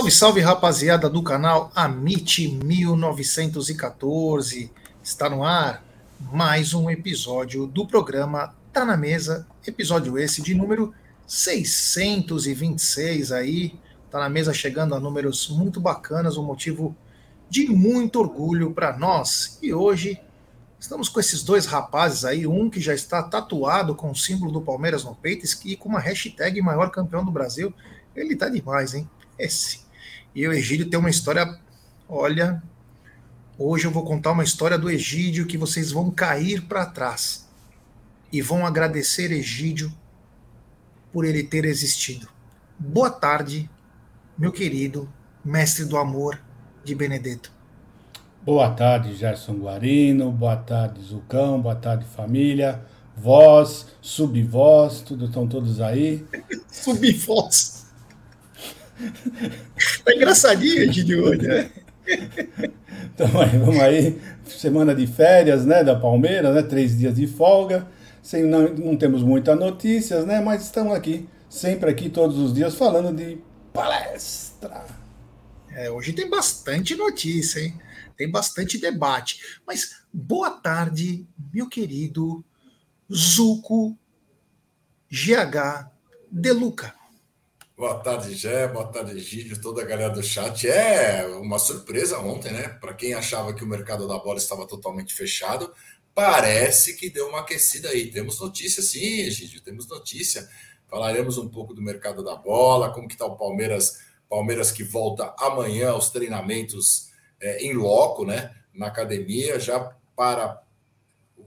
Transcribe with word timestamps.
Salve, 0.00 0.10
salve, 0.10 0.40
rapaziada 0.40 1.10
do 1.10 1.22
canal 1.22 1.70
Amit 1.74 2.48
1914. 2.64 4.72
Está 5.04 5.28
no 5.28 5.44
ar 5.44 5.84
mais 6.18 6.72
um 6.72 6.88
episódio 6.88 7.66
do 7.66 7.86
programa 7.86 8.54
Tá 8.72 8.86
na 8.86 8.96
Mesa, 8.96 9.46
episódio 9.66 10.18
esse 10.18 10.40
de 10.40 10.54
número 10.54 10.94
626 11.26 13.30
aí. 13.30 13.74
Tá 14.10 14.20
na 14.20 14.30
mesa 14.30 14.54
chegando 14.54 14.94
a 14.94 15.00
números 15.00 15.50
muito 15.50 15.82
bacanas, 15.82 16.38
um 16.38 16.44
motivo 16.44 16.96
de 17.50 17.68
muito 17.68 18.20
orgulho 18.20 18.72
para 18.72 18.96
nós. 18.96 19.58
E 19.60 19.74
hoje 19.74 20.18
estamos 20.78 21.10
com 21.10 21.20
esses 21.20 21.42
dois 21.42 21.66
rapazes 21.66 22.24
aí, 22.24 22.46
um 22.46 22.70
que 22.70 22.80
já 22.80 22.94
está 22.94 23.22
tatuado 23.22 23.94
com 23.94 24.12
o 24.12 24.16
símbolo 24.16 24.50
do 24.50 24.62
Palmeiras 24.62 25.04
no 25.04 25.14
peito 25.14 25.44
e 25.66 25.76
com 25.76 25.90
uma 25.90 26.00
hashtag 26.00 26.62
maior 26.62 26.90
campeão 26.90 27.22
do 27.22 27.30
Brasil. 27.30 27.70
Ele 28.16 28.34
tá 28.34 28.48
demais, 28.48 28.94
hein? 28.94 29.06
Esse. 29.38 29.89
E 30.34 30.46
o 30.46 30.52
Egídio 30.52 30.88
tem 30.88 30.98
uma 30.98 31.10
história. 31.10 31.58
Olha, 32.08 32.62
hoje 33.58 33.86
eu 33.86 33.90
vou 33.90 34.04
contar 34.04 34.32
uma 34.32 34.44
história 34.44 34.78
do 34.78 34.90
Egídio 34.90 35.46
que 35.46 35.58
vocês 35.58 35.90
vão 35.90 36.10
cair 36.10 36.62
para 36.62 36.86
trás 36.86 37.48
e 38.32 38.40
vão 38.40 38.64
agradecer 38.64 39.32
Egídio 39.32 39.92
por 41.12 41.24
ele 41.24 41.42
ter 41.42 41.64
existido. 41.64 42.28
Boa 42.78 43.10
tarde, 43.10 43.68
meu 44.38 44.52
querido 44.52 45.08
mestre 45.44 45.84
do 45.84 45.96
amor 45.96 46.40
de 46.84 46.94
Benedetto. 46.94 47.52
Boa 48.42 48.70
tarde, 48.70 49.14
Gerson 49.14 49.54
Guarino. 49.54 50.30
Boa 50.30 50.56
tarde, 50.56 51.02
Zucão. 51.02 51.60
Boa 51.60 51.74
tarde, 51.74 52.06
família. 52.06 52.80
Voz, 53.16 53.88
subvoz, 54.00 55.02
tudo 55.02 55.26
estão 55.26 55.46
todos 55.46 55.80
aí? 55.80 56.24
subvoz. 56.70 57.79
Tá 60.04 60.14
engraçadinho 60.14 60.90
de 60.90 61.16
hoje, 61.16 61.46
né? 61.46 61.70
Então 63.14 63.40
aí, 63.40 63.58
vamos 63.58 63.80
aí, 63.80 64.20
semana 64.46 64.94
de 64.94 65.06
férias, 65.06 65.66
né, 65.66 65.84
da 65.84 65.94
Palmeiras, 65.94 66.54
né, 66.54 66.62
três 66.62 66.98
dias 66.98 67.14
de 67.14 67.26
folga, 67.26 67.86
sem, 68.22 68.44
não, 68.44 68.68
não 68.68 68.96
temos 68.96 69.22
muitas 69.22 69.58
notícias, 69.58 70.24
né, 70.24 70.40
mas 70.40 70.62
estamos 70.62 70.94
aqui, 70.94 71.28
sempre 71.48 71.90
aqui, 71.90 72.08
todos 72.08 72.38
os 72.38 72.54
dias, 72.54 72.74
falando 72.74 73.14
de 73.14 73.38
palestra. 73.72 74.84
É, 75.72 75.90
hoje 75.90 76.12
tem 76.12 76.28
bastante 76.28 76.94
notícia, 76.94 77.60
hein? 77.60 77.78
Tem 78.16 78.30
bastante 78.30 78.76
debate. 78.78 79.40
Mas 79.66 80.02
boa 80.12 80.50
tarde, 80.50 81.26
meu 81.52 81.68
querido 81.68 82.44
Zuco 83.12 83.96
GH 85.10 85.88
Deluca. 86.30 86.99
Boa 87.80 87.98
tarde, 87.98 88.34
Gé. 88.34 88.68
Boa 88.68 88.86
tarde, 88.88 89.18
Gílio, 89.18 89.58
toda 89.58 89.80
a 89.80 89.86
galera 89.86 90.12
do 90.12 90.22
chat. 90.22 90.68
É 90.68 91.26
uma 91.40 91.58
surpresa 91.58 92.18
ontem, 92.18 92.52
né? 92.52 92.68
Para 92.68 92.92
quem 92.92 93.14
achava 93.14 93.54
que 93.54 93.64
o 93.64 93.66
mercado 93.66 94.06
da 94.06 94.18
bola 94.18 94.36
estava 94.36 94.66
totalmente 94.66 95.14
fechado, 95.14 95.72
parece 96.14 96.94
que 96.94 97.08
deu 97.08 97.28
uma 97.28 97.40
aquecida 97.40 97.88
aí. 97.88 98.10
Temos 98.10 98.38
notícia, 98.38 98.82
sim, 98.82 99.30
Gílio, 99.30 99.62
temos 99.62 99.88
notícia. 99.88 100.46
Falaremos 100.90 101.38
um 101.38 101.48
pouco 101.48 101.72
do 101.72 101.80
mercado 101.80 102.22
da 102.22 102.36
bola, 102.36 102.92
como 102.92 103.08
que 103.08 103.14
está 103.14 103.24
o 103.24 103.34
Palmeiras, 103.34 104.00
Palmeiras 104.28 104.70
que 104.70 104.84
volta 104.84 105.34
amanhã 105.38 105.92
aos 105.92 106.10
treinamentos 106.10 107.08
é, 107.40 107.64
em 107.64 107.72
loco, 107.72 108.26
né? 108.26 108.54
Na 108.74 108.88
academia, 108.88 109.58
já 109.58 109.80
para 110.14 110.62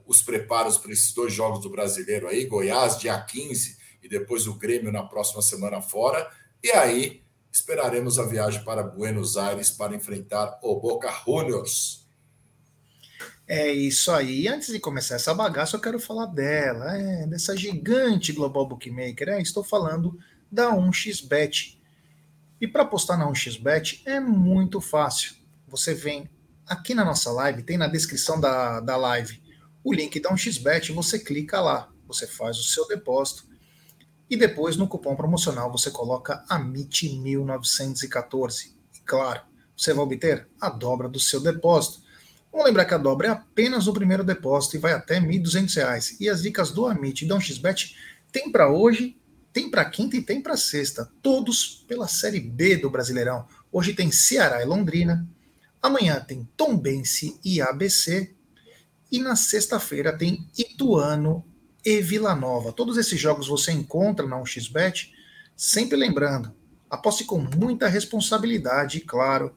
os 0.08 0.24
preparos 0.24 0.80
para 0.80 0.94
esses 0.94 1.14
dois 1.14 1.32
jogos 1.32 1.62
do 1.62 1.70
brasileiro 1.70 2.28
aí, 2.28 2.48
Goiás, 2.48 2.98
dia 2.98 3.22
15 3.22 3.83
e 4.04 4.10
depois 4.10 4.46
o 4.48 4.56
Grêmio 4.56 4.92
na 4.92 5.04
próxima 5.04 5.42
semana 5.42 5.82
fora. 5.82 6.30
E 6.62 6.70
aí 6.72 7.24
esperaremos 7.52 8.20
a 8.20 8.26
viagem 8.26 8.64
para 8.64 8.84
Buenos 8.84 9.38
Aires 9.38 9.70
para 9.70 9.96
enfrentar 9.96 10.60
o 10.62 10.80
Boca 10.80 11.10
Juniors. 11.26 12.06
É 13.48 13.72
isso 13.72 14.12
aí. 14.12 14.48
Antes 14.48 14.70
de 14.70 14.80
começar 14.80 15.16
essa 15.16 15.34
bagaça, 15.34 15.76
eu 15.76 15.82
quero 15.82 16.00
falar 16.00 16.26
dela, 16.26 16.98
é, 16.98 17.28
dessa 17.28 17.56
gigante 17.56 18.32
global 18.32 18.68
bookmaker. 18.68 19.30
É, 19.30 19.42
estou 19.42 19.64
falando 19.64 20.18
da 20.52 20.72
1xBet. 20.72 21.78
E 22.60 22.68
para 22.68 22.84
apostar 22.84 23.18
na 23.18 23.30
1xBet 23.30 24.02
é 24.06 24.20
muito 24.20 24.80
fácil. 24.80 25.36
Você 25.68 25.94
vem 25.94 26.30
aqui 26.66 26.94
na 26.94 27.04
nossa 27.04 27.32
live, 27.32 27.64
tem 27.64 27.78
na 27.78 27.88
descrição 27.88 28.40
da, 28.40 28.80
da 28.80 28.96
live 28.96 29.44
o 29.84 29.94
link 29.94 30.20
da 30.20 30.30
1xBet, 30.30 30.94
você 30.94 31.20
clica 31.20 31.60
lá, 31.60 31.90
você 32.08 32.26
faz 32.26 32.58
o 32.58 32.64
seu 32.64 32.88
depósito 32.88 33.53
e 34.34 34.36
depois 34.36 34.76
no 34.76 34.88
cupom 34.88 35.16
promocional 35.16 35.72
você 35.72 35.92
coloca 35.92 36.44
AMIT1914. 36.50 38.72
E 38.96 39.00
claro, 39.06 39.42
você 39.78 39.94
vai 39.94 40.04
obter 40.04 40.48
a 40.60 40.72
dobra 40.72 41.08
do 41.08 41.20
seu 41.20 41.40
depósito. 41.40 42.02
Vamos 42.52 42.66
lembrar 42.66 42.86
que 42.86 42.96
a 42.96 42.98
dobra 42.98 43.28
é 43.28 43.30
apenas 43.30 43.86
o 43.86 43.94
primeiro 43.94 44.24
depósito 44.24 44.76
e 44.76 44.80
vai 44.80 44.94
até 44.94 45.20
R$ 45.20 45.28
1.200. 45.28 46.18
E 46.20 46.28
as 46.28 46.42
dicas 46.42 46.72
do 46.72 46.88
Amit 46.88 47.24
e 47.24 47.28
da 47.28 47.40
XBet 47.40 47.96
tem 48.32 48.52
para 48.52 48.72
hoje, 48.72 49.16
tem 49.54 49.70
para 49.70 49.86
quinta 49.86 50.18
e 50.18 50.24
tem 50.24 50.42
para 50.42 50.58
sexta. 50.58 51.08
Todos 51.22 51.86
pela 51.88 52.08
Série 52.08 52.40
B 52.40 52.78
do 52.78 52.90
Brasileirão. 52.90 53.48
Hoje 53.72 53.94
tem 53.94 54.12
Ceará 54.12 54.64
e 54.64 54.66
Londrina. 54.66 55.30
Amanhã 55.80 56.20
tem 56.20 56.50
Tombense 56.58 57.40
e 57.46 57.62
ABC. 57.62 58.34
E 59.12 59.20
na 59.20 59.36
sexta-feira 59.36 60.18
tem 60.18 60.50
Ituano 60.58 61.46
e 61.86 62.02
Vila 62.02 62.36
Nova. 62.36 62.72
Todos 62.72 62.98
esses 62.98 63.20
jogos 63.20 63.48
você 63.48 63.72
encontra 63.72 64.26
na 64.26 64.38
1xBet, 64.38 65.12
sempre 65.56 65.98
lembrando, 65.98 66.54
aposte 66.90 67.24
com 67.24 67.40
muita 67.40 67.88
responsabilidade 67.88 69.00
e, 69.00 69.02
claro, 69.02 69.56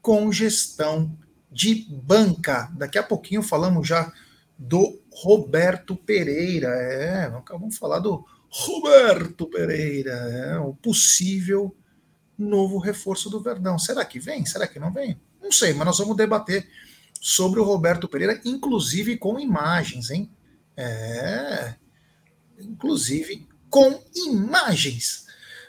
com 0.00 0.30
gestão 0.32 1.16
de 1.50 1.86
banca. 1.90 2.70
Daqui 2.74 2.98
a 2.98 3.02
pouquinho 3.02 3.42
falamos 3.42 3.86
já 3.86 4.12
do 4.58 5.00
Roberto 5.12 5.96
Pereira. 5.96 6.68
É, 6.68 7.30
vamos 7.48 7.76
falar 7.76 7.98
do 8.00 8.24
Roberto 8.48 9.46
Pereira, 9.46 10.12
é, 10.12 10.58
o 10.58 10.74
possível 10.74 11.74
novo 12.38 12.78
reforço 12.78 13.30
do 13.30 13.40
Verdão. 13.40 13.78
Será 13.78 14.04
que 14.04 14.18
vem? 14.18 14.44
Será 14.44 14.66
que 14.66 14.78
não 14.78 14.92
vem? 14.92 15.18
Não 15.40 15.50
sei, 15.50 15.72
mas 15.72 15.86
nós 15.86 15.98
vamos 15.98 16.16
debater 16.16 16.68
sobre 17.20 17.60
o 17.60 17.64
Roberto 17.64 18.08
Pereira, 18.08 18.40
inclusive 18.44 19.16
com 19.16 19.38
imagens, 19.38 20.10
hein? 20.10 20.30
É, 20.76 21.74
inclusive 22.58 23.48
com 23.68 24.02
imagens. 24.14 25.26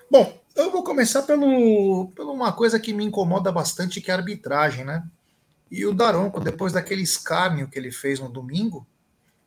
Bom, 0.10 0.42
eu 0.56 0.72
vou 0.72 0.84
começar 0.84 1.24
pelo, 1.24 2.12
pelo 2.16 2.34
uma 2.34 2.52
coisa 2.52 2.80
que 2.80 2.94
me 2.94 3.04
incomoda 3.04 3.52
bastante, 3.52 4.02
que 4.02 4.12
é 4.12 4.14
a 4.14 4.18
arbitragem, 4.18 4.86
né? 4.86 5.04
E 5.72 5.86
o 5.86 5.94
Daronco, 5.94 6.40
depois 6.40 6.74
daquele 6.74 7.02
escárnio 7.02 7.68
que 7.68 7.80
ele 7.80 7.92
fez 7.92 8.20
no 8.20 8.30
domingo, 8.30 8.86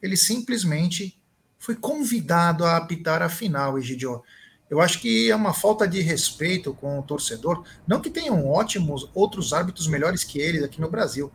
ele 0.03 0.17
simplesmente 0.17 1.21
foi 1.59 1.77
convidado 1.77 2.65
a 2.65 2.77
apitar 2.77 3.23
a 3.23 3.29
final, 3.29 3.79
Egidio. 3.79 4.23
Eu 4.69 4.81
acho 4.81 5.01
que 5.01 5.31
é 5.31 5.37
uma 5.37 5.55
falta 5.55 5.87
de 5.87 6.01
respeito 6.01 6.75
com 6.75 6.99
o 6.99 7.03
torcedor. 7.03 7.65
Não 7.87 8.01
que 8.01 8.11
tenham 8.11 8.49
ótimos 8.49 9.09
outros 9.15 9.53
árbitros 9.53 9.87
melhores 9.87 10.25
que 10.25 10.41
ele 10.41 10.65
aqui 10.65 10.81
no 10.81 10.91
Brasil, 10.91 11.31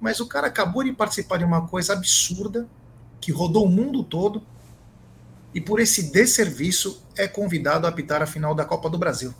mas 0.00 0.20
o 0.20 0.26
cara 0.26 0.48
acabou 0.48 0.84
de 0.84 0.92
participar 0.92 1.38
de 1.38 1.44
uma 1.44 1.66
coisa 1.66 1.94
absurda 1.94 2.68
que 3.20 3.32
rodou 3.32 3.64
o 3.64 3.68
mundo 3.68 4.02
todo 4.02 4.42
e 5.54 5.60
por 5.60 5.80
esse 5.80 6.12
desserviço 6.12 7.02
é 7.16 7.26
convidado 7.26 7.86
a 7.86 7.90
apitar 7.90 8.22
a 8.22 8.26
final 8.26 8.54
da 8.54 8.64
Copa 8.64 8.90
do 8.90 8.98
Brasil. 8.98 9.32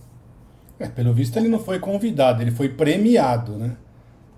É, 0.78 0.88
pelo 0.88 1.12
visto 1.12 1.38
ele 1.38 1.49
não 1.49 1.58
foi 1.58 1.78
convidado, 1.78 2.43
ele 2.43 2.50
foi 2.50 2.69
premiado, 2.69 3.52
né? 3.52 3.76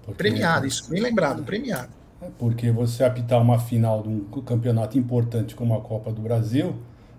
Porque, 0.03 0.17
premiado, 0.17 0.67
isso, 0.67 0.89
bem 0.91 1.01
lembrado, 1.01 1.43
premiado. 1.43 1.91
É, 2.21 2.29
porque 2.39 2.71
você 2.71 3.05
apitar 3.05 3.41
uma 3.41 3.59
final 3.59 4.03
de 4.03 4.09
um 4.09 4.25
campeonato 4.43 4.99
importante 4.99 5.55
como 5.55 5.75
a 5.75 5.81
Copa 5.81 6.13
do 6.13 6.21
Brasil 6.21 6.75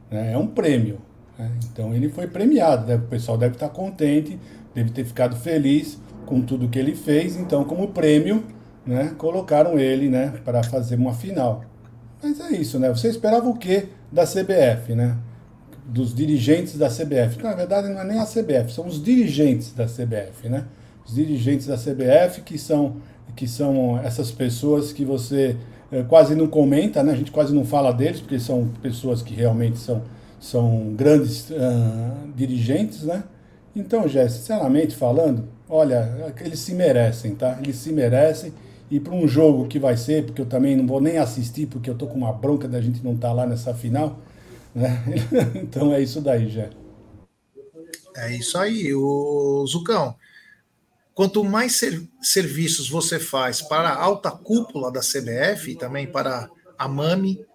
né, 0.10 0.33
é 0.33 0.38
um 0.38 0.48
prêmio. 0.48 1.00
Né? 1.38 1.51
Então 1.71 1.94
ele 1.94 2.10
foi 2.10 2.27
premiado, 2.27 2.86
deve, 2.86 3.06
o 3.06 3.07
pessoal 3.07 3.38
deve 3.38 3.56
estar 3.56 3.69
contente, 3.69 4.39
deve 4.74 4.89
ter 4.92 5.06
ficado 5.06 5.36
feliz 5.36 6.00
com 6.25 6.42
tudo 6.42 6.68
que 6.68 6.77
ele 6.77 6.95
fez. 6.95 7.38
Então, 7.38 7.63
como 7.63 7.89
prêmio, 7.89 8.44
né, 8.86 9.13
colocaram 9.18 9.80
ele 9.80 10.10
né, 10.10 10.33
para 10.44 10.63
fazer 10.63 10.95
uma 10.95 11.13
final. 11.13 11.63
Mas 12.21 12.39
é 12.39 12.51
isso, 12.51 12.77
né? 12.80 12.89
Você 12.89 13.07
esperava 13.07 13.48
o 13.48 13.56
quê 13.56 13.88
da 14.12 14.24
CBF, 14.25 14.94
né? 14.94 15.18
Dos 15.86 16.13
dirigentes 16.13 16.77
da 16.77 16.89
CBF. 16.89 17.42
Na 17.42 17.54
verdade, 17.54 17.89
não 17.89 18.01
é 18.01 18.04
nem 18.04 18.19
a 18.19 18.25
CBF, 18.25 18.74
são 18.74 18.86
os 18.86 19.01
dirigentes 19.01 19.74
da 19.74 19.86
CBF, 19.86 20.50
né? 20.50 20.66
Os 21.06 21.16
dirigentes 21.16 21.68
da 21.68 21.77
CBF 21.77 22.42
que 22.42 22.57
são, 22.57 22.98
que 23.36 23.48
são 23.48 23.98
essas 24.00 24.31
pessoas 24.31 24.92
que 24.92 25.06
você 25.06 25.56
é, 25.92 26.04
quase 26.04 26.36
não 26.36 26.48
comenta, 26.48 27.01
né? 27.01 27.13
A 27.13 27.16
gente 27.16 27.31
quase 27.31 27.54
não 27.54 27.66
fala 27.66 27.92
deles, 27.92 28.19
porque 28.19 28.39
são 28.39 28.68
pessoas 28.81 29.21
que 29.21 29.33
realmente 29.33 29.80
são, 29.80 30.04
são 30.39 30.94
grandes 30.95 31.50
uh, 31.50 32.31
dirigentes, 32.36 33.04
né? 33.04 33.24
Então, 33.75 34.07
Jé, 34.07 34.27
sinceramente 34.27 34.95
falando, 34.95 35.48
olha, 35.69 36.33
eles 36.42 36.60
se 36.60 36.74
merecem, 36.75 37.33
tá? 37.33 37.57
Eles 37.63 37.77
se 37.77 37.92
merecem 37.92 38.54
e 38.89 39.00
para 39.00 39.13
um 39.13 39.27
jogo 39.27 39.68
que 39.68 39.77
vai 39.77 39.95
ser, 39.95 40.25
porque 40.25 40.41
eu 40.41 40.45
também 40.45 40.75
não 40.75 40.88
vou 40.88 41.00
nem 41.00 41.18
assistir, 41.18 41.68
porque 41.68 41.89
eu 41.89 41.95
tô 41.95 42.07
com 42.07 42.18
uma 42.18 42.33
bronca 42.33 42.68
da 42.68 42.81
gente 42.81 43.03
não 43.03 43.13
estar 43.13 43.30
tá 43.30 43.33
lá 43.33 43.45
nessa 43.45 43.74
final. 43.74 44.19
Né? 44.74 45.03
então 45.56 45.94
é 45.94 46.01
isso 46.01 46.19
daí, 46.21 46.50
já. 46.50 46.69
É 48.15 48.36
isso 48.36 48.57
aí, 48.57 48.94
o 48.94 49.65
Zucão. 49.68 50.15
quanto 51.13 51.44
mais 51.44 51.75
ser, 51.75 52.01
serviços 52.21 52.89
você 52.89 53.19
faz 53.19 53.62
para 53.62 53.89
a 53.89 54.01
alta 54.01 54.31
cúpula 54.31 54.92
da 54.92 55.01
CBF 55.01 55.71
e 55.71 55.75
também 55.75 56.07
para 56.07 56.50
a 56.77 56.88
MAMI, 56.88 57.45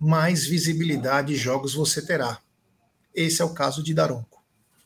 mais 0.00 0.46
visibilidade 0.46 1.28
de 1.28 1.36
jogos 1.36 1.74
você 1.74 2.04
terá. 2.04 2.38
Esse 3.14 3.42
é 3.42 3.44
o 3.44 3.54
caso 3.54 3.82
de 3.82 3.92
Daronco. 3.92 4.42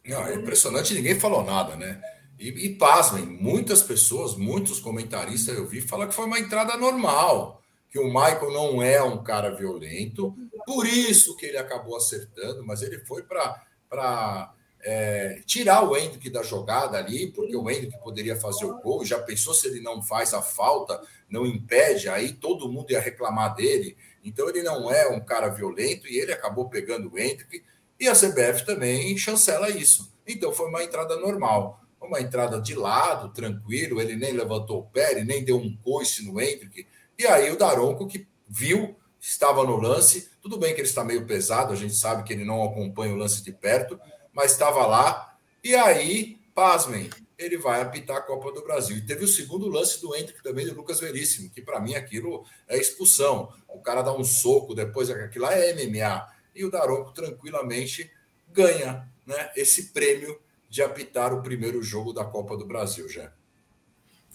Não, 0.06 0.26
é 0.26 0.34
impressionante, 0.34 0.94
ninguém 0.94 1.18
falou 1.18 1.44
nada, 1.44 1.76
né? 1.76 2.00
E, 2.38 2.66
e 2.66 2.74
pasmem, 2.76 3.26
muitas 3.26 3.82
pessoas, 3.82 4.36
muitos 4.36 4.78
comentaristas 4.78 5.56
eu 5.56 5.66
vi 5.66 5.80
falar 5.80 6.06
que 6.06 6.14
foi 6.14 6.24
uma 6.24 6.38
entrada 6.38 6.76
normal, 6.76 7.60
que 7.90 7.98
o 7.98 8.06
Michael 8.06 8.52
não 8.52 8.82
é 8.82 9.02
um 9.02 9.22
cara 9.24 9.50
violento, 9.50 10.34
por 10.64 10.86
isso 10.86 11.36
que 11.36 11.46
ele 11.46 11.58
acabou 11.58 11.96
acertando, 11.96 12.64
mas 12.64 12.82
ele 12.82 13.00
foi 13.00 13.24
para 13.24 14.54
é, 14.80 15.40
tirar 15.46 15.82
o 15.82 15.96
Hendrick 15.96 16.30
da 16.30 16.42
jogada 16.42 16.96
ali, 16.96 17.32
porque 17.32 17.56
o 17.56 17.68
Hendrick 17.68 17.98
poderia 17.98 18.36
fazer 18.36 18.66
o 18.66 18.78
gol, 18.80 19.04
já 19.04 19.18
pensou 19.18 19.52
se 19.52 19.66
ele 19.66 19.80
não 19.80 20.00
faz 20.00 20.32
a 20.32 20.40
falta, 20.40 21.00
não 21.28 21.44
impede, 21.44 22.08
aí 22.08 22.32
todo 22.32 22.70
mundo 22.70 22.92
ia 22.92 23.00
reclamar 23.00 23.56
dele. 23.56 23.96
Então 24.22 24.48
ele 24.48 24.62
não 24.62 24.92
é 24.92 25.08
um 25.08 25.20
cara 25.20 25.48
violento 25.48 26.06
e 26.06 26.18
ele 26.18 26.32
acabou 26.32 26.68
pegando 26.68 27.12
o 27.12 27.18
Hendrick, 27.18 27.64
e 27.98 28.06
a 28.06 28.12
CBF 28.12 28.64
também 28.64 29.18
chancela 29.18 29.68
isso. 29.70 30.12
Então 30.24 30.52
foi 30.52 30.68
uma 30.68 30.84
entrada 30.84 31.16
normal 31.16 31.80
uma 32.08 32.20
entrada 32.20 32.60
de 32.60 32.74
lado, 32.74 33.32
tranquilo, 33.32 34.00
ele 34.00 34.16
nem 34.16 34.32
levantou 34.32 34.80
o 34.80 34.86
pé, 34.86 35.12
ele 35.12 35.24
nem 35.24 35.44
deu 35.44 35.56
um 35.56 35.76
coice 35.76 36.24
no 36.24 36.40
Hendrick. 36.40 36.86
E 37.18 37.26
aí 37.26 37.50
o 37.50 37.56
Daronco, 37.56 38.06
que 38.06 38.26
viu, 38.48 38.96
estava 39.20 39.62
no 39.64 39.76
lance, 39.76 40.30
tudo 40.40 40.58
bem 40.58 40.74
que 40.74 40.80
ele 40.80 40.88
está 40.88 41.04
meio 41.04 41.26
pesado, 41.26 41.72
a 41.72 41.76
gente 41.76 41.94
sabe 41.94 42.24
que 42.24 42.32
ele 42.32 42.44
não 42.44 42.62
acompanha 42.64 43.12
o 43.12 43.16
lance 43.16 43.42
de 43.42 43.52
perto, 43.52 44.00
mas 44.32 44.52
estava 44.52 44.86
lá. 44.86 45.36
E 45.62 45.74
aí, 45.74 46.38
pasmem, 46.54 47.10
ele 47.38 47.56
vai 47.58 47.80
apitar 47.80 48.16
a 48.16 48.22
Copa 48.22 48.50
do 48.52 48.62
Brasil. 48.62 48.96
E 48.96 49.06
teve 49.06 49.24
o 49.24 49.28
segundo 49.28 49.68
lance 49.68 50.00
do 50.00 50.14
Hendrick 50.14 50.42
também, 50.42 50.66
do 50.66 50.74
Lucas 50.74 50.98
Veríssimo, 50.98 51.50
que 51.50 51.62
para 51.62 51.80
mim 51.80 51.94
aquilo 51.94 52.44
é 52.66 52.76
expulsão. 52.76 53.52
O 53.68 53.80
cara 53.80 54.02
dá 54.02 54.12
um 54.12 54.24
soco, 54.24 54.74
depois 54.74 55.10
aquilo 55.10 55.44
lá 55.44 55.54
é 55.54 55.72
MMA. 55.72 56.26
E 56.54 56.64
o 56.64 56.70
Daronco 56.70 57.12
tranquilamente 57.12 58.10
ganha 58.48 59.08
né, 59.24 59.50
esse 59.54 59.92
prêmio 59.92 60.40
de 60.68 60.82
apitar 60.82 61.32
o 61.32 61.42
primeiro 61.42 61.82
jogo 61.82 62.12
da 62.12 62.24
Copa 62.24 62.56
do 62.56 62.66
Brasil, 62.66 63.08
já. 63.08 63.32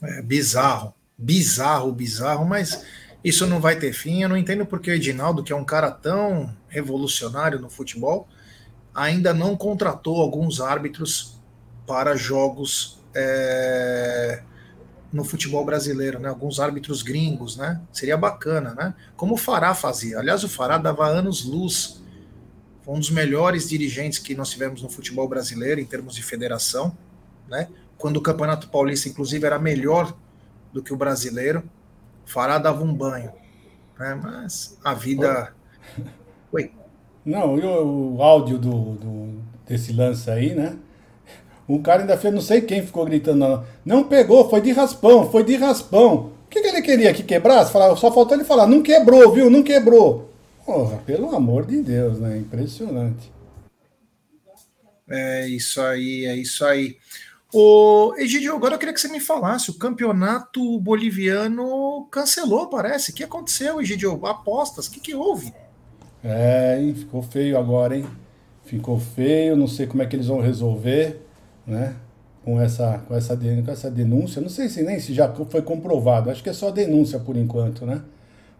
É 0.02 0.22
bizarro, 0.22 0.94
bizarro, 1.18 1.92
bizarro, 1.92 2.46
mas 2.46 2.86
isso 3.24 3.48
não 3.48 3.62
vai 3.62 3.78
ter 3.78 3.94
fim. 3.94 4.24
Eu 4.24 4.30
não 4.30 4.38
entendo 4.38 4.66
porque 4.66 4.92
o 4.92 4.94
Edinaldo, 4.94 5.44
que 5.44 5.54
é 5.54 5.56
um 5.56 5.64
cara 5.64 5.92
tão 5.92 6.54
revolucionário 6.68 7.60
no 7.60 7.70
futebol, 7.70 8.28
ainda 8.94 9.34
não 9.34 9.56
contratou 9.56 10.20
alguns 10.22 10.60
árbitros 10.60 11.40
para 11.88 12.16
jogos 12.16 13.00
é, 13.16 14.44
no 15.12 15.24
futebol 15.24 15.64
brasileiro, 15.64 16.20
né? 16.20 16.30
Alguns 16.30 16.60
árbitros 16.60 17.02
gringos, 17.02 17.56
né? 17.56 17.82
Seria 17.92 18.18
bacana, 18.18 18.74
né? 18.74 18.94
Como 19.16 19.36
o 19.36 19.38
Fará 19.38 19.74
fazia. 19.74 20.20
Aliás, 20.20 20.44
o 20.44 20.50
Fará 20.50 20.78
dava 20.78 21.08
anos 21.08 21.46
luz 21.46 22.03
foi 22.84 22.96
um 22.96 23.00
dos 23.00 23.10
melhores 23.10 23.70
dirigentes 23.70 24.20
que 24.20 24.36
nós 24.36 24.50
tivemos 24.50 24.82
no 24.82 24.90
futebol 24.90 25.28
brasileiro 25.28 25.80
em 25.80 25.86
termos 25.86 26.16
de 26.16 26.22
federação, 26.22 26.96
né? 27.48 27.70
Quando 27.98 28.18
o 28.18 28.22
Campeonato 28.22 28.68
Paulista, 28.68 29.08
inclusive, 29.08 29.46
era 29.46 29.58
melhor 29.58 30.14
do 30.74 30.84
que 30.84 30.94
o 30.94 30.98
brasileiro, 30.98 31.64
Fará 32.26 32.58
dava 32.58 32.84
um 32.84 32.94
banho, 32.94 33.32
né? 33.98 34.20
Mas 34.22 34.78
a 34.84 34.94
vida. 34.94 35.54
Oi. 36.52 36.72
Não, 37.26 37.58
e 37.58 37.64
o, 37.64 38.22
áudio 38.22 38.58
do, 38.58 38.96
do, 38.96 39.42
desse 39.66 39.94
lance 39.94 40.30
aí, 40.30 40.54
né? 40.54 40.78
O 41.66 41.82
cara 41.82 42.02
ainda 42.02 42.18
fez, 42.18 42.34
não 42.34 42.42
sei 42.42 42.60
quem 42.60 42.86
ficou 42.86 43.06
gritando, 43.06 43.64
não, 43.86 44.04
pegou, 44.04 44.50
foi 44.50 44.60
de 44.60 44.74
raspão, 44.74 45.32
foi 45.32 45.46
de 45.46 45.56
raspão. 45.56 46.34
O 46.46 46.50
que, 46.50 46.62
que 46.62 46.68
ele 46.68 46.82
queria 46.82 47.14
que 47.14 47.24
quebrasse? 47.24 47.72
Falava, 47.72 47.96
só 47.96 48.12
faltou 48.12 48.36
ele 48.36 48.44
falar, 48.44 48.68
não 48.68 48.84
quebrou, 48.84 49.32
viu? 49.32 49.50
Não 49.50 49.64
quebrou. 49.64 50.33
Porra, 50.65 50.98
pelo 51.00 51.36
amor 51.36 51.65
de 51.65 51.81
Deus, 51.81 52.19
né? 52.19 52.38
Impressionante. 52.38 53.31
É 55.10 55.48
isso 55.48 55.81
aí, 55.81 56.25
é 56.25 56.36
isso 56.36 56.63
aí. 56.65 56.98
O 57.54 58.15
Egidio, 58.18 58.56
agora 58.56 58.75
eu 58.75 58.80
queria 58.80 58.94
que 58.94 59.00
você 59.00 59.10
me 59.10 59.19
falasse, 59.19 59.69
o 59.69 59.77
campeonato 59.77 60.80
boliviano 60.80 62.07
cancelou, 62.10 62.68
parece. 62.68 63.12
O 63.12 63.13
que 63.13 63.24
aconteceu, 63.24 63.80
Egidio? 63.80 64.25
Apostas, 64.25 64.88
o 64.88 64.92
que, 64.92 65.00
que 65.00 65.13
houve? 65.13 65.54
É, 66.24 66.80
hein? 66.81 66.95
ficou 66.95 67.21
feio 67.21 67.57
agora, 67.57 67.98
hein? 67.98 68.07
Ficou 68.63 69.00
feio, 69.00 69.56
não 69.56 69.68
sei 69.68 69.86
como 69.86 70.01
é 70.01 70.06
que 70.07 70.15
eles 70.15 70.27
vão 70.27 70.39
resolver, 70.39 71.21
né? 71.68 71.95
Com 72.44 72.60
essa, 72.60 73.00
com 73.07 73.13
essa, 73.15 73.38
com 73.38 73.71
essa 73.71 73.92
denúncia. 73.92 74.42
Não 74.42 74.50
sei 74.50 74.69
se 74.69 74.81
nem 74.81 75.00
se 75.00 75.13
já 75.13 75.31
foi 75.31 75.62
comprovado, 75.62 76.31
acho 76.31 76.42
que 76.42 76.50
é 76.50 76.54
só 76.54 76.71
denúncia 76.71 77.19
por 77.19 77.36
enquanto, 77.36 77.86
né? 77.86 78.01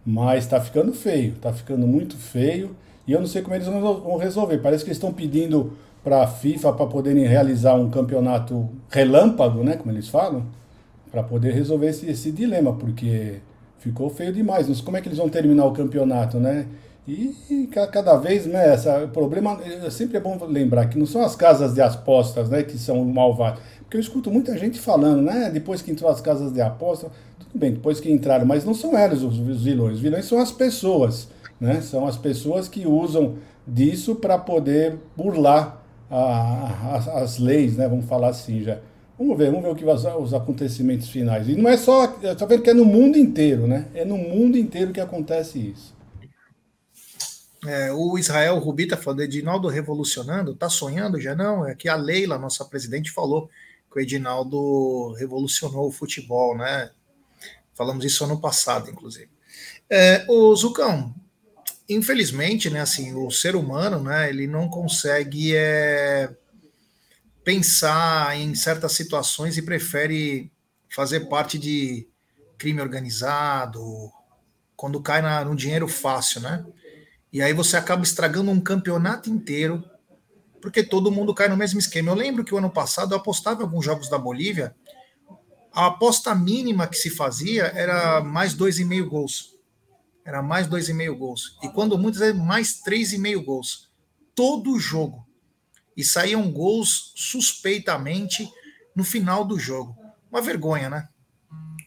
Mas 0.05 0.44
está 0.44 0.59
ficando 0.59 0.94
feio, 0.94 1.33
está 1.33 1.53
ficando 1.53 1.88
muito 1.88 2.17
feio. 2.17 2.75
E 3.07 3.11
eu 3.11 3.19
não 3.19 3.27
sei 3.27 3.41
como 3.41 3.55
eles 3.55 3.67
vão 3.67 4.17
resolver. 4.17 4.57
Parece 4.59 4.83
que 4.83 4.89
eles 4.89 4.97
estão 4.97 5.13
pedindo 5.13 5.73
para 6.03 6.23
a 6.23 6.27
FIFA 6.27 6.73
para 6.73 6.85
poderem 6.85 7.25
realizar 7.25 7.75
um 7.75 7.89
campeonato 7.89 8.69
relâmpago, 8.89 9.63
né, 9.63 9.77
como 9.77 9.91
eles 9.91 10.09
falam, 10.09 10.45
para 11.09 11.23
poder 11.23 11.53
resolver 11.53 11.88
esse, 11.88 12.09
esse 12.09 12.31
dilema, 12.31 12.73
porque 12.73 13.39
ficou 13.79 14.09
feio 14.09 14.33
demais. 14.33 14.81
Como 14.81 14.97
é 14.97 15.01
que 15.01 15.07
eles 15.07 15.17
vão 15.17 15.29
terminar 15.29 15.65
o 15.65 15.71
campeonato, 15.71 16.38
né? 16.39 16.67
E, 17.07 17.35
e 17.50 17.67
cada 17.67 18.15
vez, 18.15 18.45
né, 18.45 18.73
essa, 18.73 19.03
o 19.03 19.09
problema, 19.09 19.59
é, 19.61 19.89
sempre 19.89 20.17
é 20.17 20.21
bom 20.21 20.38
lembrar 20.45 20.88
que 20.88 20.97
não 20.97 21.05
são 21.05 21.21
as 21.21 21.35
casas 21.35 21.73
de 21.73 21.81
apostas, 21.81 22.50
né, 22.50 22.63
que 22.63 22.77
são 22.77 23.03
malvadas. 23.03 23.59
Porque 23.79 23.97
eu 23.97 24.01
escuto 24.01 24.31
muita 24.31 24.57
gente 24.57 24.79
falando, 24.79 25.21
né, 25.21 25.50
depois 25.51 25.81
que 25.81 25.91
entrou 25.91 26.09
as 26.09 26.21
casas 26.21 26.53
de 26.53 26.61
apostas, 26.61 27.11
bem, 27.53 27.73
depois 27.73 28.00
que 28.00 28.11
entraram, 28.11 28.45
mas 28.45 28.65
não 28.65 28.74
são 28.74 28.98
eles 28.98 29.22
os, 29.22 29.38
vilões. 29.38 29.95
Os 29.95 30.01
vilões 30.01 30.25
são 30.25 30.39
as 30.39 30.51
pessoas, 30.51 31.29
né? 31.60 31.81
São 31.81 32.07
as 32.07 32.17
pessoas 32.17 32.67
que 32.67 32.86
usam 32.86 33.38
disso 33.67 34.15
para 34.15 34.38
poder 34.38 34.98
burlar 35.15 35.81
a, 36.10 36.17
a, 36.17 37.22
as 37.22 37.38
leis, 37.38 37.77
né? 37.77 37.88
Vamos 37.88 38.05
falar 38.05 38.29
assim 38.29 38.62
já. 38.62 38.79
Vamos 39.17 39.38
ver, 39.38 39.51
vamos 39.51 39.63
ver 39.63 39.72
o 39.72 39.75
que 39.75 39.86
os, 39.86 40.05
os 40.05 40.33
acontecimentos 40.33 41.10
finais. 41.10 41.48
E 41.48 41.55
não 41.55 41.69
é 41.69 41.77
só, 41.77 42.17
está 42.22 42.45
vendo 42.45 42.63
que 42.63 42.69
é 42.69 42.74
no 42.74 42.86
mundo 42.86 43.17
inteiro, 43.17 43.67
né? 43.67 43.88
É 43.93 44.03
no 44.03 44.17
mundo 44.17 44.57
inteiro 44.57 44.91
que 44.91 45.00
acontece 45.00 45.60
isso. 45.60 45.93
É, 47.65 47.93
o 47.93 48.17
Israel 48.17 48.60
Rubita 48.60 48.98
falou, 48.98 49.22
Edinaldo 49.22 49.69
revolucionando, 49.69 50.53
tá 50.53 50.69
sonhando 50.69 51.22
já 51.22 51.33
não? 51.33 51.65
É 51.65 51.74
que 51.74 51.88
a 51.88 51.95
Leila, 51.95 52.38
nossa 52.38 52.65
presidente, 52.65 53.12
falou 53.12 53.50
que 53.91 54.00
o 54.00 54.01
Edinaldo 54.01 55.13
revolucionou 55.13 55.88
o 55.88 55.91
futebol, 55.91 56.57
né? 56.57 56.89
Falamos 57.75 58.06
isso 58.06 58.24
ano 58.24 58.39
passado, 58.39 58.89
inclusive. 58.89 59.30
É, 59.89 60.25
o 60.27 60.56
Zucão, 60.56 61.13
infelizmente, 61.89 62.70
né, 62.70 62.82
assim, 62.82 63.13
o 63.13 63.30
ser 63.32 63.56
humano, 63.56 64.01
né, 64.01 64.30
ele 64.30 64.48
não 64.48 64.68
consegue 64.68 65.56
é, 65.56 66.34
pensar 67.44 68.38
em 68.38 68.56
certas 68.56 68.94
situações 68.94 69.58
e 69.58 69.62
prefere 69.62 70.51
fazer 70.89 71.22
parte 71.22 71.58
de 71.58 72.08
crime 72.58 72.82
organizado, 72.82 74.12
quando 74.75 75.01
cai 75.01 75.22
na, 75.22 75.44
no 75.44 75.56
dinheiro 75.56 75.88
fácil, 75.88 76.42
né? 76.42 76.65
E 77.32 77.42
aí 77.42 77.51
você 77.51 77.75
acaba 77.75 78.03
estragando 78.03 78.51
um 78.51 78.62
campeonato 78.62 79.30
inteiro, 79.30 79.84
porque 80.62 80.84
todo 80.84 81.12
mundo 81.12 81.34
cai 81.34 81.48
no 81.48 81.58
mesmo 81.58 81.80
esquema. 81.80 82.12
Eu 82.12 82.15
lembro 82.15 82.44
que 82.44 82.53
o 82.53 82.58
ano 82.58 82.70
passado 82.70 83.13
eu 83.13 83.18
apostava 83.18 83.62
em 83.62 83.65
alguns 83.65 83.84
jogos 83.84 84.08
da 84.08 84.18
Bolívia 84.18 84.75
a 85.74 85.88
aposta 85.88 86.36
mínima 86.36 86.88
que 86.88 86.98
se 86.98 87.10
fazia 87.10 87.63
era 87.63 88.22
mais 88.22 88.56
2,5 88.56 89.08
gols. 89.08 89.58
Era 90.24 90.42
mais 90.42 90.68
2,5 90.68 91.18
gols. 91.18 91.58
E 91.63 91.70
quando 91.70 91.98
muitos 91.98 92.22
é 92.22 92.32
mais 92.32 92.82
3,5 92.82 93.44
gols. 93.44 93.89
Todo 94.36 94.80
jogo. 94.80 95.27
E 95.98 96.03
saíam 96.03 96.51
gols 96.51 97.12
suspeitamente 97.15 98.48
no 98.96 99.03
final 99.03 99.44
do 99.44 99.58
jogo. 99.58 99.98
Uma 100.32 100.42
vergonha, 100.42 100.89
né? 100.89 101.10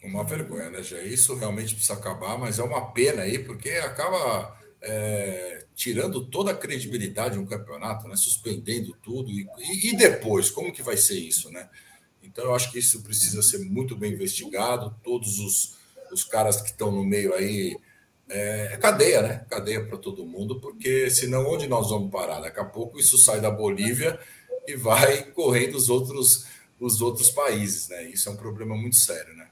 Uma 0.03 0.25
vergonha, 0.25 0.71
né, 0.71 0.83
já 0.83 1.01
Isso 1.03 1.35
realmente 1.35 1.75
precisa 1.75 1.95
acabar, 1.95 2.39
mas 2.39 2.59
é 2.59 2.63
uma 2.63 2.93
pena 2.93 3.23
aí, 3.23 3.41
porque 3.41 3.71
acaba 3.71 4.57
é, 4.81 5.65
tirando 5.75 6.27
toda 6.27 6.53
a 6.53 6.57
credibilidade 6.57 7.35
de 7.35 7.41
um 7.41 7.47
campeonato, 7.47 8.07
né? 8.09 8.17
Suspendendo 8.17 8.97
tudo. 9.03 9.31
E, 9.31 9.47
e 9.91 9.97
depois, 9.97 10.51
como 10.51 10.73
que 10.73 10.83
vai 10.83 10.97
ser 10.97 11.19
isso, 11.19 11.51
né? 11.51 11.69
Então, 12.37 12.45
eu 12.45 12.55
acho 12.55 12.71
que 12.71 12.79
isso 12.79 13.01
precisa 13.01 13.41
ser 13.41 13.61
muito 13.61 13.97
bem 13.97 14.13
investigado. 14.13 14.95
Todos 15.03 15.39
os, 15.39 15.77
os 16.13 16.23
caras 16.23 16.61
que 16.61 16.69
estão 16.69 16.91
no 16.91 17.03
meio 17.03 17.33
aí. 17.33 17.75
É, 18.29 18.75
é 18.75 18.77
cadeia, 18.77 19.23
né? 19.23 19.47
Cadeia 19.49 19.83
para 19.87 19.97
todo 19.97 20.27
mundo, 20.27 20.61
porque 20.61 21.09
senão 21.09 21.47
onde 21.47 21.67
nós 21.67 21.89
vamos 21.89 22.11
parar? 22.11 22.41
Daqui 22.41 22.61
a 22.61 22.65
pouco 22.65 22.99
isso 22.99 23.17
sai 23.17 23.41
da 23.41 23.51
Bolívia 23.51 24.19
e 24.69 24.77
vai 24.77 25.23
correndo 25.31 25.77
os 25.77 25.89
outros, 25.89 26.45
os 26.79 27.01
outros 27.01 27.31
países, 27.31 27.89
né? 27.89 28.11
Isso 28.11 28.29
é 28.29 28.33
um 28.33 28.37
problema 28.37 28.77
muito 28.77 28.97
sério, 28.97 29.35
né? 29.35 29.47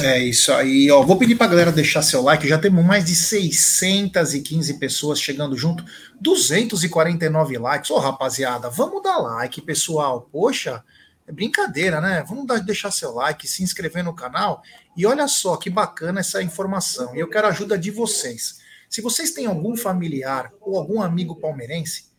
É 0.00 0.18
isso 0.18 0.52
aí, 0.52 0.90
ó. 0.90 1.02
Vou 1.02 1.16
pedir 1.16 1.36
para 1.36 1.46
a 1.46 1.50
galera 1.50 1.70
deixar 1.70 2.02
seu 2.02 2.22
like. 2.22 2.48
Já 2.48 2.58
temos 2.58 2.84
mais 2.84 3.04
de 3.04 3.14
615 3.14 4.80
pessoas 4.80 5.20
chegando 5.20 5.56
junto, 5.56 5.84
249 6.20 7.56
likes. 7.58 7.90
Ô, 7.90 7.98
rapaziada, 7.98 8.68
vamos 8.68 9.00
dar 9.00 9.18
like, 9.18 9.62
pessoal. 9.62 10.28
Poxa, 10.32 10.82
É 11.26 11.32
brincadeira, 11.32 12.00
né? 12.00 12.22
Vamos 12.22 12.46
deixar 12.64 12.90
seu 12.92 13.12
like, 13.12 13.48
se 13.48 13.62
inscrever 13.62 14.04
no 14.04 14.14
canal. 14.14 14.62
E 14.96 15.04
olha 15.04 15.26
só 15.26 15.56
que 15.56 15.68
bacana 15.68 16.20
essa 16.20 16.42
informação. 16.42 17.14
E 17.16 17.18
eu 17.18 17.28
quero 17.28 17.48
a 17.48 17.50
ajuda 17.50 17.76
de 17.76 17.90
vocês. 17.90 18.60
Se 18.88 19.00
vocês 19.00 19.32
têm 19.32 19.46
algum 19.46 19.76
familiar 19.76 20.52
ou 20.60 20.78
algum 20.78 21.02
amigo 21.02 21.34
palmeirense, 21.36 22.12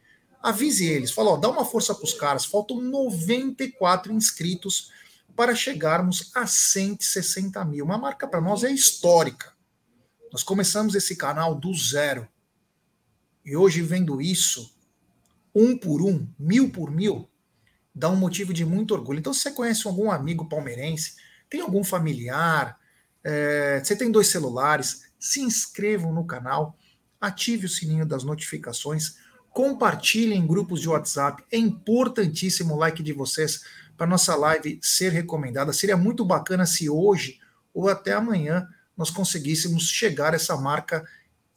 avise 0.43 0.85
eles. 0.85 1.11
Fala, 1.11 1.31
ó, 1.31 1.37
dá 1.37 1.49
uma 1.49 1.63
força 1.63 1.95
para 1.95 2.03
os 2.03 2.13
caras. 2.13 2.45
Faltam 2.45 2.81
94 2.81 4.11
inscritos 4.11 4.91
para 5.35 5.55
chegarmos 5.55 6.31
a 6.35 6.45
160 6.45 7.63
mil. 7.63 7.85
Uma 7.85 7.97
marca 7.97 8.27
para 8.27 8.41
nós 8.41 8.63
é 8.65 8.71
histórica. 8.71 9.53
Nós 10.31 10.43
começamos 10.43 10.95
esse 10.95 11.15
canal 11.15 11.55
do 11.55 11.73
zero. 11.73 12.27
E 13.45 13.55
hoje, 13.55 13.81
vendo 13.81 14.21
isso, 14.21 14.75
um 15.55 15.77
por 15.77 16.01
um, 16.01 16.27
mil 16.37 16.69
por 16.69 16.91
mil, 16.91 17.29
dá 17.97 18.09
um 18.09 18.15
motivo 18.15 18.53
de 18.53 18.63
muito 18.63 18.93
orgulho. 18.93 19.19
Então, 19.19 19.33
se 19.33 19.41
você 19.41 19.51
conhece 19.51 19.87
algum 19.87 20.11
amigo 20.11 20.47
palmeirense, 20.47 21.15
tem 21.49 21.61
algum 21.61 21.83
familiar, 21.83 22.77
é, 23.23 23.81
você 23.83 23.95
tem 23.95 24.11
dois 24.11 24.27
celulares, 24.27 25.07
se 25.19 25.41
inscrevam 25.41 26.13
no 26.13 26.25
canal, 26.25 26.77
ative 27.19 27.65
o 27.65 27.69
sininho 27.69 28.05
das 28.05 28.23
notificações, 28.23 29.15
compartilhem 29.49 30.37
em 30.39 30.45
grupos 30.45 30.79
de 30.79 30.87
WhatsApp. 30.87 31.43
É 31.51 31.57
importantíssimo 31.57 32.75
o 32.75 32.77
like 32.77 33.01
de 33.01 33.13
vocês 33.13 33.63
para 33.97 34.05
nossa 34.05 34.35
live 34.35 34.79
ser 34.83 35.11
recomendada. 35.11 35.73
Seria 35.73 35.97
muito 35.97 36.23
bacana 36.23 36.67
se 36.67 36.87
hoje 36.87 37.39
ou 37.73 37.89
até 37.89 38.13
amanhã 38.13 38.67
nós 38.95 39.09
conseguíssemos 39.09 39.89
chegar 39.89 40.33
a 40.33 40.35
essa 40.35 40.55
marca 40.55 41.03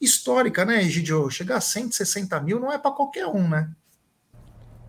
histórica, 0.00 0.64
né, 0.64 0.82
Egidio? 0.82 1.30
Chegar 1.30 1.56
a 1.56 1.60
160 1.60 2.40
mil 2.40 2.58
não 2.58 2.72
é 2.72 2.78
para 2.78 2.92
qualquer 2.92 3.26
um, 3.26 3.46
né? 3.46 3.70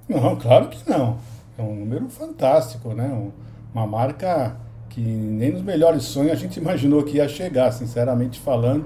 Não, 0.07 0.37
claro 0.37 0.69
que 0.69 0.89
não. 0.89 1.19
É 1.57 1.61
um 1.61 1.75
número 1.75 2.09
fantástico, 2.09 2.93
né? 2.93 3.31
Uma 3.73 3.85
marca 3.85 4.55
que 4.89 5.01
nem 5.01 5.51
nos 5.51 5.61
melhores 5.61 6.03
sonhos 6.03 6.31
a 6.31 6.35
gente 6.35 6.57
imaginou 6.59 7.03
que 7.03 7.17
ia 7.17 7.27
chegar, 7.27 7.71
sinceramente 7.71 8.39
falando. 8.39 8.85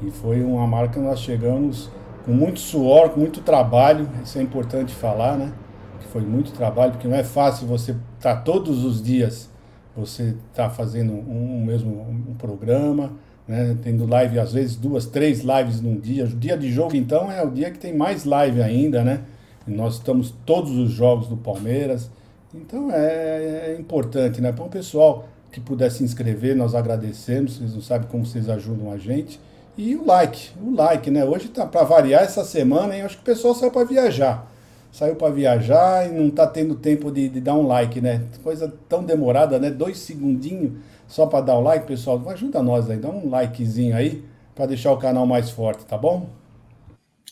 E 0.00 0.10
foi 0.10 0.42
uma 0.42 0.66
marca 0.66 0.94
que 0.94 1.00
nós 1.00 1.20
chegamos 1.20 1.90
com 2.24 2.32
muito 2.32 2.60
suor, 2.60 3.10
com 3.10 3.20
muito 3.20 3.40
trabalho. 3.40 4.08
Isso 4.24 4.38
é 4.38 4.42
importante 4.42 4.94
falar, 4.94 5.36
né? 5.36 5.52
Que 6.00 6.06
foi 6.08 6.22
muito 6.22 6.52
trabalho, 6.52 6.92
porque 6.92 7.06
não 7.06 7.16
é 7.16 7.24
fácil 7.24 7.66
você 7.66 7.92
estar 7.92 8.36
tá 8.36 8.40
todos 8.40 8.84
os 8.84 9.02
dias, 9.02 9.48
você 9.96 10.34
tá 10.54 10.68
fazendo 10.68 11.12
um, 11.12 11.60
um 11.60 11.64
mesmo 11.64 11.90
um 11.90 12.34
programa, 12.34 13.12
né? 13.46 13.76
Tendo 13.82 14.06
live 14.06 14.38
às 14.38 14.52
vezes 14.52 14.76
duas, 14.76 15.06
três 15.06 15.40
lives 15.40 15.80
num 15.80 15.98
dia. 15.98 16.24
O 16.24 16.28
dia 16.28 16.56
de 16.56 16.70
jogo 16.72 16.96
então 16.96 17.30
é 17.30 17.42
o 17.44 17.50
dia 17.50 17.70
que 17.70 17.78
tem 17.78 17.94
mais 17.96 18.24
live 18.24 18.62
ainda, 18.62 19.02
né? 19.04 19.20
Nós 19.66 19.94
estamos 19.94 20.34
todos 20.44 20.76
os 20.76 20.90
jogos 20.90 21.28
do 21.28 21.36
Palmeiras. 21.36 22.10
Então 22.54 22.90
é, 22.90 23.72
é 23.72 23.76
importante, 23.78 24.40
né? 24.40 24.52
Para 24.52 24.64
o 24.64 24.68
pessoal 24.68 25.26
que 25.50 25.60
puder 25.60 25.90
se 25.90 26.02
inscrever, 26.02 26.56
nós 26.56 26.74
agradecemos. 26.74 27.58
Vocês 27.58 27.74
não 27.74 27.82
sabem 27.82 28.08
como 28.08 28.26
vocês 28.26 28.48
ajudam 28.48 28.90
a 28.90 28.96
gente. 28.96 29.38
E 29.76 29.96
o 29.96 30.04
like, 30.04 30.50
o 30.60 30.74
like, 30.74 31.10
né? 31.10 31.24
Hoje 31.24 31.48
tá 31.48 31.64
para 31.64 31.84
variar 31.84 32.22
essa 32.22 32.44
semana, 32.44 32.94
hein? 32.94 33.02
Acho 33.02 33.16
que 33.16 33.22
o 33.22 33.26
pessoal 33.26 33.54
saiu 33.54 33.70
para 33.70 33.84
viajar. 33.84 34.50
Saiu 34.90 35.16
para 35.16 35.32
viajar 35.32 36.06
e 36.06 36.12
não 36.12 36.30
tá 36.30 36.46
tendo 36.46 36.74
tempo 36.74 37.10
de, 37.10 37.28
de, 37.28 37.40
dar 37.40 37.54
um 37.54 37.66
like, 37.66 38.00
né? 38.00 38.22
Coisa 38.42 38.72
tão 38.88 39.02
demorada, 39.02 39.58
né? 39.58 39.70
Dois 39.70 39.98
segundinhos 39.98 40.72
só 41.08 41.26
para 41.26 41.40
dar 41.40 41.56
o 41.56 41.62
like, 41.62 41.86
pessoal. 41.86 42.22
Ajuda 42.28 42.62
nós 42.62 42.90
aí, 42.90 42.98
dá 42.98 43.08
um 43.08 43.30
likezinho 43.30 43.96
aí 43.96 44.22
para 44.54 44.66
deixar 44.66 44.92
o 44.92 44.98
canal 44.98 45.26
mais 45.26 45.48
forte, 45.48 45.86
tá 45.86 45.96
bom? 45.96 46.26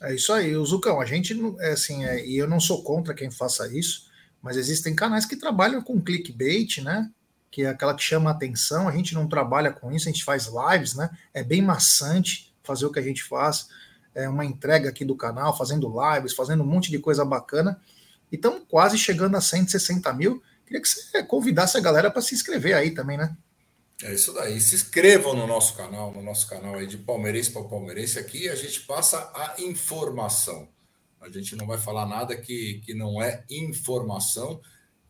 É 0.02 0.14
isso 0.14 0.32
aí, 0.32 0.56
o 0.56 0.64
Zucão. 0.64 1.00
A 1.00 1.04
gente, 1.04 1.38
é 1.60 1.72
assim, 1.72 2.04
é, 2.04 2.26
e 2.26 2.36
eu 2.36 2.48
não 2.48 2.58
sou 2.58 2.82
contra 2.82 3.12
quem 3.12 3.30
faça 3.30 3.68
isso, 3.72 4.08
mas 4.42 4.56
existem 4.56 4.94
canais 4.94 5.26
que 5.26 5.36
trabalham 5.36 5.82
com 5.82 6.00
clickbait, 6.00 6.78
né? 6.78 7.10
Que 7.50 7.62
é 7.62 7.68
aquela 7.68 7.94
que 7.94 8.02
chama 8.02 8.30
a 8.30 8.32
atenção. 8.32 8.88
A 8.88 8.92
gente 8.92 9.14
não 9.14 9.28
trabalha 9.28 9.70
com 9.70 9.92
isso, 9.92 10.08
a 10.08 10.12
gente 10.12 10.24
faz 10.24 10.48
lives, 10.48 10.94
né? 10.94 11.10
É 11.34 11.44
bem 11.44 11.60
maçante 11.60 12.54
fazer 12.62 12.86
o 12.86 12.92
que 12.92 12.98
a 12.98 13.02
gente 13.02 13.22
faz. 13.22 13.68
É 14.14 14.28
uma 14.28 14.44
entrega 14.44 14.88
aqui 14.88 15.04
do 15.04 15.14
canal, 15.14 15.56
fazendo 15.56 15.92
lives, 15.92 16.32
fazendo 16.32 16.62
um 16.62 16.66
monte 16.66 16.90
de 16.90 16.98
coisa 16.98 17.24
bacana. 17.24 17.78
E 18.32 18.36
estamos 18.36 18.62
quase 18.68 18.96
chegando 18.96 19.36
a 19.36 19.40
160 19.40 20.10
mil. 20.14 20.42
Queria 20.64 20.80
que 20.80 20.88
você 20.88 21.22
convidasse 21.24 21.76
a 21.76 21.80
galera 21.80 22.10
para 22.10 22.22
se 22.22 22.34
inscrever 22.34 22.74
aí 22.74 22.92
também, 22.92 23.18
né? 23.18 23.36
É 24.02 24.14
isso 24.14 24.32
daí. 24.32 24.60
Se 24.60 24.74
inscrevam 24.74 25.34
no 25.34 25.46
nosso 25.46 25.76
canal, 25.76 26.10
no 26.10 26.22
nosso 26.22 26.48
canal 26.48 26.76
aí 26.76 26.86
de 26.86 26.96
Palmeirense 26.96 27.50
para 27.50 27.64
Palmeirense. 27.64 28.18
Aqui 28.18 28.48
a 28.48 28.54
gente 28.54 28.80
passa 28.80 29.30
a 29.34 29.60
informação. 29.60 30.68
A 31.20 31.28
gente 31.28 31.54
não 31.54 31.66
vai 31.66 31.76
falar 31.76 32.06
nada 32.06 32.34
que, 32.34 32.80
que 32.84 32.94
não 32.94 33.22
é 33.22 33.44
informação. 33.50 34.60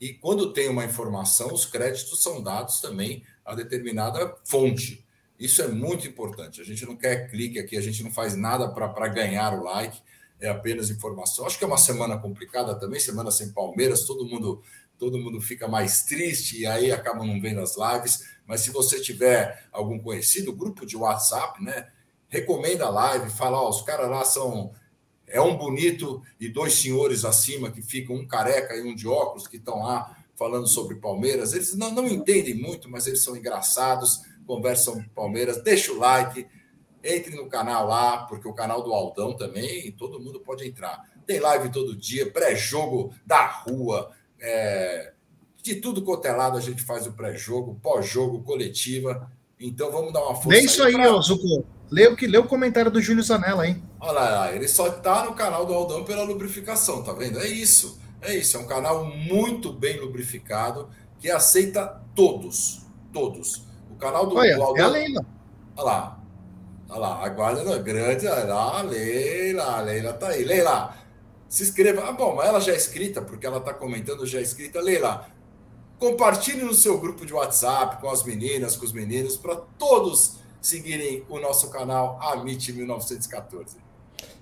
E 0.00 0.14
quando 0.14 0.52
tem 0.52 0.68
uma 0.68 0.84
informação, 0.84 1.52
os 1.52 1.64
créditos 1.64 2.20
são 2.22 2.42
dados 2.42 2.80
também 2.80 3.22
a 3.44 3.54
determinada 3.54 4.34
fonte. 4.44 5.04
Isso 5.38 5.62
é 5.62 5.68
muito 5.68 6.08
importante. 6.08 6.60
A 6.60 6.64
gente 6.64 6.84
não 6.84 6.96
quer 6.96 7.30
clique 7.30 7.58
aqui, 7.58 7.76
a 7.76 7.80
gente 7.80 8.02
não 8.02 8.10
faz 8.10 8.34
nada 8.34 8.68
para 8.68 9.08
ganhar 9.08 9.54
o 9.54 9.62
like, 9.62 10.00
é 10.40 10.48
apenas 10.48 10.90
informação. 10.90 11.46
Acho 11.46 11.58
que 11.58 11.64
é 11.64 11.66
uma 11.66 11.78
semana 11.78 12.18
complicada 12.18 12.74
também, 12.74 12.98
semana 12.98 13.30
sem 13.30 13.52
Palmeiras, 13.52 14.04
todo 14.04 14.26
mundo 14.26 14.62
todo 15.00 15.18
mundo 15.18 15.40
fica 15.40 15.66
mais 15.66 16.02
triste 16.02 16.60
e 16.60 16.66
aí 16.66 16.92
acaba 16.92 17.24
não 17.24 17.40
vendo 17.40 17.60
as 17.60 17.74
lives. 17.76 18.28
Mas 18.46 18.60
se 18.60 18.70
você 18.70 19.00
tiver 19.00 19.66
algum 19.72 19.98
conhecido, 19.98 20.52
grupo 20.52 20.84
de 20.84 20.96
WhatsApp, 20.96 21.64
né? 21.64 21.88
Recomenda 22.28 22.84
a 22.84 22.90
live, 22.90 23.30
fala, 23.30 23.60
ó, 23.60 23.68
os 23.70 23.82
caras 23.82 24.08
lá 24.08 24.24
são 24.24 24.72
é 25.26 25.40
um 25.40 25.56
bonito 25.56 26.22
e 26.38 26.48
dois 26.48 26.74
senhores 26.74 27.24
acima 27.24 27.70
que 27.70 27.80
ficam 27.80 28.16
um 28.16 28.26
careca 28.26 28.74
e 28.74 28.82
um 28.82 28.94
de 28.94 29.06
óculos 29.06 29.46
que 29.46 29.56
estão 29.56 29.78
lá 29.78 30.16
falando 30.36 30.66
sobre 30.66 30.96
Palmeiras. 30.96 31.52
Eles 31.52 31.74
não, 31.76 31.92
não 31.92 32.06
entendem 32.06 32.54
muito, 32.54 32.90
mas 32.90 33.06
eles 33.06 33.22
são 33.22 33.36
engraçados, 33.36 34.22
conversam 34.46 35.04
Palmeiras. 35.14 35.62
Deixa 35.62 35.92
o 35.92 35.98
like, 35.98 36.46
entre 37.02 37.36
no 37.36 37.48
canal 37.48 37.86
lá, 37.86 38.26
porque 38.26 38.48
o 38.48 38.52
canal 38.52 38.82
do 38.82 38.92
Aldão 38.92 39.36
também, 39.36 39.92
todo 39.92 40.20
mundo 40.20 40.40
pode 40.40 40.66
entrar. 40.66 41.08
Tem 41.26 41.38
live 41.38 41.70
todo 41.70 41.96
dia, 41.96 42.30
pré-jogo 42.30 43.14
da 43.24 43.46
rua, 43.46 44.10
é, 44.40 45.12
de 45.62 45.76
tudo 45.76 46.02
cotelado 46.02 46.56
a 46.56 46.60
gente 46.60 46.82
faz 46.82 47.06
o 47.06 47.12
pré-jogo, 47.12 47.78
pós-jogo, 47.82 48.42
coletiva. 48.42 49.30
Então 49.58 49.90
vamos 49.92 50.12
dar 50.12 50.22
uma 50.22 50.34
força. 50.34 50.48
Lê 50.48 50.60
isso 50.60 50.82
aí, 50.82 50.94
aí 50.94 51.02
pra... 51.02 51.20
Zuko. 51.20 51.64
Lê 51.90 52.06
o, 52.06 52.16
que, 52.16 52.26
lê 52.26 52.38
o 52.38 52.46
comentário 52.46 52.90
do 52.90 53.02
Júlio 53.02 53.22
Zanella, 53.22 53.66
hein? 53.66 53.82
Olha 53.98 54.12
lá, 54.12 54.52
ele 54.52 54.68
só 54.68 54.88
tá 54.90 55.24
no 55.24 55.34
canal 55.34 55.66
do 55.66 55.74
Aldão 55.74 56.04
pela 56.04 56.22
lubrificação, 56.22 57.02
tá 57.02 57.12
vendo? 57.12 57.40
É 57.40 57.48
isso. 57.48 58.00
É 58.22 58.34
isso. 58.34 58.56
É 58.56 58.60
um 58.60 58.66
canal 58.66 59.04
muito 59.04 59.72
bem 59.72 59.98
lubrificado 59.98 60.88
que 61.18 61.30
aceita 61.30 62.00
todos. 62.14 62.86
Todos. 63.12 63.66
O 63.90 63.96
canal 63.96 64.26
do, 64.26 64.36
Olha, 64.36 64.54
do 64.54 64.62
Aldão. 64.62 64.84
É 64.84 64.86
a 64.86 64.88
Leila. 64.88 65.26
Olha 65.76 65.84
lá. 65.84 66.20
Olha 66.88 66.98
lá. 67.00 67.26
A 67.26 67.28
guarda 67.28 67.70
é 67.72 67.78
grande. 67.80 68.26
Olha 68.28 68.44
lá, 68.44 68.78
a 68.78 68.82
Leila. 68.82 69.64
A 69.64 69.80
Leila 69.80 70.12
tá 70.12 70.28
aí. 70.28 70.44
Leila, 70.44 70.94
se 71.50 71.64
inscreva. 71.64 72.08
Ah, 72.08 72.12
bom, 72.12 72.36
mas 72.36 72.48
ela 72.48 72.60
já 72.60 72.72
é 72.72 72.76
inscrita, 72.76 73.20
porque 73.20 73.44
ela 73.44 73.58
está 73.58 73.74
comentando 73.74 74.24
já 74.24 74.38
é 74.38 74.42
inscrita. 74.42 74.80
Leila, 74.80 75.26
compartilhe 75.98 76.62
no 76.62 76.72
seu 76.72 76.98
grupo 76.98 77.26
de 77.26 77.34
WhatsApp 77.34 78.00
com 78.00 78.08
as 78.08 78.22
meninas, 78.22 78.76
com 78.76 78.86
os 78.86 78.92
meninos, 78.92 79.36
para 79.36 79.56
todos 79.76 80.38
seguirem 80.62 81.24
o 81.28 81.40
nosso 81.40 81.68
canal 81.70 82.18
Amit 82.22 82.72
1914. 82.72 83.76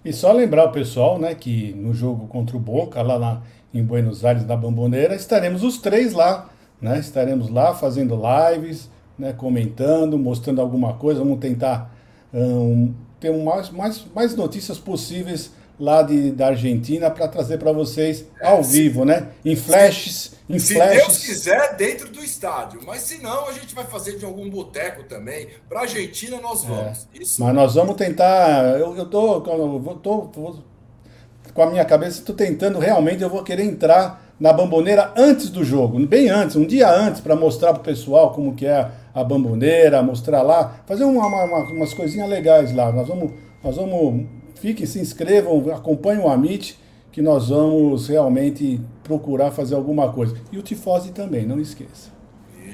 E 0.04 0.12
só 0.12 0.32
lembrar 0.32 0.66
o 0.66 0.72
pessoal, 0.72 1.18
né, 1.18 1.34
que 1.34 1.72
no 1.72 1.94
jogo 1.94 2.26
contra 2.28 2.56
o 2.56 2.60
Boca, 2.60 3.00
lá 3.00 3.18
na, 3.18 3.42
em 3.72 3.82
Buenos 3.82 4.24
Aires, 4.24 4.46
na 4.46 4.56
Bamboneira, 4.56 5.14
estaremos 5.14 5.62
os 5.62 5.78
três 5.78 6.12
lá, 6.12 6.50
né? 6.80 6.98
Estaremos 6.98 7.48
lá 7.48 7.74
fazendo 7.74 8.20
lives, 8.20 8.90
né, 9.18 9.32
comentando, 9.32 10.18
mostrando 10.18 10.60
alguma 10.60 10.94
coisa. 10.94 11.20
Vamos 11.20 11.40
tentar 11.40 11.90
um, 12.34 12.92
ter 13.18 13.32
mais, 13.32 13.70
mais, 13.70 14.06
mais 14.14 14.36
notícias 14.36 14.78
possíveis 14.78 15.52
lá 15.78 16.02
de, 16.02 16.32
da 16.32 16.48
Argentina 16.48 17.10
para 17.10 17.28
trazer 17.28 17.58
para 17.58 17.72
vocês 17.72 18.24
ao 18.42 18.58
é, 18.58 18.62
vivo, 18.62 19.04
né? 19.04 19.28
Em 19.44 19.54
flashes, 19.54 20.32
em 20.48 20.58
se 20.58 20.74
flashes. 20.74 20.98
Deus 20.98 21.18
quiser, 21.18 21.76
dentro 21.76 22.08
do 22.08 22.22
estádio. 22.22 22.80
Mas 22.84 23.02
se 23.02 23.22
não, 23.22 23.46
a 23.48 23.52
gente 23.52 23.74
vai 23.74 23.84
fazer 23.84 24.16
de 24.16 24.24
algum 24.24 24.48
boteco 24.50 25.04
também. 25.04 25.48
Para 25.68 25.80
a 25.80 25.82
Argentina 25.82 26.40
nós 26.40 26.64
é. 26.64 26.66
vamos. 26.66 27.08
É. 27.14 27.22
Isso. 27.22 27.42
Mas 27.42 27.54
nós 27.54 27.74
vamos 27.74 27.96
tentar. 27.96 28.78
Eu, 28.78 28.96
eu 28.96 29.06
tô, 29.06 29.36
eu 29.36 30.00
tô, 30.02 30.20
tô 30.22 30.54
com 31.54 31.62
a 31.62 31.70
minha 31.70 31.84
cabeça, 31.84 32.18
estou 32.18 32.34
tentando 32.34 32.78
realmente. 32.78 33.22
Eu 33.22 33.30
vou 33.30 33.42
querer 33.42 33.64
entrar 33.64 34.28
na 34.38 34.52
bamboneira 34.52 35.12
antes 35.16 35.50
do 35.50 35.64
jogo, 35.64 35.98
bem 36.06 36.28
antes, 36.28 36.54
um 36.54 36.64
dia 36.64 36.88
antes, 36.88 37.20
para 37.20 37.34
mostrar 37.34 37.72
para 37.72 37.80
o 37.80 37.84
pessoal 37.84 38.32
como 38.32 38.54
que 38.54 38.66
é 38.66 38.88
a 39.12 39.24
bamboneira, 39.24 40.00
mostrar 40.00 40.42
lá, 40.42 40.80
fazer 40.86 41.04
uma, 41.04 41.26
uma, 41.26 41.64
umas 41.72 41.92
coisinhas 41.92 42.28
legais 42.28 42.74
lá. 42.74 42.92
Nós 42.92 43.08
vamos, 43.08 43.32
nós 43.62 43.74
vamos 43.74 44.26
Fiquem, 44.60 44.86
se 44.86 44.98
inscrevam, 44.98 45.72
acompanhem 45.72 46.22
o 46.22 46.28
Amit, 46.28 46.78
que 47.12 47.22
nós 47.22 47.48
vamos 47.48 48.08
realmente 48.08 48.80
procurar 49.02 49.50
fazer 49.50 49.74
alguma 49.74 50.12
coisa. 50.12 50.36
E 50.52 50.58
o 50.58 50.62
Tifose 50.62 51.12
também, 51.12 51.46
não 51.46 51.60
esqueça. 51.60 52.10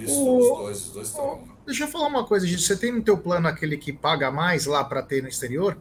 Isso, 0.02 0.20
o... 0.20 0.38
os 0.38 0.58
dois, 0.58 0.86
os 0.86 0.92
dois 0.92 1.08
estão. 1.08 1.40
Deixa 1.66 1.84
eu 1.84 1.88
falar 1.88 2.08
uma 2.08 2.24
coisa, 2.24 2.46
gente. 2.46 2.62
Você 2.62 2.76
tem 2.76 2.92
no 2.92 3.02
teu 3.02 3.16
plano 3.16 3.48
aquele 3.48 3.76
que 3.76 3.92
paga 3.92 4.30
mais 4.30 4.66
lá 4.66 4.84
para 4.84 5.02
ter 5.02 5.22
no 5.22 5.28
exterior? 5.28 5.76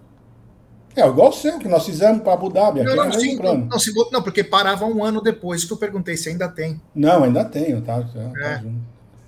É, 0.96 1.08
igual 1.08 1.30
o 1.30 1.34
seu, 1.34 1.58
que 1.58 1.68
nós 1.68 1.86
fizemos 1.86 2.22
para 2.22 2.34
Abu 2.34 2.50
Dhabi. 2.50 2.84
Não, 2.84 2.96
não, 2.96 3.12
sim, 3.12 3.36
não, 3.36 3.58
não, 3.58 3.80
se, 3.80 3.92
não, 4.12 4.22
porque 4.22 4.44
parava 4.44 4.86
um 4.86 5.04
ano 5.04 5.22
depois 5.22 5.66
que 5.66 5.74
eu 5.74 5.78
perguntei 5.78 6.16
se 6.16 6.30
ainda 6.30 6.48
tem. 6.48 6.80
Não, 6.94 7.24
ainda 7.24 7.44
tenho, 7.44 7.82
tá? 7.82 8.02
tá 8.02 8.20
é. 8.40 8.64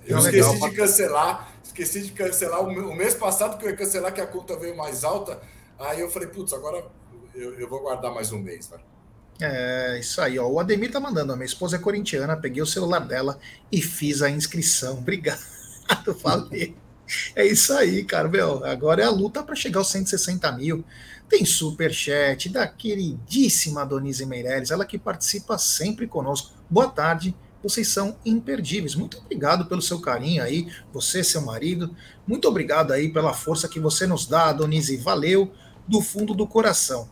eu 0.06 0.18
esqueci 0.18 0.48
legal, 0.48 0.70
de 0.70 0.76
cancelar, 0.76 1.52
esqueci 1.64 2.02
de 2.02 2.12
cancelar 2.12 2.62
o, 2.62 2.68
o 2.68 2.94
mês 2.94 3.14
passado 3.14 3.58
que 3.58 3.66
eu 3.66 3.70
ia 3.70 3.76
cancelar 3.76 4.14
que 4.14 4.20
a 4.20 4.26
conta 4.26 4.56
veio 4.56 4.76
mais 4.76 5.02
alta. 5.02 5.40
Aí 5.78 6.00
eu 6.00 6.10
falei, 6.10 6.28
putz, 6.28 6.52
agora 6.52 6.84
eu, 7.34 7.54
eu 7.58 7.68
vou 7.68 7.80
guardar 7.80 8.12
mais 8.12 8.32
um 8.32 8.38
mês, 8.38 8.66
velho. 8.66 8.82
É, 9.40 9.98
isso 10.00 10.20
aí, 10.20 10.38
ó. 10.38 10.48
O 10.48 10.58
Ademir 10.58 10.90
tá 10.90 10.98
mandando. 10.98 11.32
A 11.32 11.36
minha 11.36 11.46
esposa 11.46 11.76
é 11.76 11.78
corintiana, 11.78 12.36
peguei 12.36 12.62
o 12.62 12.66
celular 12.66 13.00
dela 13.00 13.38
e 13.70 13.82
fiz 13.82 14.22
a 14.22 14.30
inscrição. 14.30 14.98
Obrigado, 14.98 15.38
falei. 16.20 16.74
É 17.34 17.46
isso 17.46 17.72
aí, 17.72 18.04
cara. 18.04 18.28
Meu, 18.28 18.64
agora 18.64 19.02
é 19.02 19.04
a 19.04 19.10
luta 19.10 19.42
para 19.42 19.54
chegar 19.54 19.80
aos 19.80 19.90
160 19.90 20.50
mil. 20.52 20.84
Tem 21.28 21.44
super 21.44 21.92
chat 21.92 22.48
da 22.48 22.66
queridíssima 22.66 23.84
Donise 23.84 24.24
Meirelles, 24.24 24.70
ela 24.70 24.84
que 24.84 24.96
participa 24.96 25.58
sempre 25.58 26.06
conosco. 26.06 26.52
Boa 26.70 26.88
tarde, 26.88 27.34
vocês 27.62 27.88
são 27.88 28.16
imperdíveis. 28.24 28.94
Muito 28.94 29.18
obrigado 29.18 29.66
pelo 29.66 29.82
seu 29.82 30.00
carinho 30.00 30.42
aí, 30.42 30.72
você, 30.92 31.22
seu 31.22 31.42
marido. 31.42 31.94
Muito 32.26 32.48
obrigado 32.48 32.92
aí 32.92 33.12
pela 33.12 33.34
força 33.34 33.68
que 33.68 33.80
você 33.80 34.06
nos 34.06 34.26
dá, 34.26 34.52
Donise. 34.52 34.96
Valeu 34.96 35.52
do 35.86 36.00
fundo 36.00 36.34
do 36.34 36.46
coração. 36.46 37.08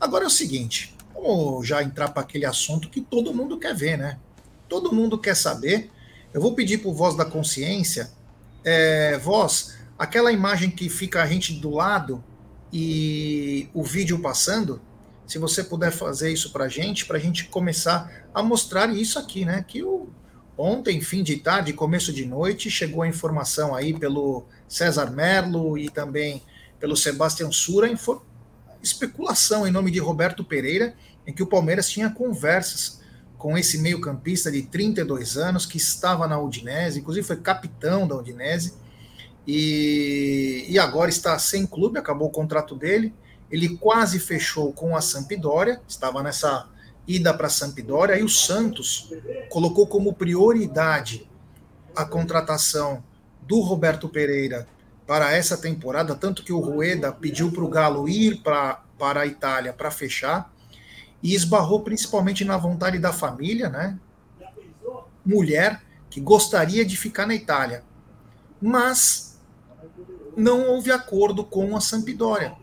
Agora 0.00 0.24
é 0.24 0.26
o 0.26 0.30
seguinte, 0.30 0.94
vamos 1.14 1.66
já 1.66 1.82
entrar 1.82 2.08
para 2.10 2.22
aquele 2.22 2.44
assunto 2.44 2.88
que 2.88 3.00
todo 3.00 3.34
mundo 3.34 3.58
quer 3.58 3.74
ver, 3.74 3.96
né? 3.96 4.18
Todo 4.68 4.92
mundo 4.92 5.18
quer 5.18 5.36
saber. 5.36 5.90
Eu 6.32 6.40
vou 6.40 6.54
pedir 6.54 6.78
para 6.78 6.90
o 6.90 6.94
Voz 6.94 7.16
da 7.16 7.24
Consciência, 7.24 8.10
é, 8.64 9.16
Voz, 9.18 9.76
aquela 9.98 10.32
imagem 10.32 10.70
que 10.70 10.88
fica 10.88 11.22
a 11.22 11.26
gente 11.26 11.52
do 11.54 11.70
lado 11.70 12.22
e 12.72 13.68
o 13.72 13.82
vídeo 13.84 14.18
passando, 14.18 14.80
se 15.26 15.38
você 15.38 15.62
puder 15.62 15.92
fazer 15.92 16.32
isso 16.32 16.50
para 16.50 16.64
a 16.64 16.68
gente, 16.68 17.06
para 17.06 17.16
a 17.16 17.20
gente 17.20 17.44
começar 17.44 18.10
a 18.34 18.42
mostrar 18.42 18.92
isso 18.94 19.18
aqui, 19.18 19.44
né? 19.44 19.64
Que 19.66 19.82
o, 19.82 20.08
ontem, 20.58 21.00
fim 21.00 21.22
de 21.22 21.36
tarde, 21.36 21.72
começo 21.72 22.12
de 22.12 22.26
noite, 22.26 22.70
chegou 22.70 23.02
a 23.02 23.08
informação 23.08 23.74
aí 23.74 23.96
pelo 23.96 24.44
César 24.68 25.10
Merlo 25.10 25.78
e 25.78 25.88
também 25.88 26.42
pelo 26.78 26.96
Sebastião 26.96 27.50
Sura, 27.50 27.90
especulação 28.82 29.66
em 29.66 29.70
nome 29.70 29.90
de 29.90 29.98
Roberto 29.98 30.44
Pereira, 30.44 30.94
em 31.26 31.32
que 31.32 31.42
o 31.42 31.46
Palmeiras 31.46 31.88
tinha 31.88 32.10
conversas 32.10 33.00
com 33.38 33.58
esse 33.58 33.78
meio-campista 33.78 34.50
de 34.50 34.62
32 34.62 35.36
anos 35.36 35.66
que 35.66 35.76
estava 35.76 36.26
na 36.26 36.38
Udinese, 36.38 37.00
inclusive 37.00 37.26
foi 37.26 37.36
capitão 37.36 38.06
da 38.06 38.16
Udinese, 38.16 38.74
e, 39.46 40.64
e 40.68 40.78
agora 40.78 41.10
está 41.10 41.38
sem 41.38 41.66
clube, 41.66 41.98
acabou 41.98 42.28
o 42.28 42.32
contrato 42.32 42.74
dele. 42.74 43.14
Ele 43.50 43.76
quase 43.76 44.18
fechou 44.18 44.72
com 44.72 44.96
a 44.96 45.02
Sampdoria, 45.02 45.80
estava 45.86 46.22
nessa 46.22 46.68
ida 47.06 47.34
para 47.34 47.46
a 47.46 47.50
Sampdoria, 47.50 48.18
e 48.18 48.22
o 48.22 48.28
Santos 48.28 49.12
colocou 49.50 49.86
como 49.86 50.14
prioridade 50.14 51.28
a 51.94 52.04
contratação 52.04 53.04
do 53.42 53.60
Roberto 53.60 54.08
Pereira 54.08 54.66
para 55.06 55.32
essa 55.32 55.56
temporada, 55.56 56.14
tanto 56.14 56.42
que 56.42 56.52
o 56.52 56.60
Rueda 56.60 57.12
pediu 57.12 57.52
para 57.52 57.64
o 57.64 57.68
Galo 57.68 58.08
ir 58.08 58.42
pra, 58.42 58.82
para 58.98 59.20
a 59.20 59.26
Itália 59.26 59.72
para 59.72 59.90
fechar, 59.90 60.52
e 61.22 61.34
esbarrou 61.34 61.80
principalmente 61.80 62.44
na 62.44 62.56
vontade 62.56 62.98
da 62.98 63.12
família, 63.12 63.68
né? 63.68 63.98
Mulher 65.24 65.82
que 66.10 66.20
gostaria 66.20 66.84
de 66.84 66.96
ficar 66.96 67.26
na 67.26 67.34
Itália, 67.34 67.82
mas 68.60 69.38
não 70.36 70.68
houve 70.68 70.92
acordo 70.92 71.44
com 71.44 71.76
a 71.76 71.80
Sampdoria. 71.80 72.54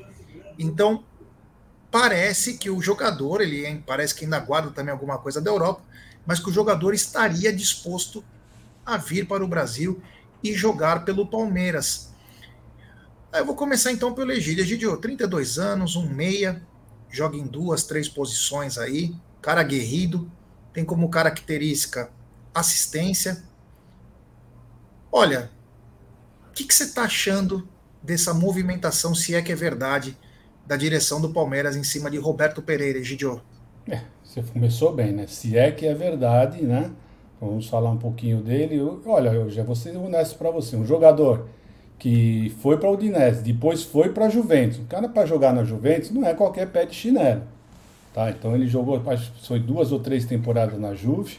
Então, 0.58 1.04
parece 1.90 2.58
que 2.58 2.70
o 2.70 2.82
jogador, 2.82 3.42
ele 3.42 3.84
parece 3.86 4.14
que 4.16 4.26
ainda 4.26 4.40
guarda 4.40 4.72
também 4.72 4.92
alguma 4.92 5.18
coisa 5.18 5.42
da 5.42 5.50
Europa, 5.50 5.82
mas 6.26 6.40
que 6.40 6.50
o 6.50 6.54
jogador 6.54 6.94
estaria 6.94 7.52
disposto 7.52 8.24
a 8.86 8.96
vir 8.96 9.28
para 9.28 9.44
o 9.44 9.48
Brasil 9.48 10.02
e 10.44 10.54
jogar 10.54 11.04
pelo 11.04 11.26
Palmeiras. 11.26 12.11
Eu 13.34 13.46
vou 13.46 13.56
começar 13.56 13.94
então 13.94 14.14
pelo 14.14 14.32
Egídio. 14.34 14.62
Egídio, 14.62 14.98
32 14.98 15.58
anos, 15.58 15.96
um 15.96 16.06
meia, 16.06 16.62
joga 17.10 17.38
em 17.38 17.48
duas, 17.48 17.84
três 17.84 18.10
posições 18.10 18.78
aí, 18.78 19.16
cara 19.42 19.62
aguerrido, 19.62 20.30
tem 20.74 20.84
como 20.84 21.10
característica 21.10 22.12
assistência. 22.54 23.42
Olha, 25.10 25.50
o 26.50 26.52
que, 26.52 26.66
que 26.66 26.74
você 26.74 26.84
está 26.84 27.04
achando 27.04 27.68
dessa 28.04 28.34
movimentação, 28.34 29.16
se 29.16 29.34
é 29.34 29.42
que 29.42 29.54
é 29.54 29.56
verdade, 29.56 30.18
da 30.68 30.76
direção 30.76 31.22
do 31.22 31.32
Palmeiras 31.32 31.78
em 31.78 31.84
cima 31.86 32.12
de 32.12 32.18
Roberto 32.18 32.62
Pereira, 32.62 33.00
Egidio? 33.00 33.42
É, 33.88 34.02
você 34.24 34.44
começou 34.44 34.94
bem, 34.94 35.14
né? 35.14 35.26
Se 35.28 35.58
é 35.58 35.72
que 35.72 35.86
é 35.86 35.94
verdade, 35.94 36.62
né? 36.62 36.92
Vamos 37.40 37.68
falar 37.68 37.92
um 37.92 37.98
pouquinho 37.98 38.42
dele. 38.42 38.80
Olha, 39.06 39.30
eu 39.30 39.50
já 39.50 39.64
vou 39.64 39.76
ser 39.76 39.96
honesto 39.96 40.38
para 40.38 40.52
você. 40.52 40.76
Um 40.76 40.86
jogador 40.86 41.48
que 42.02 42.52
foi 42.64 42.78
para 42.78 42.90
o 42.90 42.94
Udinese, 42.94 43.44
depois 43.44 43.84
foi 43.84 44.10
para 44.10 44.26
a 44.26 44.30
Juventus. 44.30 44.80
O 44.80 44.86
cara 44.86 45.08
para 45.08 45.24
jogar 45.28 45.54
na 45.54 45.64
Juventus 45.64 46.10
não 46.10 46.26
é 46.26 46.34
qualquer 46.34 46.68
pé 46.68 46.84
de 46.84 46.96
chinelo. 46.96 47.44
Tá? 48.12 48.32
Então 48.32 48.56
ele 48.56 48.66
jogou, 48.66 49.00
foi 49.44 49.60
duas 49.60 49.92
ou 49.92 50.00
três 50.00 50.26
temporadas 50.26 50.80
na 50.80 50.96
Juve, 50.96 51.38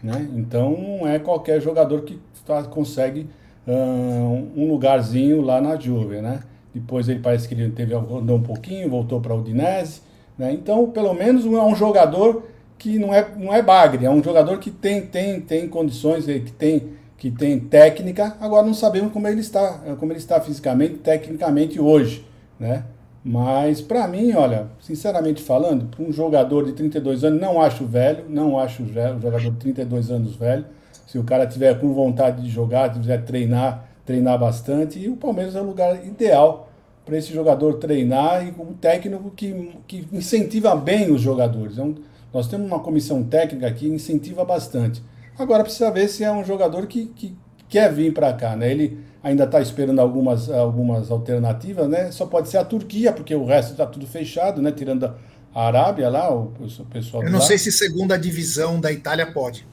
né? 0.00 0.28
Então 0.36 0.70
não 1.00 1.08
é 1.08 1.18
qualquer 1.18 1.60
jogador 1.60 2.02
que 2.02 2.20
tá, 2.46 2.62
consegue 2.62 3.26
uh, 3.66 4.48
um 4.56 4.68
lugarzinho 4.68 5.40
lá 5.40 5.60
na 5.60 5.74
Juve, 5.74 6.20
né? 6.20 6.44
Depois 6.72 7.08
ele 7.08 7.18
parece 7.18 7.48
que 7.48 7.54
ele 7.54 7.72
teve 7.72 7.92
andou 7.92 8.36
um 8.36 8.42
pouquinho, 8.42 8.88
voltou 8.88 9.20
para 9.20 9.34
o 9.34 9.40
Udinese, 9.40 10.00
né? 10.38 10.52
Então 10.52 10.92
pelo 10.92 11.12
menos 11.12 11.44
é 11.44 11.48
um 11.48 11.74
jogador 11.74 12.44
que 12.78 13.00
não 13.00 13.12
é 13.12 13.26
não 13.36 13.52
é 13.52 13.60
bagre, 13.60 14.06
é 14.06 14.10
um 14.10 14.22
jogador 14.22 14.58
que 14.58 14.70
tem 14.70 15.04
tem 15.06 15.40
tem 15.40 15.68
condições, 15.68 16.24
que 16.24 16.52
tem 16.52 16.90
que 17.24 17.30
tem 17.30 17.58
técnica, 17.58 18.36
agora 18.38 18.66
não 18.66 18.74
sabemos 18.74 19.10
como 19.10 19.26
ele 19.26 19.40
está, 19.40 19.78
como 19.98 20.12
ele 20.12 20.18
está 20.18 20.38
fisicamente, 20.42 20.96
tecnicamente 20.96 21.80
hoje, 21.80 22.22
né? 22.60 22.84
Mas 23.24 23.80
para 23.80 24.06
mim, 24.06 24.34
olha, 24.34 24.66
sinceramente 24.78 25.42
falando, 25.42 25.86
para 25.86 26.04
um 26.04 26.12
jogador 26.12 26.66
de 26.66 26.74
32 26.74 27.24
anos, 27.24 27.40
não 27.40 27.62
acho 27.62 27.86
velho, 27.86 28.26
não 28.28 28.58
acho 28.58 28.84
velho, 28.84 29.18
jogador 29.22 29.52
de 29.52 29.52
32 29.52 30.10
anos 30.10 30.36
velho. 30.36 30.66
Se 31.06 31.18
o 31.18 31.24
cara 31.24 31.46
tiver 31.46 31.80
com 31.80 31.94
vontade 31.94 32.42
de 32.42 32.50
jogar, 32.50 32.92
quiser 32.92 33.24
treinar, 33.24 33.88
treinar 34.04 34.38
bastante, 34.38 34.98
e 34.98 35.08
o 35.08 35.16
Palmeiras 35.16 35.56
é 35.56 35.62
o 35.62 35.64
lugar 35.64 36.06
ideal 36.06 36.68
para 37.06 37.16
esse 37.16 37.32
jogador 37.32 37.78
treinar 37.78 38.46
e 38.46 38.52
com 38.52 38.64
um 38.64 38.74
técnico 38.74 39.30
que, 39.30 39.72
que 39.86 40.06
incentiva 40.12 40.76
bem 40.76 41.10
os 41.10 41.22
jogadores. 41.22 41.78
É 41.78 41.86
nós 42.34 42.48
temos 42.48 42.66
uma 42.66 42.80
comissão 42.80 43.22
técnica 43.22 43.72
que 43.72 43.88
incentiva 43.88 44.44
bastante. 44.44 45.02
Agora 45.38 45.64
precisa 45.64 45.90
ver 45.90 46.08
se 46.08 46.22
é 46.22 46.30
um 46.30 46.44
jogador 46.44 46.86
que, 46.86 47.06
que 47.06 47.36
quer 47.68 47.92
vir 47.92 48.12
para 48.14 48.32
cá, 48.32 48.54
né? 48.54 48.70
Ele 48.70 48.98
ainda 49.22 49.44
está 49.44 49.60
esperando 49.60 49.98
algumas, 49.98 50.48
algumas 50.48 51.10
alternativas, 51.10 51.88
né? 51.88 52.12
Só 52.12 52.26
pode 52.26 52.48
ser 52.48 52.58
a 52.58 52.64
Turquia, 52.64 53.12
porque 53.12 53.34
o 53.34 53.44
resto 53.44 53.72
está 53.72 53.84
tudo 53.86 54.06
fechado, 54.06 54.62
né? 54.62 54.70
Tirando 54.70 55.12
a 55.52 55.66
Arábia 55.66 56.08
lá, 56.08 56.32
o 56.32 56.52
pessoal. 56.90 57.24
Eu 57.24 57.30
não 57.30 57.40
lá. 57.40 57.44
sei 57.44 57.58
se 57.58 57.72
segunda 57.72 58.16
divisão 58.16 58.80
da 58.80 58.92
Itália 58.92 59.32
pode. 59.32 59.66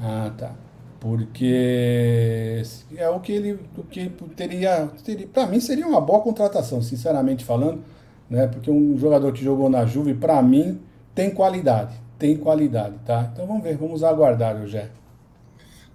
Ah, 0.00 0.32
tá. 0.36 0.52
Porque 0.98 2.62
é 2.96 3.08
o 3.08 3.20
que 3.20 3.32
ele, 3.32 3.58
o 3.76 3.82
que 3.82 4.10
teria, 4.36 4.88
teria 5.04 5.26
para 5.26 5.46
mim 5.46 5.60
seria 5.60 5.86
uma 5.86 6.00
boa 6.00 6.20
contratação, 6.20 6.80
sinceramente 6.80 7.44
falando, 7.44 7.82
né? 8.28 8.46
Porque 8.48 8.70
um 8.70 8.96
jogador 8.98 9.32
que 9.32 9.44
jogou 9.44 9.68
na 9.68 9.84
Juve, 9.84 10.14
para 10.14 10.40
mim, 10.42 10.80
tem 11.14 11.30
qualidade 11.30 12.01
tem 12.22 12.36
qualidade, 12.36 12.96
tá? 13.04 13.28
Então 13.32 13.48
vamos 13.48 13.64
ver, 13.64 13.76
vamos 13.76 14.04
aguardar, 14.04 14.56
José. 14.56 14.92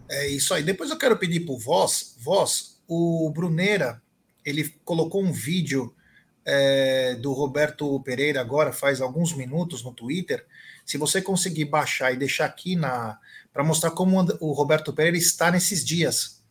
É 0.09 0.27
isso 0.27 0.53
aí. 0.53 0.61
Depois 0.61 0.89
eu 0.89 0.97
quero 0.97 1.15
pedir 1.15 1.45
por 1.45 1.57
Voz, 1.57 2.17
Voz, 2.19 2.81
o 2.85 3.31
Brunera, 3.33 4.01
ele 4.43 4.67
colocou 4.83 5.23
um 5.23 5.31
vídeo 5.31 5.95
é, 6.43 7.15
do 7.15 7.31
Roberto 7.31 7.97
Pereira 8.01 8.41
agora, 8.41 8.73
faz 8.73 8.99
alguns 8.99 9.33
minutos 9.33 9.81
no 9.81 9.93
Twitter. 9.93 10.45
Se 10.85 10.97
você 10.97 11.21
conseguir 11.21 11.63
baixar 11.63 12.11
e 12.11 12.17
deixar 12.17 12.45
aqui 12.45 12.75
na 12.75 13.17
para 13.53 13.63
mostrar 13.63 13.91
como 13.91 14.19
o 14.41 14.51
Roberto 14.51 14.91
Pereira 14.91 15.17
está 15.17 15.49
nesses 15.49 15.83
dias. 15.83 16.43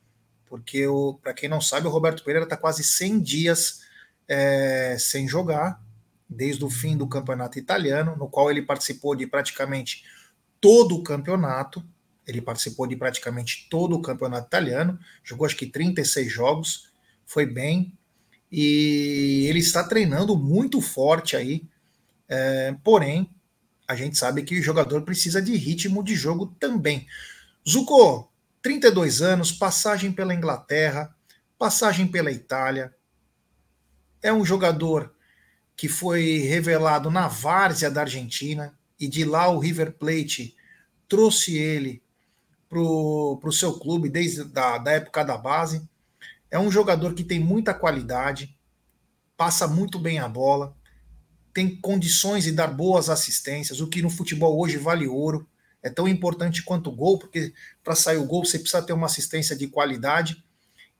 Porque, 0.47 0.87
para 1.23 1.35
quem 1.35 1.51
não 1.51 1.61
sabe, 1.61 1.87
o 1.87 1.91
Roberto 1.91 2.25
Pereira 2.25 2.45
está 2.45 2.57
quase 2.57 2.83
100 2.83 3.21
dias 3.21 3.83
é, 4.27 4.97
sem 4.99 5.29
jogar 5.29 5.86
desde 6.29 6.65
o 6.65 6.71
fim 6.71 6.97
do 6.97 7.07
campeonato 7.07 7.59
italiano, 7.59 8.17
no 8.17 8.29
qual 8.29 8.51
ele 8.51 8.62
participou 8.62 9.15
de 9.15 9.27
praticamente 9.27 10.05
todo 10.61 10.97
o 10.97 11.03
campeonato. 11.03 11.85
Ele 12.27 12.41
participou 12.41 12.87
de 12.87 12.97
praticamente 12.97 13.69
todo 13.71 13.95
o 13.95 14.03
campeonato 14.03 14.49
italiano, 14.49 14.99
jogou 15.23 15.47
acho 15.47 15.57
que 15.57 15.67
36 15.67 16.31
jogos, 16.31 16.91
foi 17.25 17.47
bem. 17.47 17.93
E 18.51 19.47
ele 19.49 19.61
está 19.61 19.85
treinando 19.85 20.37
muito 20.37 20.81
forte 20.81 21.37
aí. 21.37 21.65
É, 22.29 22.75
porém, 22.83 23.31
a 23.87 23.95
gente 23.95 24.19
sabe 24.19 24.43
que 24.43 24.59
o 24.59 24.62
jogador 24.62 25.03
precisa 25.03 25.41
de 25.41 25.57
ritmo 25.57 26.03
de 26.03 26.15
jogo 26.15 26.55
também. 26.59 27.07
Zuko, 27.69 28.31
32 28.62 29.23
anos, 29.23 29.53
passagem 29.53 30.12
pela 30.12 30.35
Inglaterra, 30.35 31.15
passagem 31.59 32.07
pela 32.07 32.33
Itália. 32.33 32.93
É 34.23 34.33
um 34.33 34.45
jogador 34.45 35.15
que 35.77 35.89
foi 35.89 36.39
revelado 36.39 37.11
na 37.11 37.29
várzea 37.29 37.91
da 37.91 38.01
Argentina, 38.01 38.75
e 38.99 39.07
de 39.07 39.25
lá 39.25 39.49
o 39.49 39.59
River 39.59 39.93
Plate 39.93 40.57
trouxe 41.07 41.57
ele 41.57 42.03
para 42.69 42.79
o 42.81 43.53
seu 43.53 43.79
clube 43.79 44.09
desde 44.09 44.45
da, 44.45 44.79
da 44.79 44.93
época 44.93 45.23
da 45.23 45.37
base. 45.37 45.87
É 46.51 46.59
um 46.59 46.71
jogador 46.71 47.15
que 47.15 47.23
tem 47.23 47.39
muita 47.39 47.75
qualidade, 47.75 48.57
passa 49.37 49.69
muito 49.69 49.99
bem 49.99 50.19
a 50.19 50.29
bola, 50.29 50.75
tem 51.53 51.77
condições 51.77 52.45
de 52.45 52.53
dar 52.53 52.69
boas 52.69 53.09
assistências, 53.09 53.81
o 53.81 53.89
que 53.89 54.03
no 54.03 54.11
futebol 54.11 54.59
hoje 54.59 54.79
vale 54.79 55.07
ouro. 55.07 55.47
É 55.83 55.91
tão 55.91 56.09
importante 56.09 56.62
quanto 56.62 56.91
o 56.91 56.95
gol, 56.95 57.19
porque 57.19 57.53
para 57.85 57.95
sair 57.95 58.17
o 58.17 58.25
gol 58.25 58.45
você 58.45 58.59
precisa 58.59 58.83
ter 58.83 58.93
uma 58.93 59.07
assistência 59.07 59.55
de 59.55 59.69
qualidade. 59.69 60.43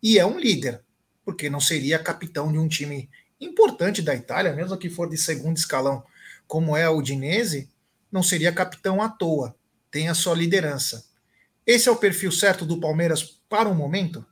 E 0.03 0.19
é 0.19 0.25
um 0.25 0.39
líder, 0.39 0.83
porque 1.25 1.51
não 1.51 1.61
seria 1.61 1.99
capitão 1.99 2.53
de 2.53 2.59
um 2.59 2.69
time 2.69 3.11
importante 3.40 4.03
da 4.03 4.14
Itália, 4.14 4.53
mesmo 4.53 4.77
que 4.77 4.90
for 4.90 5.09
de 5.09 5.16
segundo 5.16 5.57
escalão, 5.57 6.05
como 6.46 6.77
é 6.77 6.88
o 6.88 7.03
Dinese, 7.03 7.68
não 8.11 8.22
seria 8.22 8.53
capitão 8.53 9.03
à 9.03 9.09
toa. 9.09 9.55
Tem 9.90 10.09
a 10.09 10.14
sua 10.14 10.35
liderança. 10.35 11.05
Esse 11.66 11.88
é 11.88 11.92
o 11.92 11.96
perfil 11.96 12.31
certo 12.31 12.64
do 12.64 12.79
Palmeiras 12.79 13.22
para 13.49 13.68
o 13.68 13.75
momento? 13.75 14.25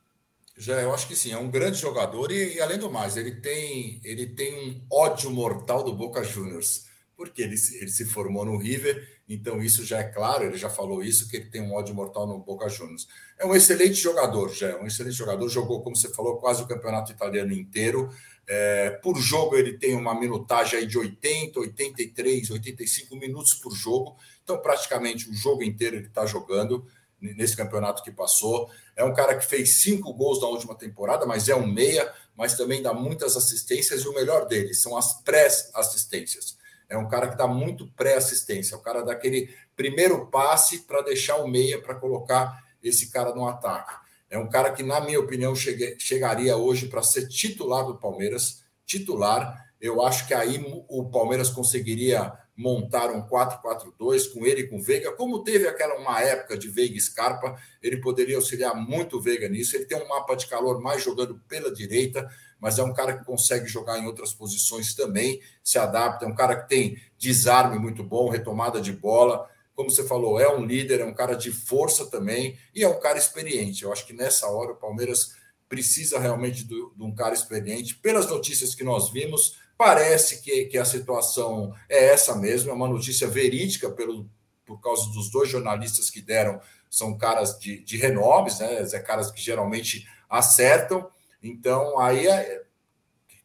Já, 0.57 0.81
eu 0.81 0.93
acho 0.93 1.07
que 1.07 1.15
sim, 1.17 1.33
é 1.33 1.37
um 1.37 1.51
grande 1.51 1.77
jogador 1.77 2.31
e, 2.31 2.55
e, 2.55 2.61
além 2.61 2.79
do 2.79 2.89
mais, 2.89 3.17
ele 3.17 3.31
tem, 3.31 3.99
ele 4.05 4.25
tem 4.27 4.55
um 4.55 4.81
ódio 4.89 5.29
mortal 5.29 5.83
do 5.83 5.93
Boca 5.93 6.23
Juniors, 6.23 6.85
porque 7.17 7.41
ele, 7.41 7.55
ele 7.73 7.89
se 7.89 8.05
formou 8.05 8.45
no 8.45 8.57
River, 8.57 9.05
então 9.27 9.61
isso 9.61 9.83
já 9.83 9.99
é 9.99 10.05
claro, 10.05 10.45
ele 10.45 10.57
já 10.57 10.69
falou 10.69 11.03
isso, 11.03 11.27
que 11.27 11.35
ele 11.35 11.49
tem 11.49 11.61
um 11.61 11.73
ódio 11.73 11.93
mortal 11.93 12.25
no 12.25 12.39
Boca 12.39 12.69
Juniors. 12.69 13.05
É 13.37 13.45
um 13.45 13.53
excelente 13.53 13.95
jogador, 13.95 14.53
já 14.53 14.69
é 14.69 14.75
um 14.77 14.87
excelente 14.87 15.17
jogador, 15.17 15.49
jogou, 15.49 15.81
como 15.81 15.95
você 15.95 16.07
falou, 16.13 16.37
quase 16.37 16.63
o 16.63 16.67
campeonato 16.67 17.11
italiano 17.11 17.51
inteiro. 17.51 18.09
É, 18.47 18.91
por 19.01 19.17
jogo 19.17 19.55
ele 19.55 19.77
tem 19.77 19.95
uma 19.95 20.13
minutagem 20.17 20.87
de 20.87 20.97
80, 20.97 21.59
83, 21.59 22.51
85 22.51 23.15
minutos 23.15 23.55
por 23.55 23.73
jogo, 23.73 24.15
então 24.43 24.61
praticamente 24.61 25.29
o 25.29 25.33
jogo 25.33 25.63
inteiro 25.63 25.95
ele 25.95 26.07
está 26.07 26.25
jogando 26.25 26.85
nesse 27.19 27.55
campeonato 27.57 28.03
que 28.03 28.11
passou. 28.11 28.69
É 28.95 29.03
um 29.03 29.13
cara 29.13 29.35
que 29.35 29.45
fez 29.45 29.81
cinco 29.81 30.13
gols 30.13 30.41
na 30.41 30.47
última 30.47 30.75
temporada, 30.75 31.25
mas 31.25 31.49
é 31.49 31.55
um 31.55 31.65
meia, 31.65 32.13
mas 32.35 32.55
também 32.55 32.81
dá 32.81 32.93
muitas 32.93 33.35
assistências 33.35 34.01
e 34.01 34.07
o 34.07 34.13
melhor 34.13 34.47
dele 34.47 34.73
são 34.73 34.95
as 34.95 35.21
pré-assistências. 35.23 36.57
É 36.87 36.95
um 36.95 37.07
cara 37.07 37.29
que 37.29 37.37
dá 37.37 37.47
muito 37.47 37.87
pré-assistência, 37.93 38.75
é 38.75 38.77
o 38.77 38.81
cara 38.81 39.01
daquele 39.01 39.49
primeiro 39.75 40.27
passe 40.27 40.79
para 40.79 41.01
deixar 41.01 41.37
o 41.37 41.47
meia 41.47 41.81
para 41.81 41.95
colocar 41.95 42.63
esse 42.83 43.09
cara 43.09 43.33
no 43.33 43.47
ataque. 43.47 44.04
É 44.35 44.39
um 44.39 44.49
cara 44.49 44.71
que, 44.71 44.83
na 44.83 44.99
minha 44.99 45.19
opinião, 45.19 45.55
chegaria 45.55 46.57
hoje 46.57 46.87
para 46.87 47.01
ser 47.01 47.27
titular 47.29 47.85
do 47.85 47.97
Palmeiras, 47.97 48.63
titular. 48.85 49.65
Eu 49.79 50.01
acho 50.01 50.27
que 50.27 50.33
aí 50.33 50.61
o 50.89 51.09
Palmeiras 51.09 51.49
conseguiria 51.49 52.33
montar 52.57 53.11
um 53.11 53.25
4-4-2 53.27 54.33
com 54.33 54.45
ele 54.45 54.61
e 54.61 54.67
com 54.67 54.81
Veiga, 54.81 55.11
como 55.13 55.43
teve 55.43 55.67
aquela 55.67 55.95
uma 55.95 56.21
época 56.21 56.57
de 56.57 56.69
Veiga 56.69 56.97
e 56.97 57.01
Scarpa, 57.01 57.57
ele 57.81 57.97
poderia 57.97 58.35
auxiliar 58.35 58.75
muito 58.75 59.17
o 59.17 59.21
Veiga 59.21 59.47
nisso. 59.47 59.75
Ele 59.75 59.85
tem 59.85 59.97
um 59.97 60.07
mapa 60.07 60.35
de 60.35 60.47
calor 60.47 60.81
mais 60.81 61.01
jogando 61.01 61.39
pela 61.47 61.73
direita, 61.73 62.29
mas 62.59 62.77
é 62.77 62.83
um 62.83 62.93
cara 62.93 63.17
que 63.17 63.25
consegue 63.25 63.67
jogar 63.67 63.99
em 63.99 64.05
outras 64.05 64.33
posições 64.33 64.93
também, 64.93 65.41
se 65.63 65.77
adapta, 65.77 66.25
é 66.25 66.27
um 66.27 66.35
cara 66.35 66.55
que 66.55 66.69
tem 66.69 66.97
desarme 67.17 67.77
muito 67.77 68.03
bom, 68.03 68.29
retomada 68.29 68.81
de 68.81 68.91
bola. 68.91 69.49
Como 69.75 69.89
você 69.89 70.07
falou, 70.07 70.39
é 70.39 70.49
um 70.49 70.65
líder, 70.65 71.01
é 71.01 71.05
um 71.05 71.13
cara 71.13 71.35
de 71.35 71.51
força 71.51 72.05
também 72.05 72.57
e 72.73 72.83
é 72.83 72.87
um 72.87 72.99
cara 72.99 73.17
experiente. 73.17 73.83
Eu 73.83 73.91
acho 73.91 74.05
que 74.05 74.13
nessa 74.13 74.47
hora 74.47 74.71
o 74.71 74.77
Palmeiras 74.77 75.35
precisa 75.67 76.19
realmente 76.19 76.63
de, 76.63 76.75
de 76.75 77.03
um 77.03 77.13
cara 77.13 77.33
experiente. 77.33 77.95
Pelas 77.95 78.29
notícias 78.29 78.73
que 78.73 78.83
nós 78.83 79.11
vimos, 79.11 79.57
Parece 79.77 80.41
que, 80.41 80.65
que 80.65 80.77
a 80.77 80.85
situação 80.85 81.73
é 81.89 82.05
essa 82.05 82.33
mesmo, 82.35 82.71
é 82.71 82.73
uma 82.73 82.87
notícia 82.87 83.27
verídica 83.27 83.89
pelo, 83.89 84.29
por 84.65 84.79
causa 84.79 85.11
dos 85.11 85.29
dois 85.29 85.49
jornalistas 85.49 86.09
que 86.09 86.21
deram, 86.21 86.61
são 86.89 87.17
caras 87.17 87.59
de, 87.59 87.83
de 87.83 87.97
renomes, 87.97 88.59
né? 88.59 88.87
É 88.89 88.99
caras 88.99 89.29
que 89.29 89.41
geralmente 89.41 90.07
acertam. 90.29 91.09
Então, 91.43 91.99
aí 91.99 92.25
é, 92.25 92.63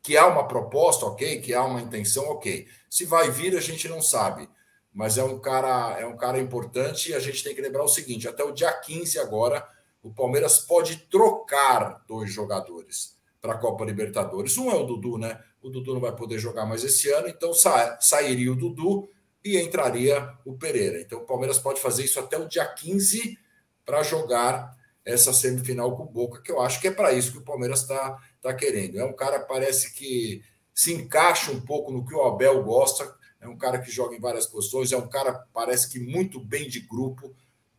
que 0.01 0.17
há 0.17 0.27
uma 0.29 0.47
proposta, 0.47 1.05
ok, 1.05 1.41
que 1.41 1.53
há 1.53 1.65
uma 1.65 1.81
intenção, 1.81 2.25
ok. 2.29 2.69
Se 2.89 3.05
vai 3.05 3.29
vir, 3.33 3.57
a 3.57 3.61
gente 3.61 3.89
não 3.89 4.01
sabe. 4.01 4.49
Mas 4.93 5.19
é 5.19 5.25
um 5.25 5.39
cara, 5.39 5.99
é 5.99 6.07
um 6.07 6.17
cara 6.17 6.39
importante 6.39 7.11
e 7.11 7.15
a 7.15 7.21
gente 7.21 7.45
tem 7.45 7.55
que 7.55 7.61
lembrar 7.61 7.85
o 7.85 7.89
seguinte: 7.89 8.29
até 8.29 8.43
o 8.43 8.53
dia 8.53 8.73
15 8.73 9.19
agora, 9.19 9.67
o 10.03 10.13
Palmeiras 10.13 10.59
pode 10.59 10.97
trocar 11.11 12.03
dois 12.09 12.33
jogadores 12.33 13.17
para 13.41 13.55
a 13.55 13.59
Copa 13.59 13.85
Libertadores. 13.85 14.59
Um 14.59 14.71
é 14.71 14.75
o 14.75 14.85
Dudu, 14.85 15.19
né? 15.19 15.41
o 15.63 15.69
Dudu 15.69 15.95
não 15.95 16.01
vai 16.01 16.15
poder 16.15 16.39
jogar 16.39 16.67
mais 16.67 16.85
esse 16.85 17.11
ano, 17.11 17.29
então 17.29 17.53
sa 17.53 17.99
sairia 18.01 18.53
o 18.53 18.57
Dudu 18.57 19.09
e 19.45 19.59
entraria 19.59 20.35
o 20.45 20.57
Pereira. 20.57 21.01
Então 21.01 21.21
o 21.21 21.27
Palmeiras 21.27 21.59
pode 21.59 21.81
fazer 21.81 22.05
isso 22.05 22.19
até 22.19 22.39
o 22.39 22.49
dia 22.49 22.67
15 22.67 23.39
para 23.85 24.03
jogar 24.03 24.77
essa 25.05 25.33
semifinal 25.33 25.97
com 25.97 26.05
o 26.05 26.07
Boca, 26.11 26.43
que 26.43 26.53
eu 26.53 26.61
acho 26.61 26.81
que 26.81 26.89
é 26.89 26.91
para 26.91 27.13
isso 27.13 27.33
que 27.33 27.39
o 27.39 27.45
Palmeiras 27.45 27.81
está 27.81 28.19
tá 28.41 28.55
querendo. 28.55 28.99
É 28.99 29.05
um 29.05 29.15
cara 29.15 29.41
parece 29.41 29.95
que 29.95 30.43
se 30.75 30.93
encaixa 30.93 31.51
um 31.51 31.61
pouco 31.61 31.91
no 31.91 32.05
que 32.05 32.15
o 32.15 32.23
Abel 32.23 32.63
gosta, 32.63 33.15
é 33.41 33.49
um 33.49 33.57
cara 33.57 33.79
que 33.79 33.91
joga 33.91 34.15
em 34.15 34.21
várias 34.21 34.47
posições, 34.47 34.93
é 34.93 34.97
um 34.97 35.09
cara 35.09 35.47
parece 35.53 35.89
que 35.89 35.99
muito 35.99 36.39
bem 36.39 36.69
de 36.69 36.81
grupo. 36.81 37.35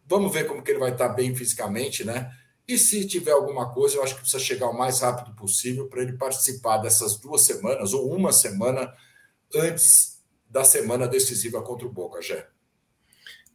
Vamos 0.06 0.34
ver 0.34 0.48
como 0.48 0.64
que 0.64 0.72
ele 0.72 0.80
vai 0.80 0.92
estar 0.92 1.10
tá 1.10 1.14
bem 1.14 1.36
fisicamente, 1.36 2.04
né? 2.04 2.36
E 2.68 2.78
se 2.78 3.06
tiver 3.06 3.32
alguma 3.32 3.72
coisa, 3.74 3.98
eu 3.98 4.04
acho 4.04 4.16
que 4.16 4.22
precisa 4.22 4.44
chegar 4.44 4.70
o 4.70 4.78
mais 4.78 5.02
rápido 5.02 5.36
possível 5.36 5.88
para 5.88 6.02
ele 6.02 6.14
participar 6.14 6.78
dessas 6.78 7.18
duas 7.18 7.42
semanas 7.42 7.94
ou 7.94 8.14
uma 8.14 8.32
semana 8.32 8.94
antes 9.54 10.22
da 10.50 10.64
semana 10.64 11.08
decisiva 11.08 11.62
contra 11.62 11.86
o 11.86 11.92
Boca, 11.92 12.22
Jé. 12.22 12.48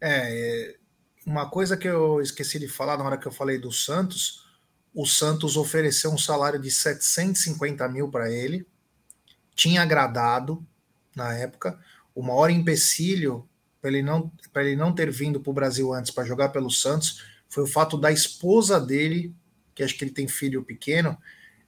É, 0.01 0.77
uma 1.25 1.49
coisa 1.49 1.77
que 1.77 1.89
eu 1.89 2.21
esqueci 2.21 2.59
de 2.59 2.69
falar 2.69 2.97
na 2.97 3.05
hora 3.05 3.19
que 3.19 3.27
eu 3.27 3.33
falei 3.33 3.59
do 3.59 3.73
Santos, 3.73 4.47
o 4.95 5.07
Santos 5.07 5.57
ofereceu 5.57 6.11
um 6.11 6.19
salário 6.19 6.59
de 6.59 6.71
750 6.71 7.87
mil 7.89 8.11
para 8.11 8.31
ele, 8.31 8.67
tinha 9.55 9.83
agradado 9.83 10.65
na 11.15 11.35
época, 11.35 11.79
o 12.17 12.23
maior 12.23 12.51
empecilho 12.51 13.47
para 13.79 13.91
ele 13.91 14.03
não 14.03 14.33
ele 14.57 14.75
não 14.75 14.93
ter 14.93 15.11
vindo 15.11 15.39
para 15.39 15.51
o 15.51 15.55
Brasil 15.55 15.93
antes 15.93 16.11
para 16.11 16.25
jogar 16.25 16.49
pelo 16.49 16.71
Santos 16.71 17.23
foi 17.47 17.63
o 17.63 17.67
fato 17.67 17.97
da 17.99 18.11
esposa 18.11 18.81
dele, 18.81 19.35
que 19.75 19.83
acho 19.83 19.97
que 19.97 20.03
ele 20.03 20.11
tem 20.11 20.27
filho 20.27 20.65
pequeno, 20.65 21.17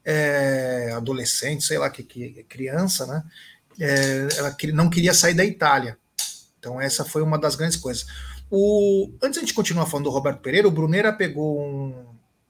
é, 0.04 0.90
adolescente, 0.96 1.64
sei 1.64 1.78
lá, 1.78 1.88
que, 1.88 2.02
que 2.02 2.42
criança, 2.44 3.06
né? 3.06 3.22
É, 3.78 4.28
ela 4.36 4.56
não 4.72 4.90
queria 4.90 5.14
sair 5.14 5.34
da 5.34 5.44
Itália. 5.44 5.96
Então, 6.58 6.80
essa 6.80 7.04
foi 7.04 7.22
uma 7.22 7.38
das 7.38 7.54
grandes 7.54 7.76
coisas. 7.76 8.06
O, 8.50 9.12
antes 9.22 9.44
de 9.46 9.54
continuar 9.54 9.86
falando 9.86 10.06
do 10.06 10.10
Roberto 10.10 10.40
Pereira, 10.40 10.66
o 10.66 10.72
Brunera 10.72 11.12
pegou 11.12 11.62
um, 11.62 12.06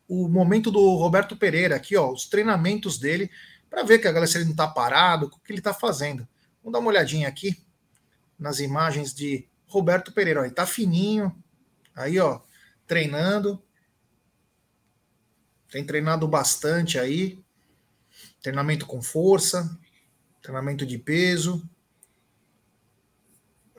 o 0.09 0.27
momento 0.27 0.71
do 0.71 0.95
Roberto 0.95 1.37
Pereira 1.37 1.77
aqui, 1.77 1.97
ó, 1.97 2.11
os 2.11 2.27
treinamentos 2.27 2.99
dele, 2.99 3.31
para 3.69 3.83
ver 3.83 3.99
que 3.99 4.09
a 4.09 4.13
galera 4.13 4.31
se 4.31 4.39
ele 4.39 4.47
não 4.47 4.53
está 4.53 4.67
parado, 4.67 5.27
o 5.27 5.31
que 5.31 5.53
ele 5.53 5.61
está 5.61 5.75
fazendo. 5.75 6.27
Vamos 6.63 6.73
dar 6.73 6.79
uma 6.79 6.89
olhadinha 6.89 7.29
aqui 7.29 7.68
nas 8.38 8.61
imagens 8.61 9.12
de 9.12 9.48
Roberto 9.66 10.12
Pereira. 10.12 10.40
Ó, 10.40 10.44
ele 10.44 10.55
tá 10.55 10.66
fininho, 10.66 11.35
aí, 11.94 12.18
ó, 12.18 12.40
treinando. 12.87 13.62
Tem 15.70 15.85
treinado 15.85 16.27
bastante 16.27 16.98
aí. 16.98 17.42
Treinamento 18.42 18.87
com 18.87 19.03
força, 19.03 19.79
treinamento 20.40 20.87
de 20.87 20.96
peso. 20.96 21.68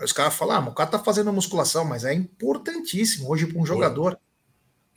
Os 0.02 0.14
caras 0.14 0.34
falam, 0.34 0.56
ah, 0.56 0.70
o 0.70 0.74
cara 0.74 0.92
tá 0.92 1.00
fazendo 1.00 1.34
musculação, 1.34 1.84
mas 1.84 2.06
é 2.06 2.14
importantíssimo 2.14 3.30
hoje 3.30 3.48
para 3.48 3.60
um 3.60 3.66
jogador. 3.66 4.20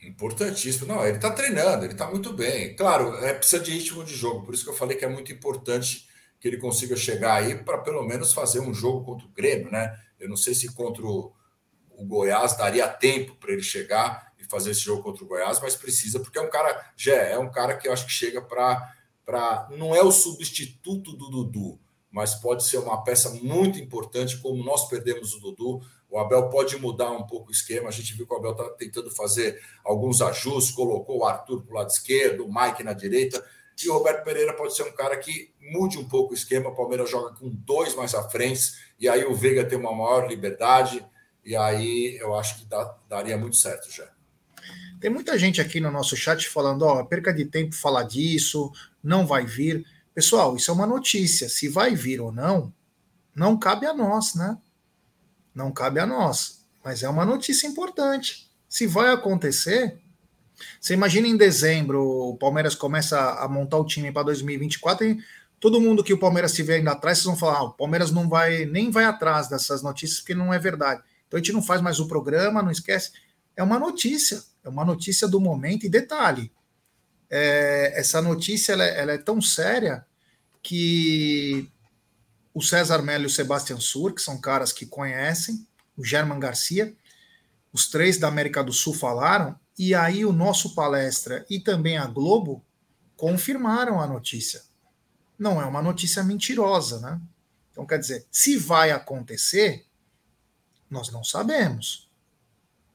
Importantíssimo. 0.01 0.87
Não, 0.87 1.05
ele 1.05 1.17
tá 1.17 1.31
treinando, 1.31 1.85
ele 1.85 1.95
tá 1.95 2.09
muito 2.09 2.33
bem. 2.33 2.75
Claro, 2.75 3.15
é, 3.17 3.33
precisa 3.33 3.61
de 3.61 3.71
ritmo 3.71 4.03
de 4.03 4.15
jogo, 4.15 4.45
por 4.45 4.53
isso 4.53 4.63
que 4.63 4.69
eu 4.69 4.75
falei 4.75 4.97
que 4.97 5.05
é 5.05 5.09
muito 5.09 5.31
importante 5.31 6.07
que 6.43 6.49
ele 6.49 6.57
consiga 6.57 6.93
chegar 6.97 7.35
aí 7.35 7.55
para 7.55 7.77
pelo 7.77 8.03
menos 8.03 8.33
fazer 8.33 8.59
um 8.59 8.73
jogo 8.73 9.05
contra 9.05 9.25
o 9.25 9.31
Grêmio, 9.31 9.71
né? 9.71 9.97
Eu 10.19 10.27
não 10.27 10.35
sei 10.35 10.53
se 10.53 10.73
contra 10.73 11.01
o, 11.01 11.33
Goiás 12.05 12.57
daria 12.57 12.85
tempo 12.85 13.37
para 13.37 13.53
ele 13.53 13.63
chegar 13.63 14.33
e 14.37 14.43
fazer 14.43 14.71
esse 14.71 14.81
jogo 14.81 15.01
contra 15.01 15.23
o 15.23 15.27
Goiás, 15.27 15.61
mas 15.61 15.73
precisa, 15.73 16.19
porque 16.19 16.37
é 16.37 16.41
um 16.41 16.49
cara, 16.49 16.91
já 16.97 17.15
é 17.15 17.39
um 17.39 17.49
cara 17.49 17.77
que 17.77 17.87
eu 17.87 17.93
acho 17.93 18.05
que 18.05 18.11
chega 18.11 18.41
para. 18.41 18.93
Pra, 19.25 19.69
não 19.71 19.95
é 19.95 20.03
o 20.03 20.11
substituto 20.11 21.13
do 21.13 21.29
Dudu, 21.29 21.79
mas 22.11 22.35
pode 22.35 22.65
ser 22.65 22.79
uma 22.79 23.01
peça 23.05 23.29
muito 23.41 23.79
importante, 23.79 24.37
como 24.39 24.61
nós 24.65 24.89
perdemos 24.89 25.33
o 25.33 25.39
Dudu. 25.39 25.79
O 26.09 26.19
Abel 26.19 26.49
pode 26.49 26.75
mudar 26.75 27.11
um 27.11 27.25
pouco 27.25 27.47
o 27.47 27.51
esquema. 27.53 27.87
A 27.87 27.91
gente 27.91 28.13
viu 28.15 28.27
que 28.27 28.33
o 28.33 28.35
Abel 28.35 28.51
está 28.51 28.69
tentando 28.71 29.09
fazer 29.09 29.61
alguns 29.81 30.21
ajustes, 30.21 30.75
colocou 30.75 31.19
o 31.19 31.25
Arthur 31.25 31.63
para 31.63 31.71
o 31.71 31.77
lado 31.77 31.89
esquerdo, 31.89 32.45
o 32.45 32.53
Mike 32.53 32.83
na 32.83 32.91
direita. 32.91 33.41
E 33.81 33.89
o 33.89 33.93
Roberto 33.93 34.23
Pereira 34.23 34.53
pode 34.53 34.75
ser 34.75 34.83
um 34.83 34.91
cara 34.91 35.17
que 35.17 35.53
mude 35.59 35.97
um 35.97 36.07
pouco 36.07 36.31
o 36.31 36.35
esquema. 36.35 36.69
O 36.69 36.75
Palmeiras 36.75 37.09
joga 37.09 37.35
com 37.35 37.49
dois 37.49 37.95
mais 37.95 38.13
à 38.13 38.29
frente, 38.29 38.73
e 38.99 39.07
aí 39.09 39.25
o 39.25 39.33
Veiga 39.33 39.65
tem 39.65 39.77
uma 39.77 39.93
maior 39.93 40.27
liberdade. 40.27 41.05
E 41.45 41.55
aí 41.55 42.17
eu 42.19 42.35
acho 42.35 42.59
que 42.59 42.65
dá, 42.65 42.97
daria 43.09 43.37
muito 43.37 43.57
certo 43.57 43.91
já. 43.91 44.09
Tem 44.99 45.09
muita 45.09 45.37
gente 45.37 45.59
aqui 45.59 45.81
no 45.81 45.91
nosso 45.91 46.15
chat 46.15 46.47
falando, 46.47 46.83
ó, 46.83 47.03
perca 47.03 47.33
de 47.33 47.43
tempo 47.43 47.75
falar 47.75 48.03
disso, 48.03 48.71
não 49.03 49.27
vai 49.27 49.45
vir. 49.45 49.85
Pessoal, 50.13 50.55
isso 50.55 50.71
é 50.71 50.73
uma 50.73 50.87
notícia. 50.87 51.49
Se 51.49 51.67
vai 51.67 51.93
vir 51.93 52.21
ou 52.21 52.31
não, 52.31 52.73
não 53.35 53.57
cabe 53.57 53.85
a 53.85 53.93
nós, 53.93 54.35
né? 54.35 54.57
Não 55.53 55.71
cabe 55.73 55.99
a 55.99 56.05
nós. 56.05 56.65
Mas 56.83 57.03
é 57.03 57.09
uma 57.09 57.25
notícia 57.25 57.67
importante. 57.67 58.49
Se 58.69 58.87
vai 58.87 59.11
acontecer, 59.11 59.99
você 60.79 60.93
imagina 60.93 61.27
em 61.27 61.37
dezembro 61.37 62.01
o 62.03 62.37
Palmeiras 62.37 62.75
começa 62.75 63.19
a 63.33 63.47
montar 63.47 63.77
o 63.77 63.85
time 63.85 64.11
para 64.11 64.23
2024 64.23 65.05
e 65.05 65.19
todo 65.59 65.79
mundo 65.79 66.03
que 66.03 66.13
o 66.13 66.19
Palmeiras 66.19 66.51
estiver 66.51 66.79
indo 66.79 66.89
atrás, 66.89 67.19
vocês 67.19 67.25
vão 67.25 67.37
falar: 67.37 67.59
ah, 67.59 67.63
o 67.63 67.71
Palmeiras 67.71 68.11
não 68.11 68.27
vai 68.27 68.65
nem 68.65 68.91
vai 68.91 69.05
atrás 69.05 69.47
dessas 69.47 69.81
notícias 69.81 70.19
porque 70.19 70.35
não 70.35 70.53
é 70.53 70.59
verdade. 70.59 71.01
Então 71.27 71.37
a 71.37 71.41
gente 71.41 71.53
não 71.53 71.63
faz 71.63 71.81
mais 71.81 71.99
o 71.99 72.07
programa, 72.07 72.61
não 72.61 72.69
esquece. 72.69 73.11
É 73.55 73.63
uma 73.63 73.79
notícia, 73.79 74.43
é 74.63 74.69
uma 74.69 74.83
notícia 74.83 75.27
do 75.27 75.39
momento 75.39 75.85
e 75.85 75.89
detalhe. 75.89 76.51
É, 77.29 77.93
essa 77.95 78.21
notícia 78.21 78.73
ela, 78.73 78.83
é, 78.83 78.99
ela 78.99 79.11
é 79.13 79.17
tão 79.17 79.41
séria 79.41 80.05
que 80.61 81.69
o 82.53 82.61
César 82.61 83.01
Melo 83.01 83.23
e 83.23 83.27
o 83.27 83.29
Sebastian 83.29 83.79
Sur, 83.79 84.13
que 84.13 84.21
são 84.21 84.39
caras 84.39 84.71
que 84.71 84.85
conhecem, 84.85 85.65
o 85.97 86.03
German 86.03 86.39
Garcia, 86.39 86.93
os 87.71 87.89
três 87.89 88.17
da 88.17 88.27
América 88.27 88.63
do 88.63 88.71
Sul 88.71 88.93
falaram, 88.93 89.59
e 89.77 89.95
aí 89.95 90.25
o 90.25 90.31
nosso 90.31 90.75
palestra 90.75 91.45
e 91.49 91.59
também 91.59 91.97
a 91.97 92.05
Globo 92.05 92.63
confirmaram 93.15 93.99
a 93.99 94.07
notícia. 94.07 94.63
Não 95.37 95.61
é 95.61 95.65
uma 95.65 95.81
notícia 95.81 96.23
mentirosa, 96.23 96.99
né? 96.99 97.19
Então, 97.71 97.85
quer 97.85 97.97
dizer, 97.97 98.27
se 98.31 98.55
vai 98.55 98.91
acontecer, 98.91 99.85
nós 100.89 101.09
não 101.11 101.23
sabemos. 101.23 102.07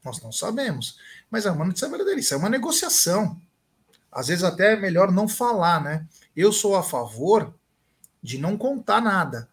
Nós 0.04 0.22
não 0.22 0.30
sabemos. 0.30 0.98
Mas 1.28 1.46
é 1.46 1.50
uma 1.50 1.64
notícia 1.64 1.88
verdadeira, 1.88 2.20
isso 2.20 2.32
é 2.32 2.36
uma 2.36 2.48
negociação. 2.48 3.40
Às 4.10 4.28
vezes 4.28 4.44
até 4.44 4.74
é 4.74 4.76
melhor 4.76 5.10
não 5.10 5.28
falar, 5.28 5.82
né? 5.82 6.06
Eu 6.34 6.52
sou 6.52 6.76
a 6.76 6.82
favor 6.82 7.52
de 8.22 8.38
não 8.38 8.56
contar 8.56 9.00
nada. 9.00 9.48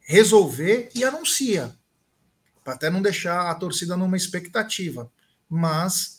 Resolver 0.00 0.90
e 0.94 1.04
anuncia. 1.04 1.76
Para 2.62 2.74
até 2.74 2.88
não 2.88 3.02
deixar 3.02 3.50
a 3.50 3.54
torcida 3.54 3.96
numa 3.96 4.16
expectativa. 4.16 5.10
Mas 5.48 6.13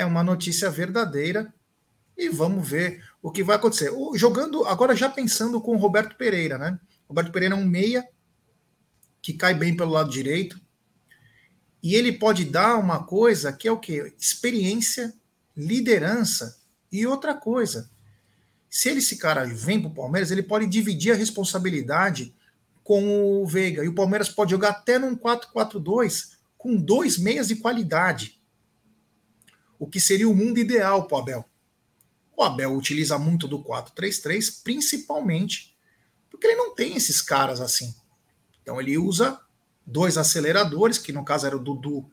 é 0.00 0.04
uma 0.04 0.22
notícia 0.22 0.70
verdadeira 0.70 1.52
e 2.16 2.28
vamos 2.28 2.68
ver 2.68 3.04
o 3.22 3.30
que 3.30 3.42
vai 3.42 3.56
acontecer. 3.56 3.90
O, 3.90 4.16
jogando, 4.16 4.64
agora 4.64 4.96
já 4.96 5.08
pensando 5.08 5.60
com 5.60 5.74
o 5.74 5.78
Roberto 5.78 6.16
Pereira, 6.16 6.58
né? 6.58 6.78
Roberto 7.08 7.32
Pereira 7.32 7.54
é 7.54 7.58
um 7.58 7.66
meia 7.66 8.06
que 9.22 9.32
cai 9.32 9.54
bem 9.54 9.76
pelo 9.76 9.92
lado 9.92 10.10
direito. 10.10 10.60
E 11.82 11.94
ele 11.94 12.12
pode 12.12 12.44
dar 12.44 12.76
uma 12.76 13.04
coisa 13.04 13.52
que 13.52 13.66
é 13.66 13.72
o 13.72 13.78
que? 13.78 14.14
Experiência, 14.18 15.14
liderança 15.56 16.58
e 16.92 17.06
outra 17.06 17.34
coisa 17.34 17.90
se 18.70 18.88
ele, 18.88 19.00
esse 19.00 19.16
cara 19.16 19.44
vem 19.44 19.80
para 19.80 19.90
o 19.90 19.94
Palmeiras, 19.94 20.30
ele 20.30 20.44
pode 20.44 20.66
dividir 20.66 21.12
a 21.12 21.16
responsabilidade 21.16 22.32
com 22.84 23.42
o 23.42 23.46
Veiga. 23.46 23.84
E 23.84 23.88
o 23.88 23.94
Palmeiras 23.94 24.28
pode 24.28 24.52
jogar 24.52 24.70
até 24.70 24.96
num 24.96 25.16
4-4-2 25.16 26.36
com 26.56 26.76
dois 26.76 27.18
meias 27.18 27.48
de 27.48 27.56
qualidade. 27.56 28.39
O 29.80 29.86
que 29.86 29.98
seria 29.98 30.28
o 30.28 30.34
mundo 30.34 30.58
ideal 30.58 31.08
para 31.08 31.16
o 31.16 31.20
Abel. 31.20 31.44
O 32.36 32.42
Abel 32.44 32.76
utiliza 32.76 33.18
muito 33.18 33.48
do 33.48 33.64
4-3-3, 33.64 34.62
principalmente 34.62 35.74
porque 36.30 36.46
ele 36.46 36.56
não 36.56 36.74
tem 36.74 36.94
esses 36.96 37.22
caras 37.22 37.60
assim. 37.60 37.94
Então 38.62 38.78
ele 38.78 38.96
usa 38.98 39.40
dois 39.84 40.18
aceleradores, 40.18 40.98
que 40.98 41.12
no 41.12 41.24
caso 41.24 41.46
era 41.46 41.56
o 41.56 41.62
Dudu 41.62 42.08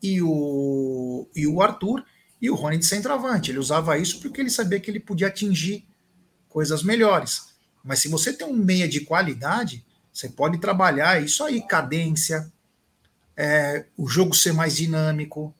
e 0.00 0.22
o, 0.22 1.28
e 1.34 1.44
o 1.44 1.60
Arthur, 1.60 2.04
e 2.40 2.48
o 2.48 2.54
Rony 2.54 2.78
de 2.78 2.86
centroavante. 2.86 3.50
Ele 3.50 3.58
usava 3.58 3.98
isso 3.98 4.20
porque 4.20 4.40
ele 4.40 4.50
sabia 4.50 4.78
que 4.78 4.88
ele 4.88 5.00
podia 5.00 5.26
atingir 5.26 5.86
coisas 6.48 6.84
melhores. 6.84 7.48
Mas 7.82 7.98
se 7.98 8.08
você 8.08 8.32
tem 8.32 8.46
um 8.46 8.56
meia 8.56 8.88
de 8.88 9.00
qualidade, 9.00 9.84
você 10.12 10.28
pode 10.28 10.58
trabalhar 10.58 11.20
isso 11.20 11.42
aí, 11.42 11.60
cadência, 11.66 12.52
é, 13.36 13.86
o 13.96 14.08
jogo 14.08 14.34
ser 14.34 14.52
mais 14.52 14.76
dinâmico, 14.76 15.54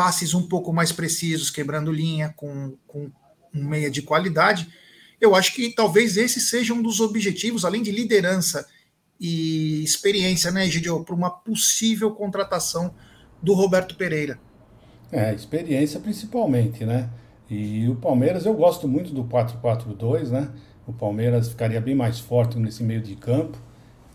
passes 0.00 0.32
um 0.32 0.48
pouco 0.48 0.72
mais 0.72 0.92
precisos, 0.92 1.50
quebrando 1.50 1.92
linha 1.92 2.32
com, 2.34 2.74
com 2.86 3.10
um 3.54 3.62
meia 3.62 3.90
de 3.90 4.00
qualidade. 4.00 4.66
Eu 5.20 5.34
acho 5.34 5.54
que 5.54 5.74
talvez 5.74 6.16
esse 6.16 6.40
seja 6.40 6.72
um 6.72 6.80
dos 6.80 7.00
objetivos, 7.00 7.66
além 7.66 7.82
de 7.82 7.92
liderança 7.92 8.66
e 9.20 9.84
experiência, 9.84 10.50
né, 10.50 10.64
Gidio, 10.64 11.04
para 11.04 11.14
uma 11.14 11.28
possível 11.28 12.12
contratação 12.12 12.94
do 13.42 13.52
Roberto 13.52 13.94
Pereira. 13.94 14.40
É, 15.12 15.34
experiência 15.34 16.00
principalmente, 16.00 16.86
né? 16.86 17.10
E 17.50 17.86
o 17.86 17.94
Palmeiras, 17.96 18.46
eu 18.46 18.54
gosto 18.54 18.88
muito 18.88 19.12
do 19.12 19.24
4-4-2, 19.24 20.28
né? 20.30 20.50
O 20.86 20.94
Palmeiras 20.94 21.50
ficaria 21.50 21.78
bem 21.78 21.94
mais 21.94 22.18
forte 22.18 22.58
nesse 22.58 22.82
meio 22.82 23.02
de 23.02 23.16
campo. 23.16 23.58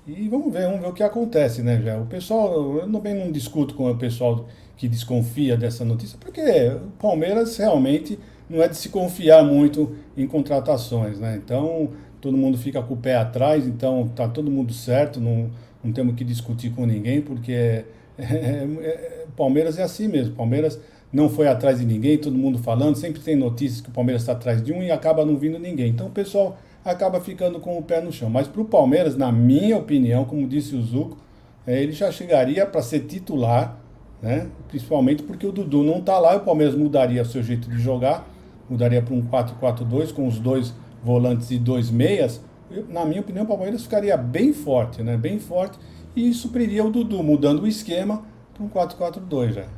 E 0.07 0.27
vamos 0.29 0.51
ver, 0.51 0.63
vamos 0.63 0.81
ver 0.81 0.87
o 0.87 0.93
que 0.93 1.03
acontece, 1.03 1.61
né, 1.61 1.79
já. 1.79 1.95
O 1.99 2.07
pessoal, 2.07 2.79
eu 2.79 2.91
também 2.91 3.13
não 3.13 3.31
discuto 3.31 3.75
com 3.75 3.91
o 3.91 3.95
pessoal 3.95 4.47
que 4.77 4.87
desconfia 4.87 5.55
dessa 5.55 5.85
notícia, 5.85 6.17
porque 6.19 6.41
o 6.41 6.91
Palmeiras 6.99 7.57
realmente 7.57 8.19
não 8.49 8.61
é 8.61 8.67
de 8.67 8.77
se 8.77 8.89
confiar 8.89 9.43
muito 9.43 9.95
em 10.15 10.27
contratações, 10.27 11.19
né? 11.19 11.39
Então, 11.43 11.89
todo 12.21 12.37
mundo 12.37 12.57
fica 12.57 12.81
com 12.81 12.93
o 12.93 12.97
pé 12.97 13.15
atrás, 13.15 13.65
então 13.67 14.07
tá 14.15 14.27
todo 14.27 14.51
mundo 14.51 14.73
certo, 14.73 15.19
não, 15.19 15.49
não 15.83 15.91
temos 15.91 16.15
que 16.15 16.23
discutir 16.23 16.71
com 16.71 16.85
ninguém, 16.85 17.21
porque 17.21 17.51
é, 17.51 17.85
é, 18.17 18.67
é, 18.81 19.25
Palmeiras 19.35 19.77
é 19.77 19.83
assim 19.83 20.07
mesmo. 20.07 20.35
Palmeiras 20.35 20.79
não 21.11 21.29
foi 21.29 21.47
atrás 21.47 21.79
de 21.79 21.85
ninguém, 21.85 22.17
todo 22.17 22.37
mundo 22.37 22.57
falando, 22.57 22.95
sempre 22.95 23.21
tem 23.21 23.35
notícias 23.35 23.81
que 23.81 23.89
o 23.89 23.91
Palmeiras 23.91 24.21
está 24.21 24.33
atrás 24.33 24.61
de 24.61 24.73
um 24.73 24.81
e 24.81 24.91
acaba 24.91 25.25
não 25.25 25.37
vindo 25.37 25.59
ninguém. 25.59 25.89
Então 25.89 26.07
o 26.07 26.11
pessoal 26.11 26.57
acaba 26.83 27.19
ficando 27.19 27.59
com 27.59 27.77
o 27.77 27.81
pé 27.83 28.01
no 28.01 28.11
chão. 28.11 28.29
Mas 28.29 28.47
para 28.47 28.61
o 28.61 28.65
Palmeiras, 28.65 29.15
na 29.15 29.31
minha 29.31 29.77
opinião, 29.77 30.25
como 30.25 30.47
disse 30.47 30.75
o 30.75 30.81
Zuco, 30.81 31.17
é, 31.65 31.81
ele 31.81 31.91
já 31.91 32.11
chegaria 32.11 32.65
para 32.65 32.81
ser 32.81 33.01
titular, 33.01 33.79
né? 34.25 34.49
principalmente 34.67 35.21
porque 35.21 35.45
o 35.45 35.51
Dudu 35.51 35.83
não 35.83 35.99
está 35.99 36.17
lá 36.17 36.35
o 36.35 36.39
Palmeiras 36.39 36.73
mudaria 36.73 37.23
seu 37.23 37.43
jeito 37.43 37.69
de 37.69 37.77
jogar, 37.77 38.27
mudaria 38.67 38.99
para 38.99 39.13
um 39.13 39.21
4-4-2 39.21 40.11
com 40.11 40.27
os 40.27 40.39
dois 40.39 40.73
volantes 41.03 41.51
e 41.51 41.59
dois 41.59 41.91
meias. 41.91 42.41
Eu, 42.71 42.87
na 42.87 43.05
minha 43.05 43.21
opinião, 43.21 43.45
o 43.45 43.47
Palmeiras 43.47 43.83
ficaria 43.83 44.17
bem 44.17 44.51
forte, 44.51 45.03
né? 45.03 45.15
bem 45.15 45.37
forte, 45.37 45.77
e 46.15 46.33
supriria 46.33 46.83
o 46.83 46.89
Dudu, 46.89 47.21
mudando 47.21 47.61
o 47.61 47.67
esquema 47.67 48.25
para 48.51 48.63
um 48.63 48.69
4-4-2 48.69 49.51
já. 49.53 49.69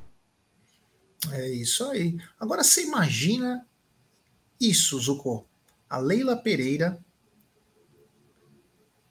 É 1.34 1.50
isso 1.50 1.84
aí. 1.84 2.18
Agora 2.40 2.64
você 2.64 2.86
imagina 2.86 3.68
isso, 4.58 4.98
Zuko. 4.98 5.46
A 5.90 5.98
Leila 5.98 6.38
Pereira, 6.38 6.98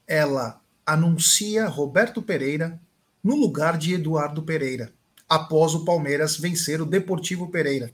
ela 0.06 0.62
anuncia 0.86 1.68
Roberto 1.68 2.22
Pereira 2.22 2.80
no 3.22 3.36
lugar 3.36 3.76
de 3.76 3.92
Eduardo 3.92 4.42
Pereira, 4.42 4.94
após 5.28 5.74
o 5.74 5.84
Palmeiras 5.84 6.36
vencer 6.36 6.80
o 6.80 6.86
Deportivo 6.86 7.50
Pereira. 7.50 7.92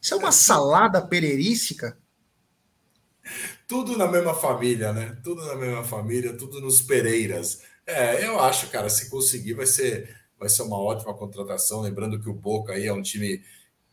Isso 0.00 0.14
é 0.14 0.16
uma 0.16 0.32
salada 0.32 1.00
pereirística? 1.00 1.96
Tudo 3.66 3.96
na 3.96 4.06
mesma 4.06 4.34
família, 4.34 4.92
né? 4.92 5.16
Tudo 5.22 5.44
na 5.46 5.54
mesma 5.54 5.82
família, 5.84 6.36
tudo 6.36 6.60
nos 6.60 6.82
Pereiras. 6.82 7.62
É, 7.86 8.26
eu 8.26 8.38
acho, 8.40 8.68
cara, 8.68 8.88
se 8.88 9.08
conseguir 9.08 9.54
vai 9.54 9.66
ser 9.66 10.14
vai 10.38 10.48
ser 10.48 10.62
uma 10.62 10.78
ótima 10.78 11.14
contratação. 11.14 11.80
Lembrando 11.80 12.20
que 12.20 12.28
o 12.28 12.34
Boca 12.34 12.74
aí 12.74 12.86
é 12.86 12.92
um 12.92 13.00
time 13.00 13.42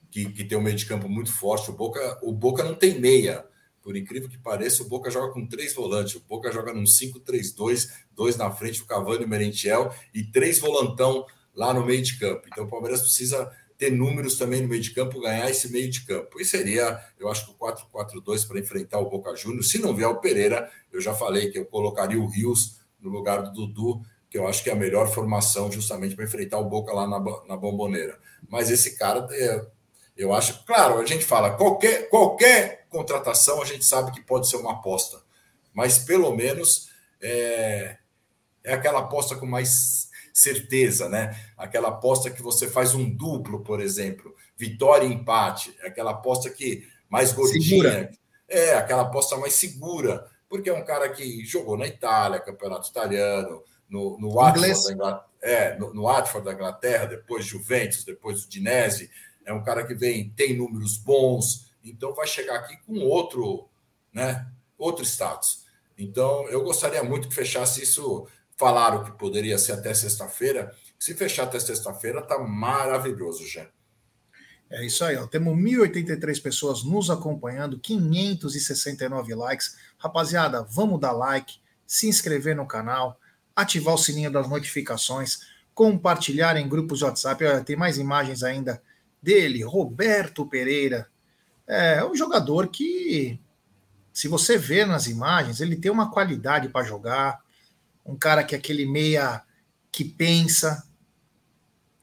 que, 0.10 0.26
que 0.32 0.44
tem 0.44 0.58
um 0.58 0.62
meio 0.62 0.76
de 0.76 0.86
campo 0.86 1.08
muito 1.08 1.32
forte. 1.32 1.70
O 1.70 1.74
Boca, 1.74 2.20
o 2.22 2.34
Boca 2.34 2.64
não 2.64 2.76
tem 2.76 3.00
meia. 3.00 3.46
Por 3.82 3.96
incrível 3.96 4.30
que 4.30 4.38
pareça, 4.38 4.84
o 4.84 4.88
Boca 4.88 5.10
joga 5.10 5.34
com 5.34 5.48
três 5.48 5.74
volantes. 5.74 6.16
O 6.16 6.20
Boca 6.20 6.52
joga 6.52 6.74
num 6.74 6.84
5-3-2, 6.84 7.90
dois 8.12 8.36
na 8.36 8.52
frente, 8.52 8.82
o 8.82 8.86
Cavani 8.86 9.24
e 9.24 9.26
o 9.26 9.30
Merentiel, 9.30 9.96
e 10.14 10.24
três 10.24 10.60
volantão 10.60 11.26
lá 11.56 11.74
no 11.74 11.86
meio 11.86 12.02
de 12.02 12.18
campo. 12.18 12.44
Então 12.48 12.66
o 12.66 12.70
Palmeiras 12.70 13.02
precisa 13.02 13.52
ter 13.78 13.92
números 13.92 14.38
também 14.38 14.62
no 14.62 14.68
meio 14.68 14.82
de 14.82 14.92
campo, 14.92 15.20
ganhar 15.20 15.50
esse 15.50 15.72
meio 15.72 15.90
de 15.90 16.06
campo. 16.06 16.40
E 16.40 16.46
seria, 16.46 17.00
eu 17.20 17.30
acho 17.30 17.46
que 17.46 17.52
o 17.52 17.56
4-4-2 17.56 18.48
para 18.48 18.60
enfrentar 18.60 19.00
o 19.00 19.10
Boca 19.10 19.36
Juniors. 19.36 19.70
Se 19.70 19.80
não 19.80 19.96
vier 19.96 20.08
o 20.08 20.22
Pereira, 20.22 20.70
eu 20.92 21.02
já 21.02 21.14
falei 21.14 21.50
que 21.50 21.58
eu 21.60 21.66
colocaria 21.66 22.20
o 22.20 22.28
Rios 22.28 22.80
no 23.00 23.10
lugar 23.10 23.42
do 23.42 23.52
Dudu 23.52 24.02
que 24.32 24.38
eu 24.38 24.48
acho 24.48 24.64
que 24.64 24.70
é 24.70 24.74
a 24.74 24.78
melhor 24.78 25.14
formação 25.14 25.70
justamente 25.70 26.16
para 26.16 26.24
enfrentar 26.24 26.58
o 26.58 26.70
Boca 26.70 26.94
lá 26.94 27.06
na, 27.06 27.20
na 27.20 27.58
bomboneira. 27.58 28.18
Mas 28.50 28.72
esse 28.72 28.98
cara, 28.98 29.28
é, 29.30 29.66
eu 30.16 30.34
acho, 30.34 30.64
claro, 30.64 31.00
a 31.00 31.06
gente 31.06 31.26
fala, 31.26 31.52
qualquer, 31.52 32.08
qualquer 32.10 32.88
contratação 32.90 33.62
a 33.62 33.66
gente 33.66 33.84
sabe 33.84 34.14
que 34.14 34.22
pode 34.22 34.50
ser 34.50 34.56
uma 34.56 34.72
aposta, 34.72 35.22
mas 35.74 36.00
pelo 36.00 36.34
menos 36.34 36.90
é, 37.22 37.98
é 38.64 38.74
aquela 38.74 39.00
aposta 39.00 39.36
com 39.36 39.46
mais 39.46 40.10
certeza, 40.42 41.08
né? 41.08 41.40
Aquela 41.58 41.90
aposta 41.90 42.30
que 42.30 42.42
você 42.42 42.68
faz 42.68 42.94
um 42.94 43.10
duplo, 43.10 43.62
por 43.62 43.80
exemplo, 43.80 44.36
vitória 44.58 45.06
e 45.06 45.14
empate, 45.14 45.76
aquela 45.84 46.12
aposta 46.12 46.50
que 46.50 46.88
mais 47.10 47.34
gordinha, 47.34 47.62
segura. 47.62 48.12
é 48.48 48.74
aquela 48.76 49.04
aposta 49.04 49.38
mais 49.38 49.54
segura, 49.54 50.26
porque 50.50 50.70
é 50.70 50.74
um 50.74 50.86
cara 50.86 51.10
que 51.10 51.46
jogou 51.46 51.78
na 51.78 51.88
Itália, 51.88 52.40
campeonato 52.40 52.90
italiano, 52.90 53.64
no, 53.90 54.18
no 54.20 54.34
Watford, 54.34 54.84
da 54.86 54.94
Inglaterra, 54.94 55.32
é, 55.42 55.78
no, 55.78 55.94
no 55.94 56.04
Watford 56.04 56.46
da 56.46 56.54
Inglaterra, 56.54 57.06
depois 57.06 57.46
Juventus, 57.46 58.04
depois 58.04 58.44
o 58.44 58.50
Dinese. 58.50 59.10
É 59.46 59.52
um 59.52 59.64
cara 59.64 59.86
que 59.86 59.94
vem, 59.94 60.30
tem 60.30 60.56
números 60.56 60.98
bons, 60.98 61.72
então 61.84 62.14
vai 62.14 62.28
chegar 62.28 62.56
aqui 62.56 62.78
com 62.86 63.00
outro, 63.00 63.68
né, 64.14 64.48
outro 64.78 65.04
status. 65.04 65.66
Então, 65.98 66.48
eu 66.50 66.64
gostaria 66.64 67.04
muito 67.04 67.28
que 67.28 67.36
fechasse 67.36 67.84
isso. 67.84 68.28
Falaram 68.62 69.04
que 69.04 69.12
poderia 69.14 69.58
ser 69.58 69.72
até 69.72 69.92
sexta-feira. 69.92 70.72
Se 71.00 71.16
fechar 71.16 71.46
até 71.46 71.60
sexta-feira, 71.60 72.22
tá 72.22 72.38
maravilhoso 72.38 73.44
já. 73.48 73.68
É 74.70 74.86
isso 74.86 75.04
aí, 75.04 75.18
ó. 75.18 75.26
Temos 75.26 75.58
1.083 75.58 76.40
pessoas 76.40 76.84
nos 76.84 77.10
acompanhando, 77.10 77.80
569 77.80 79.34
likes. 79.34 79.78
Rapaziada, 79.98 80.62
vamos 80.62 81.00
dar 81.00 81.12
like, 81.12 81.56
se 81.88 82.08
inscrever 82.08 82.56
no 82.56 82.68
canal, 82.68 83.20
ativar 83.56 83.96
o 83.96 83.98
sininho 83.98 84.32
das 84.32 84.48
notificações, 84.48 85.40
compartilhar 85.74 86.56
em 86.56 86.70
grupos 86.70 87.00
de 87.00 87.06
WhatsApp. 87.06 87.44
Olha, 87.44 87.64
tem 87.64 87.76
mais 87.76 87.98
imagens 87.98 88.44
ainda 88.44 88.80
dele, 89.20 89.64
Roberto 89.64 90.46
Pereira. 90.46 91.10
É 91.66 92.06
um 92.06 92.16
jogador 92.16 92.68
que, 92.68 93.40
se 94.14 94.28
você 94.28 94.56
vê 94.56 94.86
nas 94.86 95.08
imagens, 95.08 95.62
ele 95.62 95.76
tem 95.76 95.92
uma 95.92 96.12
qualidade 96.12 96.70
para 96.70 96.86
jogar. 96.86 97.42
Um 98.06 98.16
cara 98.16 98.44
que 98.44 98.56
é 98.56 98.58
aquele 98.58 98.86
meia 98.86 99.44
que 99.92 100.04
pensa. 100.04 100.88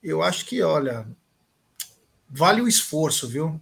Eu 0.03 0.23
acho 0.23 0.45
que, 0.45 0.63
olha, 0.63 1.07
vale 2.29 2.61
o 2.61 2.69
esforço, 2.69 3.29
viu? 3.29 3.61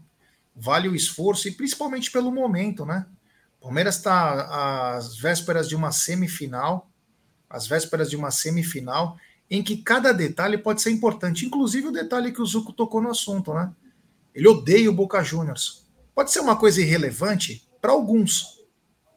Vale 0.55 0.89
o 0.89 0.95
esforço 0.95 1.49
e 1.49 1.53
principalmente 1.53 2.11
pelo 2.11 2.33
momento, 2.33 2.85
né? 2.85 3.07
Palmeiras 3.61 3.97
está 3.97 4.95
às 4.97 5.17
vésperas 5.17 5.69
de 5.69 5.75
uma 5.75 5.91
semifinal, 5.91 6.89
às 7.51 7.67
vésperas 7.67 8.09
de 8.09 8.17
uma 8.17 8.31
semifinal, 8.31 9.17
em 9.51 9.63
que 9.63 9.79
cada 9.79 10.13
detalhe 10.13 10.59
pode 10.59 10.83
ser 10.83 10.91
importante, 10.91 11.45
inclusive 11.45 11.89
o 11.89 11.93
detalhe 11.93 12.33
que 12.33 12.41
o 12.41 12.47
Zuco 12.47 12.73
tocou 12.73 13.01
no 13.01 13.11
assunto, 13.11 13.53
né? 13.55 13.73
Ele 14.35 14.47
odeia 14.47 14.91
o 14.91 14.95
Boca 14.95 15.23
Juniors. 15.23 15.85
Pode 16.15 16.31
ser 16.31 16.41
uma 16.41 16.57
coisa 16.57 16.81
irrelevante 16.81 17.67
para 17.81 17.93
alguns, 17.93 18.61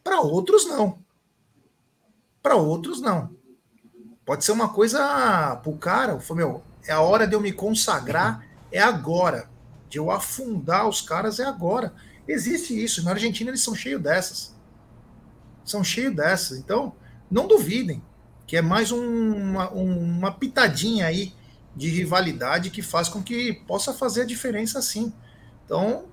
para 0.04 0.22
outros 0.22 0.66
não. 0.66 1.00
Para 2.42 2.56
outros 2.56 3.02
não. 3.02 3.30
Pode 4.26 4.46
ser 4.46 4.52
uma 4.52 4.70
coisa 4.70 5.00
para 5.62 5.70
o 5.70 5.78
cara, 5.78 6.20
meu, 6.32 6.64
é 6.88 6.92
a 6.92 7.02
hora 7.02 7.26
de 7.28 7.34
eu 7.34 7.42
me 7.42 7.52
consagrar 7.52 8.46
é 8.72 8.80
agora. 8.80 9.50
De 9.90 9.98
eu 9.98 10.12
afundar 10.12 10.88
os 10.88 11.02
caras 11.02 11.40
é 11.40 11.46
agora. 11.46 11.94
Existe 12.28 12.82
isso. 12.82 13.04
Na 13.04 13.12
Argentina 13.12 13.50
eles 13.50 13.64
são 13.64 13.74
cheios 13.74 14.02
dessas. 14.02 14.56
São 15.66 15.84
cheios 15.84 16.16
dessas. 16.16 16.60
Então, 16.60 16.94
não 17.30 17.48
duvidem 17.48 18.04
que 18.46 18.58
é 18.58 18.62
mais 18.62 18.92
um, 18.92 19.00
uma, 19.00 19.70
uma 19.70 20.32
pitadinha 20.32 21.06
aí 21.06 21.34
de 21.76 21.88
rivalidade 21.88 22.70
que 22.70 22.82
faz 22.82 23.08
com 23.08 23.22
que 23.22 23.54
possa 23.68 23.94
fazer 23.94 24.24
a 24.24 24.26
diferença 24.26 24.82
sim. 24.82 25.14
Então, 25.66 26.06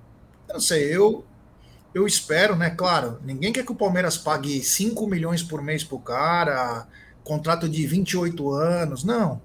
eu 0.47 0.53
não 0.53 0.59
sei, 0.61 0.95
eu 0.95 1.25
eu 1.97 2.07
espero, 2.07 2.55
né? 2.55 2.69
Claro, 2.69 3.19
ninguém 3.23 3.51
quer 3.51 3.65
que 3.65 3.71
o 3.71 3.75
Palmeiras 3.75 4.17
pague 4.17 4.63
5 4.63 5.07
milhões 5.07 5.43
por 5.43 5.61
mês 5.61 5.83
pro 5.83 5.99
cara, 5.99 6.87
contrato 7.23 7.67
de 7.67 7.85
28 7.85 8.51
anos, 8.51 9.03
não. 9.03 9.41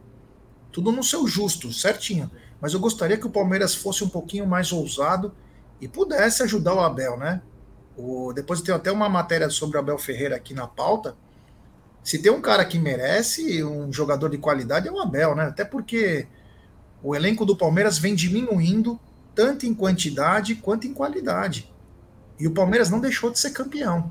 Tudo 0.71 0.93
no 0.93 1.03
seu 1.03 1.27
justo, 1.27 1.73
certinho 1.73 2.31
mas 2.63 2.75
eu 2.75 2.79
gostaria 2.79 3.19
que 3.19 3.27
o 3.27 3.31
Palmeiras 3.31 3.75
fosse 3.75 4.05
um 4.05 4.09
pouquinho 4.09 4.47
mais 4.47 4.71
ousado 4.71 5.35
e 5.81 5.89
pudesse 5.89 6.45
ajudar 6.45 6.75
o 6.75 6.81
Abel, 6.81 7.19
né? 7.19 7.43
O, 7.97 8.33
depois 8.33 8.63
tem 8.63 8.73
até 8.73 8.93
uma 8.93 9.09
matéria 9.09 9.51
sobre 9.51 9.77
o 9.77 9.81
Abel 9.81 9.99
Ferreira 9.99 10.37
aqui 10.37 10.55
na 10.55 10.69
pauta. 10.69 11.17
Se 12.05 12.23
tem 12.23 12.31
um 12.31 12.41
cara 12.41 12.65
que 12.65 12.79
merece, 12.79 13.65
um 13.65 13.93
jogador 13.93 14.29
de 14.29 14.39
qualidade, 14.39 14.87
é 14.87 14.93
o 14.93 15.01
Abel, 15.01 15.35
né? 15.35 15.47
Até 15.47 15.65
porque 15.65 16.29
o 17.03 17.17
elenco 17.17 17.45
do 17.45 17.57
Palmeiras 17.57 17.99
vem 17.99 18.15
diminuindo 18.15 18.99
tanto 19.35 19.67
em 19.67 19.75
quantidade 19.75 20.55
quanto 20.55 20.87
em 20.87 20.95
qualidade. 20.95 21.69
E 22.39 22.47
o 22.47 22.53
Palmeiras 22.53 22.91
não 22.91 23.01
deixou 23.01 23.31
de 23.31 23.39
ser 23.39 23.51
campeão. 23.51 24.11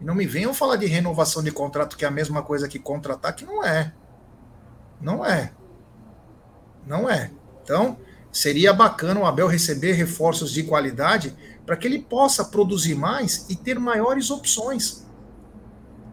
E 0.00 0.04
não 0.04 0.14
me 0.14 0.26
venham 0.26 0.52
falar 0.52 0.76
de 0.76 0.86
renovação 0.86 1.42
de 1.42 1.50
contrato, 1.50 1.96
que 1.96 2.04
é 2.04 2.08
a 2.08 2.10
mesma 2.10 2.42
coisa 2.42 2.68
que 2.68 2.78
contratar, 2.78 3.34
que 3.34 3.44
não 3.44 3.64
é. 3.64 3.92
Não 5.00 5.24
é. 5.24 5.52
Não 6.86 7.10
é. 7.10 7.30
Então, 7.62 7.98
seria 8.30 8.72
bacana 8.72 9.20
o 9.20 9.26
Abel 9.26 9.48
receber 9.48 9.92
reforços 9.92 10.52
de 10.52 10.62
qualidade 10.62 11.34
para 11.64 11.76
que 11.76 11.86
ele 11.86 12.00
possa 12.00 12.44
produzir 12.44 12.94
mais 12.94 13.46
e 13.48 13.56
ter 13.56 13.78
maiores 13.78 14.30
opções. 14.30 15.04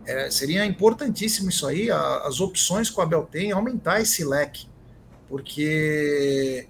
É, 0.05 0.29
seria 0.29 0.65
importantíssimo 0.65 1.49
isso 1.49 1.67
aí, 1.67 1.91
a, 1.91 2.17
as 2.25 2.41
opções 2.41 2.89
que 2.89 2.99
o 2.99 3.03
Abel 3.03 3.23
tem, 3.23 3.51
aumentar 3.51 4.01
esse 4.01 4.23
leque. 4.25 4.67
Porque 5.29 6.67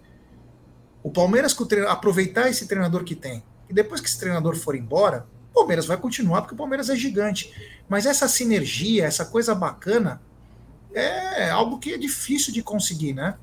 o 1.01 1.11
Palmeiras 1.11 1.55
aproveitar 1.87 2.49
esse 2.49 2.67
treinador 2.67 3.03
que 3.03 3.15
tem, 3.15 3.43
e 3.69 3.73
depois 3.73 4.01
que 4.01 4.07
esse 4.07 4.19
treinador 4.19 4.55
for 4.55 4.75
embora, 4.75 5.27
o 5.51 5.53
Palmeiras 5.53 5.85
vai 5.85 5.97
continuar, 5.97 6.41
porque 6.41 6.55
o 6.55 6.57
Palmeiras 6.57 6.89
é 6.89 6.95
gigante. 6.95 7.53
Mas 7.87 8.05
essa 8.05 8.27
sinergia, 8.27 9.05
essa 9.05 9.25
coisa 9.25 9.53
bacana, 9.53 10.21
é 10.93 11.49
algo 11.49 11.79
que 11.79 11.93
é 11.93 11.97
difícil 11.97 12.53
de 12.53 12.61
conseguir, 12.61 13.13
né? 13.13 13.35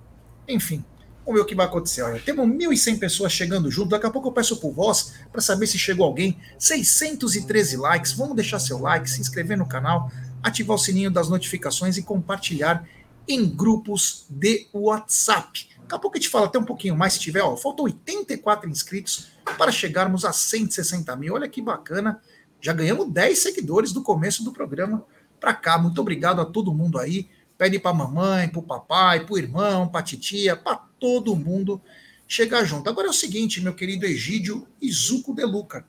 Enfim, 0.49 0.85
vamos 1.25 1.41
ver 1.41 1.45
o 1.45 1.47
que 1.47 1.55
vai 1.55 1.67
acontecer. 1.67 2.03
Olha, 2.03 2.21
temos 2.21 2.47
1.100 2.49 2.99
pessoas 2.99 3.33
chegando 3.33 3.71
junto. 3.71 3.91
Daqui 3.91 4.07
a 4.07 4.11
pouco 4.11 4.29
eu 4.29 4.33
peço 4.33 4.57
por 4.59 4.73
voz 4.73 5.15
para 5.31 5.41
saber 5.41 5.67
se 5.67 5.79
chegou 5.79 6.05
alguém. 6.05 6.39
613 6.59 7.77
likes. 7.77 8.13
Vamos 8.13 8.37
deixar 8.37 8.59
seu 8.59 8.79
like, 8.79 9.09
se 9.09 9.21
inscrever 9.21 9.57
no 9.57 9.67
canal, 9.67 10.11
ativar 10.43 10.77
o 10.77 10.79
sininho 10.79 11.11
das 11.11 11.29
notificações 11.29 11.97
e 11.97 12.03
compartilhar 12.03 12.87
em 13.29 13.49
grupos 13.49 14.27
de 14.29 14.69
WhatsApp. 14.73 15.70
Daqui 15.91 15.97
a 15.97 15.99
pouco 15.99 16.17
a 16.17 16.21
gente 16.21 16.31
fala 16.31 16.47
até 16.47 16.57
um 16.57 16.65
pouquinho 16.65 16.97
mais 16.97 17.15
se 17.15 17.19
tiver. 17.19 17.43
Ó, 17.43 17.57
faltam 17.57 17.85
84 17.87 18.71
inscritos 18.71 19.33
para 19.59 19.73
chegarmos 19.73 20.25
a 20.25 20.33
160 20.33 21.17
mil. 21.17 21.35
Olha 21.35 21.49
que 21.49 21.61
bacana. 21.61 22.21
Já 22.61 22.73
ganhamos 22.73 23.11
10 23.11 23.39
seguidores 23.39 23.93
do 23.93 24.03
começo 24.03 24.45
do 24.45 24.53
programa 24.53 25.05
para 25.41 25.53
cá. 25.53 25.79
Muito 25.79 26.01
obrigado 26.01 26.41
a 26.41 26.45
todo 26.45 26.73
mundo 26.73 26.99
aí 26.99 27.29
pede 27.61 27.79
para 27.79 27.93
mamãe, 27.93 28.49
para 28.49 28.59
o 28.59 28.63
papai, 28.63 29.27
para 29.27 29.35
o 29.35 29.39
irmão, 29.39 29.87
para 29.87 30.01
a 30.01 30.03
titia, 30.03 30.57
para 30.57 30.77
todo 30.99 31.37
mundo 31.37 31.79
chegar 32.27 32.65
junto. 32.65 32.89
Agora 32.89 33.09
é 33.09 33.11
o 33.11 33.13
seguinte, 33.13 33.61
meu 33.61 33.75
querido 33.75 34.07
Egídio 34.07 34.67
Izuco 34.81 35.35
de 35.35 35.45
Luca. 35.45 35.85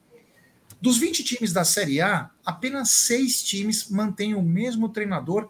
Dos 0.81 0.97
20 0.97 1.23
times 1.23 1.53
da 1.53 1.63
Série 1.63 2.01
A, 2.01 2.29
apenas 2.45 2.89
seis 2.89 3.41
times 3.41 3.89
mantêm 3.89 4.35
o 4.35 4.41
mesmo 4.41 4.89
treinador 4.89 5.47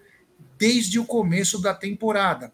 desde 0.60 1.00
o 1.00 1.06
começo 1.06 1.60
da 1.60 1.74
temporada. 1.74 2.54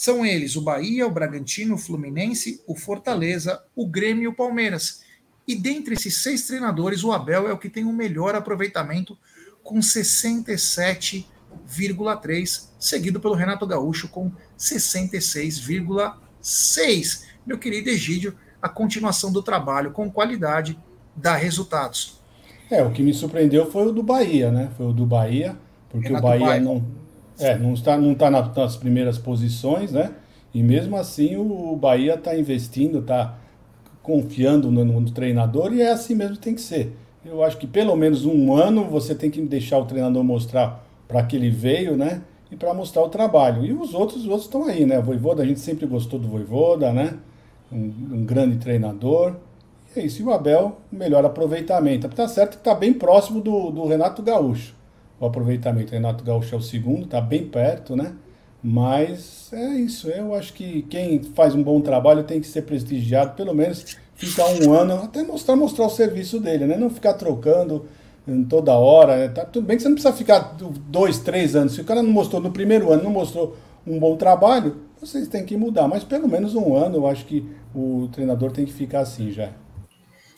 São 0.00 0.24
eles 0.24 0.56
o 0.56 0.62
Bahia, 0.62 1.06
o 1.06 1.10
Bragantino, 1.10 1.74
o 1.74 1.78
Fluminense, 1.78 2.62
o 2.66 2.74
Fortaleza, 2.74 3.62
o 3.76 3.86
Grêmio 3.86 4.24
e 4.24 4.28
o 4.28 4.34
Palmeiras. 4.34 5.02
E 5.46 5.54
dentre 5.54 5.92
esses 5.92 6.22
seis 6.22 6.46
treinadores, 6.46 7.04
o 7.04 7.12
Abel 7.12 7.46
é 7.46 7.52
o 7.52 7.58
que 7.58 7.68
tem 7.68 7.84
o 7.84 7.92
melhor 7.92 8.34
aproveitamento, 8.34 9.18
com 9.62 9.82
67 9.82 11.28
66,3, 11.68 12.68
seguido 12.78 13.20
pelo 13.20 13.34
Renato 13.34 13.66
Gaúcho 13.66 14.08
com 14.08 14.32
66,6. 14.58 17.24
Meu 17.44 17.58
querido 17.58 17.90
Egídio, 17.90 18.34
a 18.62 18.70
continuação 18.70 19.30
do 19.30 19.42
trabalho 19.42 19.90
com 19.90 20.10
qualidade 20.10 20.78
dá 21.14 21.36
resultados. 21.36 22.18
É, 22.70 22.82
o 22.82 22.90
que 22.90 23.02
me 23.02 23.12
surpreendeu 23.12 23.70
foi 23.70 23.88
o 23.88 23.92
do 23.92 24.02
Bahia, 24.02 24.50
né? 24.50 24.70
Foi 24.78 24.86
o 24.86 24.94
do 24.94 25.04
Bahia, 25.04 25.58
porque 25.90 26.08
Renato 26.08 26.26
o 26.26 26.30
Bahia 26.30 26.58
não, 26.58 26.82
é, 27.40 27.58
não 27.58 27.72
está, 27.72 27.96
não 27.96 28.12
está 28.12 28.30
nas 28.30 28.76
primeiras 28.76 29.18
posições, 29.18 29.92
né? 29.92 30.12
E 30.52 30.62
mesmo 30.62 30.96
assim 30.96 31.36
o 31.36 31.76
Bahia 31.76 32.14
está 32.14 32.36
investindo, 32.36 32.98
está 32.98 33.38
confiando 34.02 34.70
no, 34.70 34.84
no, 34.84 35.10
treinador 35.10 35.72
e 35.72 35.80
é 35.80 35.90
assim 35.90 36.14
mesmo 36.14 36.34
que 36.34 36.42
tem 36.42 36.54
que 36.54 36.60
ser. 36.60 36.96
Eu 37.24 37.42
acho 37.44 37.56
que 37.58 37.66
pelo 37.66 37.94
menos 37.96 38.24
um 38.24 38.54
ano 38.54 38.84
você 38.84 39.14
tem 39.14 39.30
que 39.30 39.40
deixar 39.42 39.78
o 39.78 39.84
treinador 39.84 40.24
mostrar 40.24 40.84
para 41.06 41.22
que 41.22 41.36
ele 41.36 41.50
veio, 41.50 41.96
né? 41.96 42.22
E 42.50 42.56
para 42.56 42.74
mostrar 42.74 43.02
o 43.02 43.08
trabalho. 43.08 43.64
E 43.64 43.72
os 43.72 43.94
outros, 43.94 44.22
os 44.22 44.26
outros 44.26 44.44
estão 44.46 44.64
aí, 44.64 44.84
né? 44.84 44.98
O 44.98 45.02
Voivoda, 45.02 45.42
a 45.42 45.46
gente 45.46 45.60
sempre 45.60 45.86
gostou 45.86 46.18
do 46.18 46.26
Voivoda, 46.26 46.92
né? 46.92 47.14
Um, 47.70 47.92
um 48.12 48.24
grande 48.24 48.56
treinador. 48.56 49.36
E 49.94 50.00
é 50.00 50.04
isso. 50.04 50.22
E 50.22 50.24
o 50.24 50.32
Abel, 50.32 50.78
melhor 50.90 51.24
aproveitamento. 51.24 52.08
Tá 52.08 52.26
certo 52.26 52.52
que 52.52 52.58
está 52.58 52.74
bem 52.74 52.92
próximo 52.92 53.40
do, 53.40 53.70
do 53.70 53.86
Renato 53.86 54.22
Gaúcho. 54.22 54.74
O 55.20 55.26
aproveitamento. 55.26 55.92
Renato 55.92 56.24
Gaúcho 56.24 56.54
é 56.54 56.58
o 56.58 56.62
segundo, 56.62 57.04
está 57.04 57.20
bem 57.20 57.46
perto, 57.46 57.94
né? 57.94 58.14
Mas 58.62 59.50
é 59.52 59.74
isso. 59.74 60.08
Eu 60.08 60.34
acho 60.34 60.52
que 60.52 60.82
quem 60.82 61.22
faz 61.22 61.54
um 61.54 61.62
bom 61.62 61.80
trabalho 61.80 62.24
tem 62.24 62.40
que 62.40 62.46
ser 62.46 62.62
prestigiado, 62.62 63.34
pelo 63.34 63.54
menos 63.54 63.96
ficar 64.14 64.46
um 64.48 64.72
ano, 64.72 64.94
até 64.94 65.22
mostrar, 65.22 65.56
mostrar 65.56 65.86
o 65.86 65.90
serviço 65.90 66.40
dele, 66.40 66.66
né? 66.66 66.76
Não 66.76 66.90
ficar 66.90 67.14
trocando 67.14 67.86
toda 68.48 68.72
hora. 68.72 69.16
Né? 69.16 69.28
Tá, 69.28 69.44
tudo 69.44 69.66
bem 69.66 69.76
que 69.76 69.82
você 69.82 69.88
não 69.88 69.96
precisa 69.96 70.14
ficar 70.14 70.56
dois, 70.88 71.18
três 71.18 71.56
anos. 71.56 71.74
Se 71.74 71.80
o 71.80 71.84
cara 71.84 72.02
não 72.02 72.10
mostrou 72.10 72.40
no 72.40 72.50
primeiro 72.50 72.92
ano, 72.92 73.04
não 73.04 73.10
mostrou 73.10 73.56
um 73.86 73.98
bom 73.98 74.16
trabalho, 74.16 74.76
vocês 75.00 75.26
têm 75.28 75.44
que 75.44 75.56
mudar. 75.56 75.88
Mas 75.88 76.04
pelo 76.04 76.28
menos 76.28 76.54
um 76.54 76.74
ano, 76.76 76.98
eu 76.98 77.06
acho 77.06 77.24
que 77.24 77.48
o 77.74 78.08
treinador 78.12 78.52
tem 78.52 78.64
que 78.64 78.72
ficar 78.72 79.00
assim 79.00 79.30
já. 79.30 79.50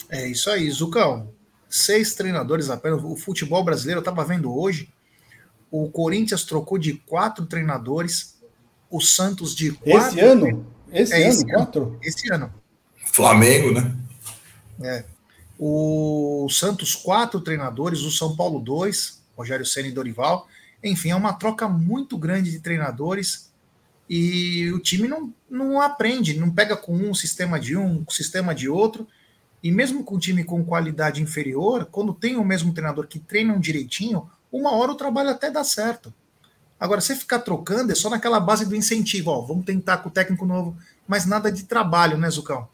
É 0.08 0.28
isso 0.28 0.50
aí, 0.50 0.70
Zucão. 0.70 1.31
Seis 1.74 2.14
treinadores 2.14 2.68
apenas. 2.68 3.02
O 3.02 3.16
futebol 3.16 3.64
brasileiro, 3.64 4.00
eu 4.00 4.02
estava 4.02 4.22
vendo 4.26 4.54
hoje, 4.54 4.92
o 5.70 5.90
Corinthians 5.90 6.44
trocou 6.44 6.76
de 6.76 6.92
quatro 6.92 7.46
treinadores, 7.46 8.38
o 8.90 9.00
Santos 9.00 9.54
de 9.56 9.72
quatro. 9.72 10.18
Esse 10.18 10.20
ano? 10.20 10.66
Esse, 10.92 11.14
é, 11.14 11.22
ano, 11.22 11.28
esse 11.28 11.46
quatro? 11.46 11.98
Esse 12.02 12.30
ano. 12.30 12.52
Flamengo, 13.06 13.72
né? 13.72 13.96
É. 14.82 15.04
O 15.58 16.46
Santos, 16.50 16.94
quatro 16.94 17.40
treinadores, 17.40 18.02
o 18.02 18.10
São 18.10 18.36
Paulo, 18.36 18.60
dois, 18.60 19.22
Rogério 19.34 19.64
Senna 19.64 19.88
e 19.88 19.92
Dorival. 19.92 20.46
Enfim, 20.84 21.08
é 21.08 21.16
uma 21.16 21.32
troca 21.32 21.66
muito 21.66 22.18
grande 22.18 22.50
de 22.50 22.60
treinadores 22.60 23.50
e 24.10 24.70
o 24.72 24.78
time 24.78 25.08
não, 25.08 25.32
não 25.48 25.80
aprende, 25.80 26.38
não 26.38 26.50
pega 26.50 26.76
com 26.76 26.94
um 26.94 27.14
sistema 27.14 27.58
de 27.58 27.78
um, 27.78 28.04
sistema 28.10 28.54
de 28.54 28.68
outro. 28.68 29.08
E 29.62 29.70
mesmo 29.70 30.02
com 30.02 30.16
um 30.16 30.18
time 30.18 30.42
com 30.42 30.64
qualidade 30.64 31.22
inferior, 31.22 31.86
quando 31.90 32.12
tem 32.12 32.36
o 32.36 32.44
mesmo 32.44 32.72
treinador 32.72 33.06
que 33.06 33.18
treina 33.18 33.56
direitinho, 33.58 34.28
uma 34.50 34.72
hora 34.72 34.92
o 34.92 34.96
trabalho 34.96 35.30
até 35.30 35.50
dá 35.50 35.62
certo. 35.62 36.12
Agora, 36.78 37.00
você 37.00 37.14
ficar 37.14 37.38
trocando 37.38 37.92
é 37.92 37.94
só 37.94 38.10
naquela 38.10 38.40
base 38.40 38.66
do 38.66 38.74
incentivo, 38.74 39.30
ó, 39.30 39.40
vamos 39.40 39.64
tentar 39.64 39.98
com 39.98 40.08
o 40.08 40.12
técnico 40.12 40.44
novo, 40.44 40.76
mas 41.06 41.24
nada 41.24 41.50
de 41.50 41.62
trabalho, 41.62 42.18
né, 42.18 42.28
Zucão? 42.28 42.66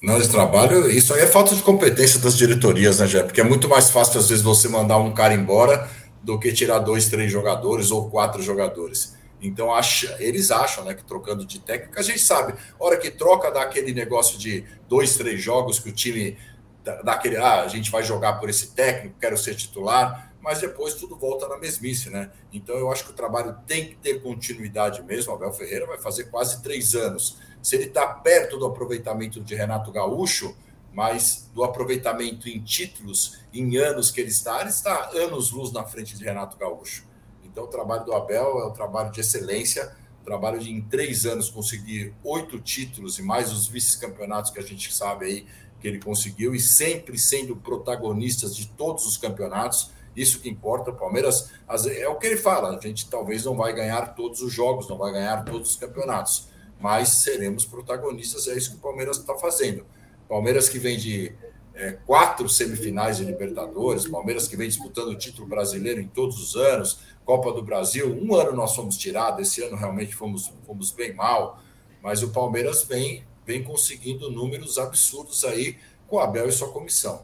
Nada 0.00 0.22
de 0.22 0.28
trabalho, 0.28 0.88
isso 0.88 1.12
aí 1.12 1.22
é 1.22 1.26
falta 1.26 1.54
de 1.54 1.62
competência 1.62 2.20
das 2.20 2.38
diretorias, 2.38 3.00
né, 3.00 3.08
Jé? 3.08 3.24
Porque 3.24 3.40
é 3.40 3.44
muito 3.44 3.68
mais 3.68 3.90
fácil, 3.90 4.20
às 4.20 4.28
vezes, 4.28 4.44
você 4.44 4.68
mandar 4.68 4.98
um 4.98 5.12
cara 5.12 5.34
embora 5.34 5.90
do 6.22 6.38
que 6.38 6.52
tirar 6.52 6.78
dois, 6.78 7.08
três 7.08 7.30
jogadores 7.30 7.90
ou 7.90 8.08
quatro 8.08 8.40
jogadores. 8.40 9.14
Então, 9.40 9.72
acha, 9.72 10.16
eles 10.20 10.50
acham 10.50 10.84
né, 10.84 10.94
que 10.94 11.02
trocando 11.02 11.44
de 11.44 11.58
técnico, 11.60 11.98
a 11.98 12.02
gente 12.02 12.20
sabe, 12.20 12.54
hora 12.78 12.96
que 12.96 13.10
troca, 13.10 13.50
dá 13.50 13.62
aquele 13.62 13.92
negócio 13.92 14.38
de 14.38 14.64
dois, 14.88 15.16
três 15.16 15.40
jogos 15.40 15.78
que 15.78 15.88
o 15.88 15.92
time 15.92 16.36
dá 16.82 17.12
aquele, 17.12 17.36
ah, 17.36 17.62
a 17.62 17.68
gente 17.68 17.90
vai 17.90 18.02
jogar 18.02 18.34
por 18.34 18.48
esse 18.48 18.72
técnico, 18.72 19.18
quero 19.20 19.36
ser 19.36 19.54
titular, 19.54 20.32
mas 20.40 20.60
depois 20.60 20.94
tudo 20.94 21.16
volta 21.16 21.46
na 21.46 21.58
mesmice, 21.58 22.08
né? 22.08 22.30
Então, 22.52 22.74
eu 22.76 22.90
acho 22.90 23.04
que 23.04 23.10
o 23.10 23.14
trabalho 23.14 23.56
tem 23.66 23.88
que 23.88 23.96
ter 23.96 24.22
continuidade 24.22 25.02
mesmo. 25.02 25.34
Abel 25.34 25.52
Ferreira 25.52 25.86
vai 25.86 25.98
fazer 25.98 26.24
quase 26.24 26.62
três 26.62 26.94
anos. 26.94 27.38
Se 27.62 27.76
ele 27.76 27.84
está 27.84 28.06
perto 28.06 28.58
do 28.58 28.64
aproveitamento 28.64 29.40
de 29.42 29.54
Renato 29.54 29.92
Gaúcho, 29.92 30.56
mas 30.92 31.50
do 31.54 31.62
aproveitamento 31.62 32.48
em 32.48 32.60
títulos, 32.60 33.38
em 33.52 33.76
anos 33.76 34.10
que 34.10 34.20
ele 34.20 34.30
está, 34.30 34.60
ele 34.60 34.70
está 34.70 35.10
anos 35.10 35.52
luz 35.52 35.72
na 35.72 35.84
frente 35.84 36.16
de 36.16 36.24
Renato 36.24 36.56
Gaúcho. 36.56 37.04
Então, 37.50 37.64
o 37.64 37.68
trabalho 37.68 38.04
do 38.04 38.12
Abel 38.12 38.60
é 38.60 38.66
um 38.66 38.72
trabalho 38.72 39.10
de 39.10 39.20
excelência, 39.20 39.92
um 40.20 40.24
trabalho 40.24 40.58
de 40.58 40.70
em 40.70 40.80
três 40.80 41.26
anos 41.26 41.50
conseguir 41.50 42.14
oito 42.22 42.60
títulos 42.60 43.18
e 43.18 43.22
mais 43.22 43.52
os 43.52 43.66
vice-campeonatos 43.66 44.50
que 44.50 44.58
a 44.58 44.62
gente 44.62 44.92
sabe 44.94 45.24
aí 45.26 45.46
que 45.80 45.88
ele 45.88 45.98
conseguiu, 45.98 46.54
e 46.54 46.60
sempre 46.60 47.18
sendo 47.18 47.56
protagonistas 47.56 48.54
de 48.54 48.66
todos 48.66 49.06
os 49.06 49.16
campeonatos. 49.16 49.90
Isso 50.14 50.40
que 50.40 50.48
importa. 50.48 50.90
O 50.90 50.94
Palmeiras 50.94 51.50
é 51.96 52.06
o 52.08 52.16
que 52.16 52.26
ele 52.26 52.36
fala: 52.36 52.76
a 52.76 52.80
gente 52.80 53.08
talvez 53.08 53.44
não 53.44 53.56
vai 53.56 53.72
ganhar 53.72 54.14
todos 54.14 54.42
os 54.42 54.52
jogos, 54.52 54.88
não 54.88 54.98
vai 54.98 55.12
ganhar 55.12 55.44
todos 55.44 55.70
os 55.70 55.76
campeonatos, 55.76 56.48
mas 56.78 57.08
seremos 57.08 57.64
protagonistas. 57.64 58.46
É 58.46 58.56
isso 58.56 58.72
que 58.72 58.76
o 58.76 58.80
Palmeiras 58.80 59.18
está 59.18 59.34
fazendo. 59.36 59.86
Palmeiras 60.28 60.68
que 60.68 60.78
vem 60.78 60.98
de 60.98 61.32
é, 61.74 61.92
quatro 62.06 62.48
semifinais 62.48 63.16
de 63.16 63.24
Libertadores, 63.24 64.06
Palmeiras 64.06 64.46
que 64.46 64.56
vem 64.56 64.68
disputando 64.68 65.08
o 65.08 65.18
título 65.18 65.48
brasileiro 65.48 66.00
em 66.00 66.08
todos 66.08 66.38
os 66.38 66.54
anos, 66.54 67.00
Copa 67.30 67.52
do 67.52 67.62
Brasil. 67.62 68.18
Um 68.20 68.34
ano 68.34 68.56
nós 68.56 68.74
fomos 68.74 68.96
tirados, 68.96 69.46
esse 69.46 69.62
ano 69.62 69.76
realmente 69.76 70.12
fomos, 70.16 70.52
fomos 70.66 70.90
bem 70.90 71.14
mal, 71.14 71.62
mas 72.02 72.24
o 72.24 72.30
Palmeiras 72.30 72.82
vem, 72.82 73.24
vem 73.46 73.62
conseguindo 73.62 74.28
números 74.32 74.78
absurdos 74.78 75.44
aí 75.44 75.78
com 76.08 76.16
o 76.16 76.18
Abel 76.18 76.48
e 76.48 76.52
sua 76.52 76.72
comissão. 76.72 77.22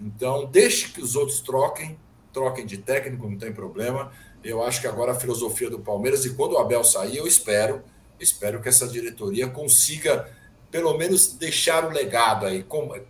Então, 0.00 0.46
deixe 0.46 0.92
que 0.92 1.02
os 1.02 1.16
outros 1.16 1.40
troquem, 1.40 1.98
troquem 2.32 2.64
de 2.64 2.78
técnico, 2.78 3.28
não 3.28 3.36
tem 3.36 3.52
problema. 3.52 4.12
Eu 4.44 4.62
acho 4.62 4.80
que 4.80 4.86
agora 4.86 5.10
a 5.10 5.16
filosofia 5.16 5.68
do 5.68 5.80
Palmeiras, 5.80 6.24
e 6.24 6.34
quando 6.34 6.52
o 6.52 6.58
Abel 6.58 6.84
sair, 6.84 7.16
eu 7.16 7.26
espero, 7.26 7.82
espero 8.20 8.62
que 8.62 8.68
essa 8.68 8.86
diretoria 8.86 9.48
consiga 9.48 10.32
pelo 10.70 10.96
menos 10.96 11.32
deixar 11.32 11.84
o 11.84 11.90
legado 11.90 12.46
aí, 12.46 12.64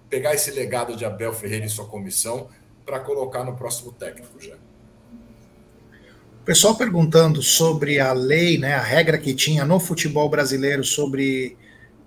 pegar 0.08 0.32
esse 0.32 0.50
legado 0.50 0.96
de 0.96 1.04
Abel 1.04 1.34
Ferreira 1.34 1.66
e 1.66 1.68
sua 1.68 1.84
comissão 1.84 2.48
para 2.86 3.00
colocar 3.00 3.44
no 3.44 3.54
próximo 3.54 3.92
técnico 3.92 4.40
já 4.40 4.56
pessoal 6.48 6.74
perguntando 6.74 7.42
sobre 7.42 8.00
a 8.00 8.14
lei, 8.14 8.56
né, 8.56 8.72
a 8.72 8.80
regra 8.80 9.18
que 9.18 9.34
tinha 9.34 9.66
no 9.66 9.78
futebol 9.78 10.30
brasileiro 10.30 10.82
sobre 10.82 11.58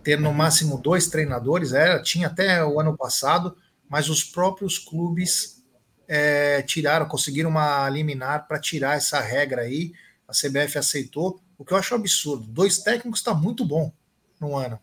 ter 0.03 0.19
no 0.19 0.33
máximo 0.33 0.81
dois 0.81 1.05
treinadores, 1.05 1.73
era, 1.73 2.01
tinha 2.01 2.25
até 2.25 2.65
o 2.65 2.79
ano 2.79 2.97
passado, 2.97 3.55
mas 3.87 4.09
os 4.09 4.23
próprios 4.23 4.79
clubes 4.79 5.63
é, 6.07 6.63
tiraram, 6.63 7.07
conseguiram 7.07 7.51
uma 7.51 7.87
liminar 7.87 8.47
para 8.47 8.59
tirar 8.59 8.97
essa 8.97 9.19
regra 9.19 9.61
aí. 9.61 9.93
A 10.27 10.31
CBF 10.31 10.79
aceitou, 10.79 11.39
o 11.55 11.63
que 11.63 11.71
eu 11.71 11.77
acho 11.77 11.93
absurdo. 11.93 12.47
Dois 12.47 12.79
técnicos 12.79 13.19
está 13.19 13.35
muito 13.35 13.63
bom 13.63 13.93
no 14.39 14.57
ano, 14.57 14.79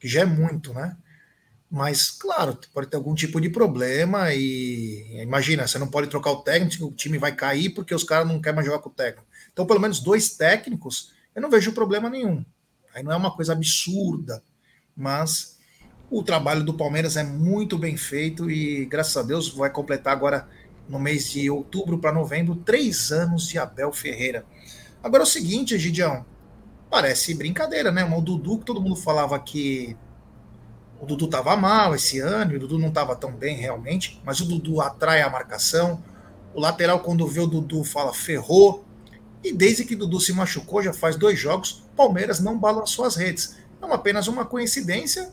que 0.00 0.08
já 0.08 0.22
é 0.22 0.26
muito, 0.26 0.74
né? 0.74 0.96
Mas, 1.74 2.10
claro, 2.10 2.58
pode 2.74 2.88
ter 2.88 2.98
algum 2.98 3.14
tipo 3.14 3.40
de 3.40 3.48
problema 3.48 4.34
e 4.34 5.22
imagina, 5.22 5.66
você 5.66 5.78
não 5.78 5.88
pode 5.88 6.08
trocar 6.08 6.30
o 6.32 6.42
técnico, 6.42 6.84
o 6.84 6.92
time 6.92 7.16
vai 7.16 7.34
cair 7.34 7.70
porque 7.70 7.94
os 7.94 8.04
caras 8.04 8.28
não 8.28 8.42
querem 8.42 8.56
mais 8.56 8.66
jogar 8.66 8.80
com 8.80 8.90
o 8.90 8.92
técnico. 8.92 9.26
Então, 9.50 9.64
pelo 9.64 9.80
menos 9.80 9.98
dois 9.98 10.36
técnicos, 10.36 11.12
eu 11.34 11.40
não 11.40 11.48
vejo 11.48 11.72
problema 11.72 12.10
nenhum. 12.10 12.44
Aí 12.94 13.02
não 13.02 13.10
é 13.10 13.16
uma 13.16 13.34
coisa 13.34 13.54
absurda, 13.54 14.42
mas 14.94 15.58
o 16.10 16.22
trabalho 16.22 16.62
do 16.62 16.74
Palmeiras 16.74 17.16
é 17.16 17.24
muito 17.24 17.78
bem 17.78 17.96
feito 17.96 18.50
e, 18.50 18.84
graças 18.84 19.16
a 19.16 19.22
Deus, 19.22 19.48
vai 19.48 19.70
completar 19.70 20.12
agora 20.12 20.46
no 20.86 20.98
mês 20.98 21.30
de 21.30 21.48
outubro 21.48 21.96
para 21.98 22.12
novembro 22.12 22.54
três 22.54 23.10
anos 23.10 23.48
de 23.48 23.58
Abel 23.58 23.94
Ferreira. 23.94 24.44
Agora 25.02 25.22
é 25.22 25.24
o 25.24 25.26
seguinte, 25.26 25.78
Gidião, 25.78 26.26
parece 26.90 27.32
brincadeira, 27.32 27.90
né? 27.90 28.04
O 28.04 28.20
Dudu, 28.20 28.58
que 28.58 28.66
todo 28.66 28.82
mundo 28.82 28.96
falava 28.96 29.40
que 29.40 29.96
o 31.02 31.06
Dudu 31.06 31.24
estava 31.24 31.56
mal 31.56 31.96
esse 31.96 32.20
ano, 32.20 32.54
o 32.54 32.58
Dudu 32.60 32.78
não 32.78 32.86
estava 32.86 33.16
tão 33.16 33.32
bem 33.32 33.56
realmente, 33.56 34.22
mas 34.24 34.38
o 34.38 34.44
Dudu 34.44 34.80
atrai 34.80 35.20
a 35.20 35.28
marcação. 35.28 36.00
O 36.54 36.60
lateral, 36.60 37.00
quando 37.00 37.26
vê 37.26 37.40
o 37.40 37.46
Dudu, 37.48 37.82
fala 37.82 38.14
ferrou. 38.14 38.84
E 39.42 39.52
desde 39.52 39.84
que 39.84 39.96
o 39.96 39.98
Dudu 39.98 40.20
se 40.20 40.32
machucou, 40.32 40.80
já 40.80 40.92
faz 40.92 41.16
dois 41.16 41.36
jogos, 41.36 41.82
Palmeiras 41.96 42.38
não 42.38 42.56
balançou 42.56 43.04
as 43.04 43.16
redes. 43.16 43.56
É 43.80 43.84
uma, 43.84 43.96
apenas 43.96 44.28
uma 44.28 44.44
coincidência, 44.44 45.32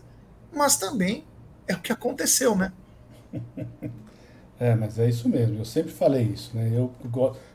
mas 0.52 0.76
também 0.76 1.24
é 1.68 1.76
o 1.76 1.80
que 1.80 1.92
aconteceu, 1.92 2.56
né? 2.56 2.74
É, 4.62 4.76
mas 4.76 5.00
é 5.00 5.08
isso 5.08 5.30
mesmo. 5.30 5.58
Eu 5.58 5.64
sempre 5.64 5.90
falei 5.90 6.24
isso, 6.24 6.52
né? 6.54 6.70
Eu 6.74 6.92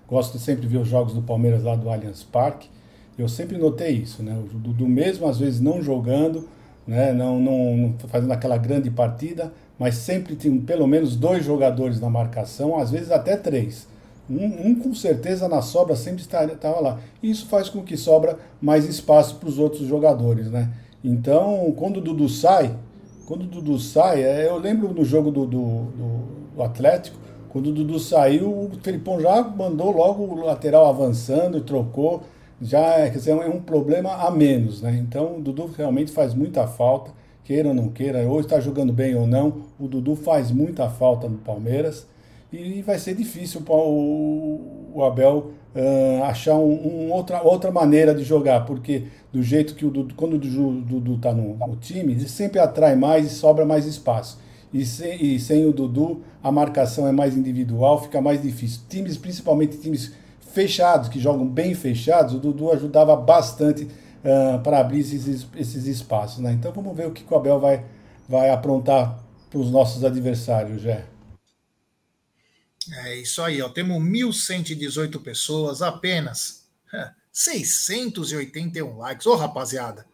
gosto 0.08 0.38
de 0.38 0.42
sempre 0.42 0.66
ver 0.66 0.78
os 0.78 0.88
jogos 0.88 1.12
do 1.12 1.20
Palmeiras 1.20 1.62
lá 1.62 1.76
do 1.76 1.90
Allianz 1.90 2.22
Parque. 2.22 2.70
Eu 3.18 3.28
sempre 3.28 3.58
notei 3.58 3.90
isso, 3.90 4.22
né? 4.22 4.34
O 4.38 4.56
Dudu 4.56 4.88
mesmo 4.88 5.28
às 5.28 5.38
vezes 5.38 5.60
não 5.60 5.82
jogando, 5.82 6.48
né? 6.87 7.12
não, 7.12 7.41
não, 7.41 7.76
não 7.76 7.95
fazendo 8.09 8.32
aquela 8.32 8.57
grande 8.57 8.91
partida, 8.91 9.53
mas 9.78 9.97
sempre 9.97 10.37
tem 10.37 10.59
pelo 10.61 10.87
menos 10.87 11.16
dois 11.16 11.45
jogadores 11.45 12.01
na 12.01 12.09
marcação, 12.09 12.76
às 12.78 12.91
vezes 12.91 13.11
até 13.11 13.37
três. 13.37 13.87
Um, 14.28 14.68
um 14.68 14.74
com 14.74 14.95
certeza 14.95 15.49
na 15.49 15.61
sobra 15.61 15.95
sempre 15.97 16.22
estava 16.22 16.80
lá. 16.80 16.99
Isso 17.22 17.47
faz 17.47 17.68
com 17.68 17.82
que 17.82 17.97
sobra 17.97 18.39
mais 18.61 18.89
espaço 18.89 19.37
para 19.37 19.49
os 19.49 19.59
outros 19.59 19.87
jogadores, 19.87 20.51
né? 20.51 20.70
Então, 21.03 21.70
quando 21.76 21.99
o 21.99 22.01
Dudu 22.01 22.28
sai, 22.28 22.74
quando 23.26 23.43
o 23.43 23.47
Dudu 23.47 23.78
sai, 23.78 24.22
é, 24.22 24.49
eu 24.49 24.57
lembro 24.57 24.95
no 24.95 25.05
jogo 25.05 25.30
do, 25.30 25.45
do, 25.45 25.66
do, 25.66 26.55
do 26.57 26.62
Atlético, 26.62 27.18
quando 27.51 27.68
o 27.68 27.72
Dudu 27.72 27.99
saiu, 27.99 28.51
o 28.51 28.70
Felipão 28.82 29.20
já 29.20 29.43
mandou 29.43 29.91
logo 29.91 30.24
o 30.24 30.45
lateral 30.45 30.87
avançando, 30.87 31.61
trocou 31.61 32.22
já 32.61 33.11
quer 33.11 33.18
dizer, 33.18 33.30
é 33.32 33.48
um 33.48 33.61
problema 33.61 34.12
a 34.14 34.30
menos, 34.30 34.82
né? 34.82 34.96
Então 35.00 35.38
o 35.38 35.40
Dudu 35.40 35.70
realmente 35.76 36.12
faz 36.12 36.34
muita 36.34 36.66
falta, 36.66 37.12
queira 37.44 37.68
ou 37.68 37.74
não 37.74 37.88
queira, 37.88 38.26
ou 38.26 38.40
está 38.40 38.61
jogando 38.61 38.92
bem 38.92 39.14
ou 39.14 39.26
não, 39.26 39.62
o 39.78 39.86
Dudu 39.86 40.14
faz 40.14 40.50
muita 40.50 40.88
falta 40.88 41.28
no 41.28 41.38
Palmeiras 41.38 42.07
e 42.52 42.82
vai 42.82 42.98
ser 42.98 43.14
difícil 43.14 43.62
o, 43.68 44.92
o 44.94 45.02
Abel 45.02 45.50
uh, 45.74 46.24
achar 46.24 46.55
um, 46.55 47.07
um, 47.07 47.12
outra, 47.12 47.42
outra 47.42 47.70
maneira 47.70 48.14
de 48.14 48.22
jogar, 48.22 48.64
porque 48.64 49.05
do 49.32 49.42
jeito 49.42 49.74
que 49.74 49.84
o 49.84 49.90
Dudu, 49.90 50.14
quando 50.14 50.34
o 50.34 50.38
Dudu 50.38 51.16
está 51.16 51.32
no, 51.32 51.57
no, 51.57 51.76
time, 51.76 52.12
ele 52.12 52.28
sempre 52.28 52.61
atrai 52.61 52.94
mais 52.94 53.26
e 53.26 53.30
sobra 53.30 53.64
mais 53.64 53.86
espaço. 53.86 54.38
E 54.72 54.84
sem, 54.84 55.24
e 55.24 55.38
sem 55.38 55.66
o 55.66 55.72
Dudu, 55.72 56.22
a 56.42 56.50
marcação 56.50 57.07
é 57.07 57.12
mais 57.12 57.36
individual, 57.36 58.02
fica 58.02 58.20
mais 58.20 58.42
difícil. 58.42 58.80
Times, 58.88 59.16
principalmente 59.16 59.76
times 59.78 60.12
fechados, 60.55 61.09
que 61.09 61.20
jogam 61.20 61.46
bem 61.46 61.74
fechados, 61.74 62.34
o 62.34 62.38
Dudu 62.38 62.72
ajudava 62.72 63.16
bastante 63.16 63.84
uh, 63.84 64.62
para 64.62 64.78
abrir 64.78 65.00
esses, 65.00 65.46
esses 65.57 65.86
espaços. 65.86 66.38
Né? 66.38 66.52
Então 66.52 66.72
vamos 66.72 66.96
ver 66.96 67.07
o 67.09 67.12
que 67.12 67.24
o 67.28 67.36
Abel 67.36 67.59
vai, 67.59 67.84
vai 68.28 68.50
aprontar 68.50 69.22
para 69.50 69.59
os 69.59 69.70
nossos 69.70 70.05
adversários, 70.05 70.80
Jé. 70.80 71.05
É 73.05 73.16
isso 73.16 73.42
aí, 73.42 73.61
ó. 73.61 73.68
temos 73.68 74.00
1.118 74.00 75.22
pessoas, 75.22 75.82
apenas 75.82 76.64
681 77.32 78.98
likes. 78.98 79.26
Ô, 79.26 79.34
rapaziada, 79.34 80.07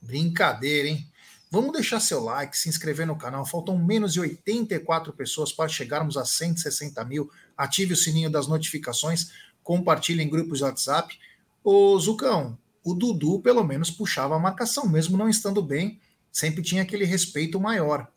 brincadeira, 0.00 0.88
hein? 0.88 1.06
Vamos 1.50 1.72
deixar 1.72 2.00
seu 2.00 2.22
like, 2.22 2.56
se 2.56 2.70
inscrever 2.70 3.06
no 3.06 3.18
canal. 3.18 3.44
Faltam 3.44 3.76
menos 3.76 4.14
de 4.14 4.20
84 4.20 5.12
pessoas 5.12 5.52
para 5.52 5.68
chegarmos 5.68 6.16
a 6.16 6.24
160 6.24 7.04
mil. 7.04 7.30
Ative 7.54 7.92
o 7.92 7.96
sininho 7.96 8.30
das 8.30 8.46
notificações 8.46 9.30
compartilha 9.62 10.22
em 10.22 10.28
grupos 10.28 10.58
de 10.58 10.64
WhatsApp. 10.64 11.18
O 11.62 11.98
Zucão, 11.98 12.58
o 12.84 12.94
Dudu 12.94 13.40
pelo 13.40 13.62
menos 13.64 13.90
puxava 13.90 14.36
a 14.36 14.38
marcação, 14.38 14.88
mesmo 14.88 15.16
não 15.16 15.28
estando 15.28 15.62
bem, 15.62 16.00
sempre 16.30 16.62
tinha 16.62 16.82
aquele 16.82 17.04
respeito 17.04 17.60
maior. 17.60 18.08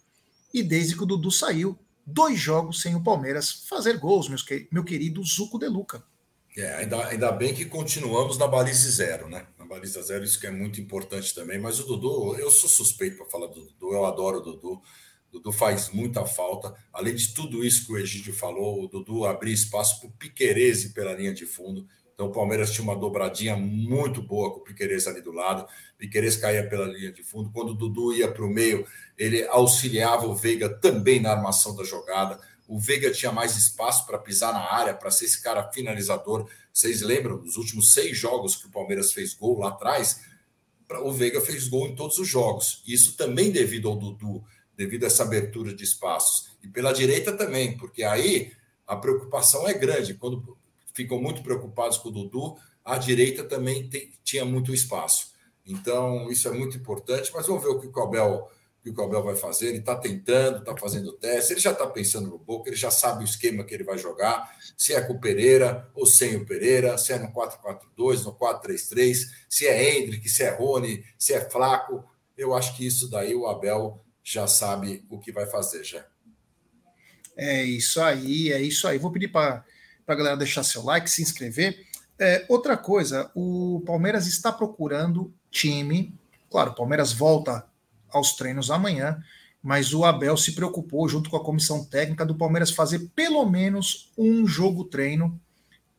E 0.53 0.63
desde 0.63 0.95
que 0.95 1.03
o 1.03 1.05
Dudu 1.05 1.31
saiu, 1.31 1.77
dois 2.05 2.39
jogos 2.39 2.81
sem 2.81 2.95
o 2.95 3.03
Palmeiras 3.03 3.51
fazer 3.67 3.97
gols, 3.97 4.29
meus, 4.29 4.45
meu 4.71 4.83
querido 4.83 5.23
Zuco 5.23 5.59
de 5.59 5.67
Luca. 5.67 6.03
É, 6.57 6.75
ainda, 6.75 7.05
ainda 7.07 7.31
bem 7.33 7.53
que 7.53 7.65
continuamos 7.65 8.37
na 8.37 8.47
baliza 8.47 8.89
zero, 8.89 9.27
né? 9.27 9.45
Na 9.59 9.65
baliza 9.65 10.01
zero, 10.01 10.23
isso 10.23 10.39
que 10.39 10.47
é 10.47 10.51
muito 10.51 10.79
importante 10.79 11.35
também. 11.35 11.59
Mas 11.59 11.79
o 11.79 11.83
Dudu, 11.85 12.37
eu 12.37 12.49
sou 12.49 12.69
suspeito 12.69 13.17
para 13.17 13.25
falar 13.25 13.47
do 13.47 13.65
Dudu, 13.65 13.93
eu 13.93 14.05
adoro 14.05 14.37
o 14.37 14.41
Dudu. 14.41 14.81
Dudu 15.35 15.51
faz 15.51 15.89
muita 15.89 16.25
falta. 16.25 16.73
Além 16.93 17.13
de 17.13 17.33
tudo 17.33 17.63
isso 17.63 17.85
que 17.85 17.91
o 17.91 17.97
Egídio 17.97 18.33
falou, 18.33 18.83
o 18.83 18.87
Dudu 18.87 19.25
abria 19.25 19.53
espaço 19.53 19.99
para 19.99 20.07
o 20.07 20.11
Piquerez 20.11 20.85
pela 20.93 21.13
linha 21.13 21.33
de 21.33 21.45
fundo. 21.45 21.85
Então 22.13 22.27
o 22.27 22.31
Palmeiras 22.31 22.71
tinha 22.71 22.83
uma 22.83 22.95
dobradinha 22.95 23.57
muito 23.57 24.21
boa 24.21 24.53
com 24.53 24.61
o 24.61 24.63
Piquerez 24.63 25.05
ali 25.07 25.21
do 25.21 25.33
lado. 25.33 25.67
Piquerez 25.97 26.37
caía 26.37 26.67
pela 26.67 26.85
linha 26.85 27.11
de 27.11 27.21
fundo. 27.21 27.51
Quando 27.51 27.71
o 27.71 27.73
Dudu 27.73 28.13
ia 28.13 28.31
para 28.31 28.45
o 28.45 28.49
meio, 28.49 28.87
ele 29.17 29.45
auxiliava 29.47 30.25
o 30.25 30.33
Veiga 30.33 30.69
também 30.69 31.19
na 31.19 31.31
armação 31.31 31.75
da 31.75 31.83
jogada. 31.83 32.39
O 32.65 32.79
Veiga 32.79 33.11
tinha 33.11 33.33
mais 33.33 33.57
espaço 33.57 34.05
para 34.05 34.17
pisar 34.17 34.53
na 34.53 34.71
área, 34.71 34.93
para 34.93 35.11
ser 35.11 35.25
esse 35.25 35.43
cara 35.43 35.69
finalizador. 35.71 36.49
Vocês 36.71 37.01
lembram 37.01 37.37
dos 37.37 37.57
últimos 37.57 37.91
seis 37.91 38.17
jogos 38.17 38.55
que 38.55 38.67
o 38.67 38.71
Palmeiras 38.71 39.11
fez 39.11 39.33
gol 39.33 39.59
lá 39.59 39.67
atrás? 39.67 40.21
O 41.03 41.11
Veiga 41.11 41.41
fez 41.41 41.67
gol 41.67 41.87
em 41.87 41.95
todos 41.95 42.17
os 42.17 42.27
jogos. 42.27 42.81
Isso 42.87 43.17
também 43.17 43.51
devido 43.51 43.89
ao 43.89 43.97
Dudu, 43.97 44.41
devido 44.75 45.03
a 45.03 45.07
essa 45.07 45.23
abertura 45.23 45.73
de 45.73 45.83
espaços. 45.83 46.49
E 46.63 46.67
pela 46.67 46.91
direita 46.91 47.31
também, 47.31 47.77
porque 47.77 48.03
aí 48.03 48.51
a 48.87 48.95
preocupação 48.95 49.67
é 49.67 49.73
grande. 49.73 50.13
Quando 50.13 50.57
ficam 50.93 51.21
muito 51.21 51.41
preocupados 51.41 51.97
com 51.97 52.09
o 52.09 52.11
Dudu, 52.11 52.57
a 52.83 52.97
direita 52.97 53.43
também 53.43 53.89
tem, 53.89 54.11
tinha 54.23 54.45
muito 54.45 54.73
espaço. 54.73 55.33
Então, 55.65 56.29
isso 56.29 56.47
é 56.47 56.51
muito 56.51 56.77
importante. 56.77 57.31
Mas 57.33 57.47
vamos 57.47 57.63
ver 57.63 57.69
o 57.69 57.79
que 57.79 57.87
o 57.87 58.03
Abel 58.03 58.49
que 58.93 59.01
o 59.01 59.03
Abel 59.03 59.23
vai 59.23 59.35
fazer. 59.35 59.69
Ele 59.69 59.79
está 59.79 59.95
tentando, 59.95 60.59
está 60.59 60.75
fazendo 60.77 61.11
teste, 61.13 61.53
ele 61.53 61.59
já 61.59 61.71
está 61.71 61.87
pensando 61.87 62.29
no 62.29 62.37
Boca, 62.37 62.69
ele 62.69 62.75
já 62.75 62.91
sabe 62.91 63.23
o 63.23 63.25
esquema 63.25 63.63
que 63.63 63.73
ele 63.73 63.83
vai 63.83 63.97
jogar, 63.97 64.55
se 64.77 64.93
é 64.93 65.01
com 65.01 65.13
o 65.13 65.19
Pereira 65.19 65.89
ou 65.95 66.05
sem 66.05 66.35
o 66.35 66.45
Pereira, 66.45 66.97
se 66.97 67.13
é 67.13 67.19
no 67.19 67.31
4-4-2, 67.31 68.23
no 68.23 68.33
4-3-3, 68.33 69.25
se 69.49 69.65
é 69.65 69.97
Hendrick, 69.97 70.27
se 70.29 70.43
é 70.43 70.51
Rony, 70.51 71.03
se 71.17 71.33
é 71.33 71.49
Flaco. 71.49 72.03
Eu 72.37 72.53
acho 72.53 72.75
que 72.75 72.85
isso 72.85 73.09
daí 73.09 73.33
o 73.33 73.47
Abel 73.47 73.99
já 74.25 74.47
sabe 74.47 75.05
o 75.07 75.19
que 75.19 75.31
vai 75.31 75.45
fazer, 75.45 75.83
já. 75.83 76.03
É 77.37 77.63
isso 77.63 78.01
aí, 78.01 78.51
é 78.51 78.59
isso 78.59 78.87
aí. 78.87 78.97
Vou 78.97 79.11
pedir 79.11 79.27
para 79.27 79.63
a 80.07 80.15
galera 80.15 80.35
deixar 80.35 80.63
seu 80.63 80.83
like, 80.83 81.09
se 81.09 81.21
inscrever. 81.21 81.85
É, 82.17 82.43
outra 82.49 82.75
coisa, 82.75 83.29
o 83.35 83.83
Palmeiras 83.85 84.25
está 84.25 84.51
procurando 84.51 85.31
time. 85.51 86.17
Claro, 86.49 86.71
o 86.71 86.75
Palmeiras 86.75 87.13
volta 87.13 87.67
aos 88.09 88.33
treinos 88.33 88.71
amanhã, 88.71 89.21
mas 89.61 89.93
o 89.93 90.03
Abel 90.03 90.35
se 90.37 90.53
preocupou, 90.53 91.07
junto 91.07 91.29
com 91.29 91.37
a 91.37 91.43
comissão 91.43 91.85
técnica 91.85 92.25
do 92.25 92.35
Palmeiras, 92.35 92.71
fazer 92.71 93.11
pelo 93.13 93.45
menos 93.45 94.11
um 94.17 94.47
jogo 94.47 94.85
treino 94.85 95.39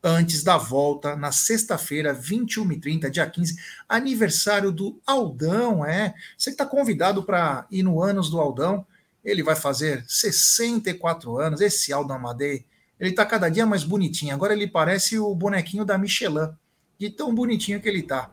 antes 0.03 0.43
da 0.43 0.57
volta, 0.57 1.15
na 1.15 1.31
sexta-feira, 1.31 2.15
21h30, 2.15 3.09
dia 3.09 3.29
15, 3.29 3.57
aniversário 3.87 4.71
do 4.71 4.99
Aldão, 5.05 5.85
é. 5.85 6.13
Você 6.37 6.51
está 6.51 6.65
convidado 6.65 7.23
para 7.23 7.65
ir 7.71 7.83
no 7.83 8.01
anos 8.01 8.29
do 8.29 8.39
Aldão. 8.39 8.85
Ele 9.23 9.43
vai 9.43 9.55
fazer 9.55 10.05
64 10.07 11.37
anos, 11.37 11.61
esse 11.61 11.91
Aldão 11.91 12.15
Amadei. 12.15 12.65
Ele 12.99 13.11
está 13.11 13.25
cada 13.25 13.49
dia 13.49 13.65
mais 13.65 13.83
bonitinho. 13.83 14.33
Agora 14.33 14.53
ele 14.53 14.67
parece 14.67 15.19
o 15.19 15.33
bonequinho 15.35 15.85
da 15.85 15.97
Michelin, 15.97 16.49
de 16.97 17.09
tão 17.09 17.33
bonitinho 17.33 17.81
que 17.81 17.89
ele 17.89 17.99
está. 17.99 18.31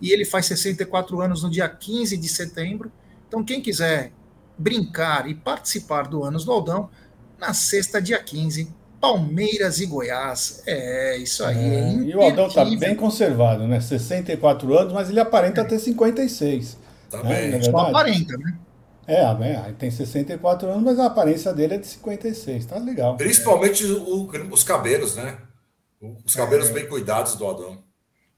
E 0.00 0.10
ele 0.12 0.24
faz 0.24 0.46
64 0.46 1.20
anos 1.20 1.42
no 1.42 1.50
dia 1.50 1.68
15 1.68 2.16
de 2.16 2.28
setembro. 2.28 2.92
Então, 3.26 3.42
quem 3.42 3.60
quiser 3.60 4.12
brincar 4.56 5.28
e 5.28 5.34
participar 5.34 6.08
do 6.08 6.24
Anos 6.24 6.44
do 6.44 6.52
Aldão, 6.52 6.90
na 7.38 7.52
sexta, 7.52 8.00
dia 8.00 8.22
15, 8.22 8.72
Palmeiras 9.06 9.80
e 9.80 9.86
Goiás. 9.86 10.62
É, 10.66 11.16
isso 11.18 11.44
aí. 11.44 11.56
É, 11.56 11.78
é 11.78 11.92
e 11.94 12.14
o 12.14 12.20
Aldão 12.20 12.46
está 12.46 12.64
bem 12.64 12.94
conservado, 12.94 13.66
né? 13.66 13.80
64 13.80 14.76
anos, 14.76 14.92
mas 14.92 15.08
ele 15.08 15.20
aparenta 15.20 15.60
é. 15.60 15.64
ter 15.64 15.78
56. 15.78 16.76
Tá 17.10 17.22
né? 17.22 17.50
bem. 17.50 17.62
Só 17.62 17.76
aparenta, 17.78 18.36
né? 18.36 18.58
É, 19.06 19.34
né? 19.34 19.74
tem 19.78 19.90
64 19.90 20.68
anos, 20.68 20.82
mas 20.82 20.98
a 20.98 21.06
aparência 21.06 21.52
dele 21.52 21.74
é 21.74 21.78
de 21.78 21.86
56. 21.86 22.66
Tá 22.66 22.78
legal. 22.78 23.16
Principalmente 23.16 23.84
o, 23.84 24.28
os 24.50 24.64
cabelos, 24.64 25.14
né? 25.14 25.38
Os 26.24 26.34
cabelos 26.34 26.70
é. 26.70 26.72
bem 26.72 26.86
cuidados 26.86 27.36
do 27.36 27.44
Aldão 27.44 27.86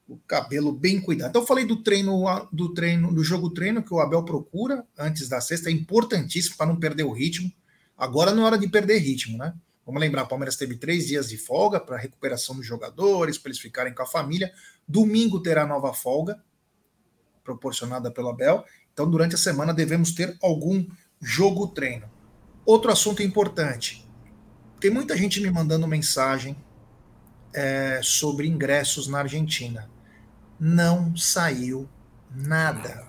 o 0.09 0.17
cabelo 0.27 0.71
bem 0.71 0.99
cuidado. 0.99 1.29
Então 1.29 1.43
eu 1.43 1.47
falei 1.47 1.65
do 1.65 1.83
treino, 1.83 2.25
do 2.51 2.73
treino, 2.73 3.13
do 3.13 3.23
jogo 3.23 3.51
treino 3.51 3.83
que 3.83 3.93
o 3.93 3.99
Abel 3.99 4.23
procura 4.23 4.83
antes 4.97 5.29
da 5.29 5.39
sexta, 5.39 5.69
é 5.69 5.71
importantíssimo 5.71 6.57
para 6.57 6.65
não 6.65 6.79
perder 6.79 7.03
o 7.03 7.11
ritmo. 7.11 7.51
Agora 7.95 8.33
não 8.33 8.41
é 8.41 8.45
hora 8.47 8.57
de 8.57 8.67
perder 8.67 8.97
ritmo, 8.97 9.37
né? 9.37 9.53
Vamos 9.89 10.01
lembrar, 10.01 10.23
o 10.23 10.27
Palmeiras 10.27 10.55
teve 10.55 10.77
três 10.77 11.07
dias 11.07 11.29
de 11.29 11.37
folga 11.37 11.79
para 11.79 11.97
recuperação 11.97 12.55
dos 12.55 12.65
jogadores, 12.65 13.39
para 13.39 13.49
eles 13.49 13.59
ficarem 13.59 13.91
com 13.91 14.03
a 14.03 14.05
família. 14.05 14.53
Domingo 14.87 15.41
terá 15.41 15.65
nova 15.65 15.91
folga, 15.93 16.39
proporcionada 17.43 18.11
pelo 18.11 18.29
Abel. 18.29 18.63
Então, 18.93 19.09
durante 19.09 19.33
a 19.33 19.37
semana, 19.37 19.73
devemos 19.73 20.11
ter 20.11 20.37
algum 20.43 20.85
jogo 21.19 21.67
treino. 21.69 22.07
Outro 22.63 22.91
assunto 22.91 23.23
importante: 23.23 24.07
tem 24.79 24.91
muita 24.91 25.17
gente 25.17 25.41
me 25.41 25.49
mandando 25.49 25.87
mensagem 25.87 26.55
é, 27.51 27.99
sobre 28.03 28.47
ingressos 28.47 29.07
na 29.07 29.19
Argentina 29.21 29.89
não 30.59 31.15
saiu 31.15 31.87
nada. 32.29 33.07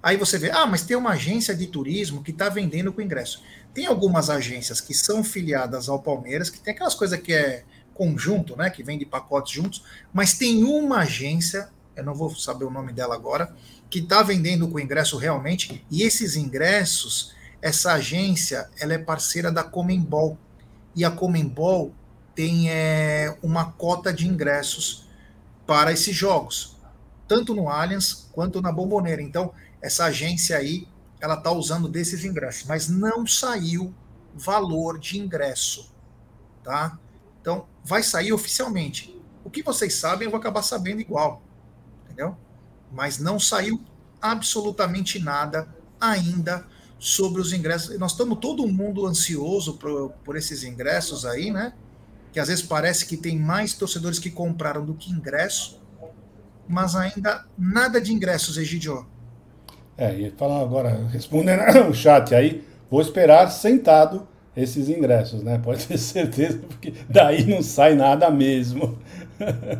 Aí 0.00 0.16
você 0.16 0.38
vê, 0.38 0.50
ah, 0.50 0.66
mas 0.66 0.82
tem 0.82 0.96
uma 0.96 1.10
agência 1.10 1.54
de 1.54 1.66
turismo 1.66 2.22
que 2.22 2.30
está 2.30 2.48
vendendo 2.48 2.92
com 2.92 3.02
ingresso. 3.02 3.42
Tem 3.74 3.86
algumas 3.86 4.30
agências 4.30 4.80
que 4.80 4.94
são 4.94 5.22
filiadas 5.22 5.88
ao 5.88 6.00
Palmeiras, 6.00 6.50
que 6.50 6.60
tem 6.60 6.74
aquelas 6.74 6.94
coisas 6.94 7.20
que 7.20 7.32
é 7.32 7.64
conjunto, 7.94 8.56
né, 8.56 8.70
que 8.70 8.82
vende 8.82 9.04
pacotes 9.04 9.52
juntos, 9.52 9.82
mas 10.12 10.34
tem 10.34 10.62
uma 10.62 11.00
agência, 11.00 11.68
eu 11.96 12.04
não 12.04 12.14
vou 12.14 12.34
saber 12.34 12.64
o 12.64 12.70
nome 12.70 12.92
dela 12.92 13.14
agora, 13.14 13.52
que 13.90 13.98
está 13.98 14.22
vendendo 14.22 14.68
com 14.68 14.78
ingresso 14.78 15.16
realmente, 15.16 15.84
e 15.90 16.02
esses 16.02 16.36
ingressos, 16.36 17.34
essa 17.60 17.94
agência, 17.94 18.70
ela 18.78 18.94
é 18.94 18.98
parceira 18.98 19.50
da 19.50 19.64
Comembol, 19.64 20.38
e 20.94 21.04
a 21.04 21.10
Comembol 21.10 21.92
tem 22.34 22.70
é, 22.70 23.36
uma 23.42 23.72
cota 23.72 24.12
de 24.12 24.28
ingressos 24.28 25.08
para 25.66 25.92
esses 25.92 26.14
jogos, 26.14 26.76
tanto 27.26 27.52
no 27.52 27.68
Allianz 27.68 28.28
quanto 28.32 28.62
na 28.62 28.70
Bomboneira. 28.70 29.20
Então, 29.20 29.52
essa 29.82 30.04
agência 30.04 30.56
aí, 30.56 30.86
ela 31.20 31.34
está 31.34 31.50
usando 31.50 31.88
desses 31.88 32.24
ingressos, 32.24 32.66
mas 32.66 32.88
não 32.88 33.26
saiu 33.26 33.94
valor 34.34 34.98
de 34.98 35.18
ingresso, 35.18 35.92
tá? 36.62 36.98
Então, 37.40 37.66
vai 37.84 38.02
sair 38.02 38.32
oficialmente. 38.32 39.16
O 39.44 39.50
que 39.50 39.62
vocês 39.62 39.94
sabem, 39.94 40.26
eu 40.26 40.30
vou 40.30 40.38
acabar 40.38 40.62
sabendo 40.62 41.00
igual, 41.00 41.42
entendeu? 42.04 42.36
Mas 42.92 43.18
não 43.18 43.38
saiu 43.38 43.82
absolutamente 44.20 45.18
nada 45.18 45.68
ainda 46.00 46.66
sobre 46.98 47.40
os 47.40 47.52
ingressos. 47.52 47.98
Nós 47.98 48.12
estamos 48.12 48.38
todo 48.38 48.66
mundo 48.66 49.06
ansioso 49.06 49.74
por, 49.74 50.10
por 50.24 50.36
esses 50.36 50.62
ingressos 50.62 51.24
aí, 51.24 51.50
né? 51.50 51.72
que 52.32 52.40
às 52.40 52.48
vezes 52.48 52.64
parece 52.64 53.06
que 53.06 53.16
tem 53.16 53.38
mais 53.38 53.74
torcedores 53.74 54.18
que 54.18 54.30
compraram 54.30 54.84
do 54.84 54.94
que 54.94 55.10
ingresso, 55.10 55.80
mas 56.68 56.94
ainda 56.94 57.46
nada 57.56 58.00
de 58.00 58.12
ingressos, 58.12 58.56
Egidio. 58.56 59.06
É, 59.98 60.14
e 60.14 60.30
falar 60.30 60.60
agora, 60.60 60.96
respondendo 61.12 61.60
o 61.90 61.92
chat 61.92 62.32
aí, 62.32 62.62
vou 62.88 63.00
esperar 63.00 63.50
sentado 63.50 64.28
esses 64.56 64.88
ingressos, 64.88 65.42
né? 65.42 65.60
Pode 65.62 65.84
ter 65.86 65.98
certeza, 65.98 66.60
porque 66.68 66.94
daí 67.10 67.44
não 67.44 67.60
sai 67.60 67.96
nada 67.96 68.30
mesmo. 68.30 68.96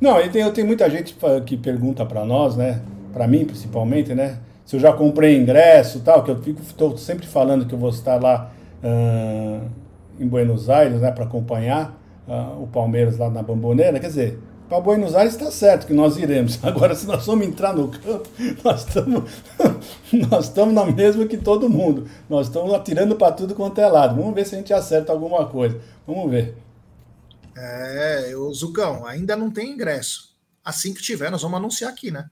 Não, 0.00 0.20
e 0.20 0.28
tem, 0.30 0.50
tem 0.50 0.64
muita 0.64 0.90
gente 0.90 1.16
que 1.46 1.56
pergunta 1.56 2.04
para 2.04 2.24
nós, 2.24 2.56
né? 2.56 2.82
Para 3.12 3.28
mim, 3.28 3.44
principalmente, 3.44 4.12
né? 4.12 4.38
Se 4.64 4.74
eu 4.74 4.80
já 4.80 4.92
comprei 4.92 5.36
ingresso 5.36 6.00
tal, 6.00 6.24
que 6.24 6.30
eu 6.32 6.42
fico 6.42 6.60
tô 6.76 6.96
sempre 6.96 7.24
falando 7.24 7.66
que 7.66 7.72
eu 7.72 7.78
vou 7.78 7.90
estar 7.90 8.20
lá 8.20 8.50
uh, 8.82 9.64
em 10.18 10.26
Buenos 10.26 10.68
Aires, 10.68 11.00
né, 11.00 11.12
para 11.12 11.22
acompanhar 11.22 11.96
uh, 12.26 12.62
o 12.62 12.66
Palmeiras 12.66 13.16
lá 13.16 13.30
na 13.30 13.44
Bamboneira, 13.44 14.00
quer 14.00 14.08
dizer, 14.08 14.40
para 14.72 14.80
Buenos 14.80 15.14
Aires 15.14 15.34
está 15.34 15.50
certo 15.50 15.86
que 15.86 15.92
nós 15.92 16.16
iremos. 16.16 16.58
Agora, 16.64 16.94
se 16.94 17.06
nós 17.06 17.26
vamos 17.26 17.46
entrar 17.46 17.74
no 17.74 17.88
campo, 17.88 18.26
nós 18.64 18.86
estamos 18.86 19.30
nós 20.30 20.46
estamos 20.46 20.74
na 20.74 20.86
mesma 20.86 21.26
que 21.26 21.36
todo 21.36 21.68
mundo. 21.68 22.08
Nós 22.28 22.46
estamos 22.46 22.72
atirando 22.72 23.14
para 23.16 23.32
tudo 23.32 23.54
quanto 23.54 23.78
é 23.82 23.86
lado. 23.86 24.16
Vamos 24.16 24.34
ver 24.34 24.46
se 24.46 24.54
a 24.54 24.58
gente 24.58 24.72
acerta 24.72 25.12
alguma 25.12 25.46
coisa. 25.46 25.78
Vamos 26.06 26.30
ver. 26.30 26.56
É, 27.54 28.34
o 28.34 28.50
Zucão, 28.54 29.04
ainda 29.06 29.36
não 29.36 29.50
tem 29.50 29.72
ingresso. 29.72 30.34
Assim 30.64 30.94
que 30.94 31.02
tiver, 31.02 31.30
nós 31.30 31.42
vamos 31.42 31.58
anunciar 31.58 31.92
aqui, 31.92 32.10
né? 32.10 32.30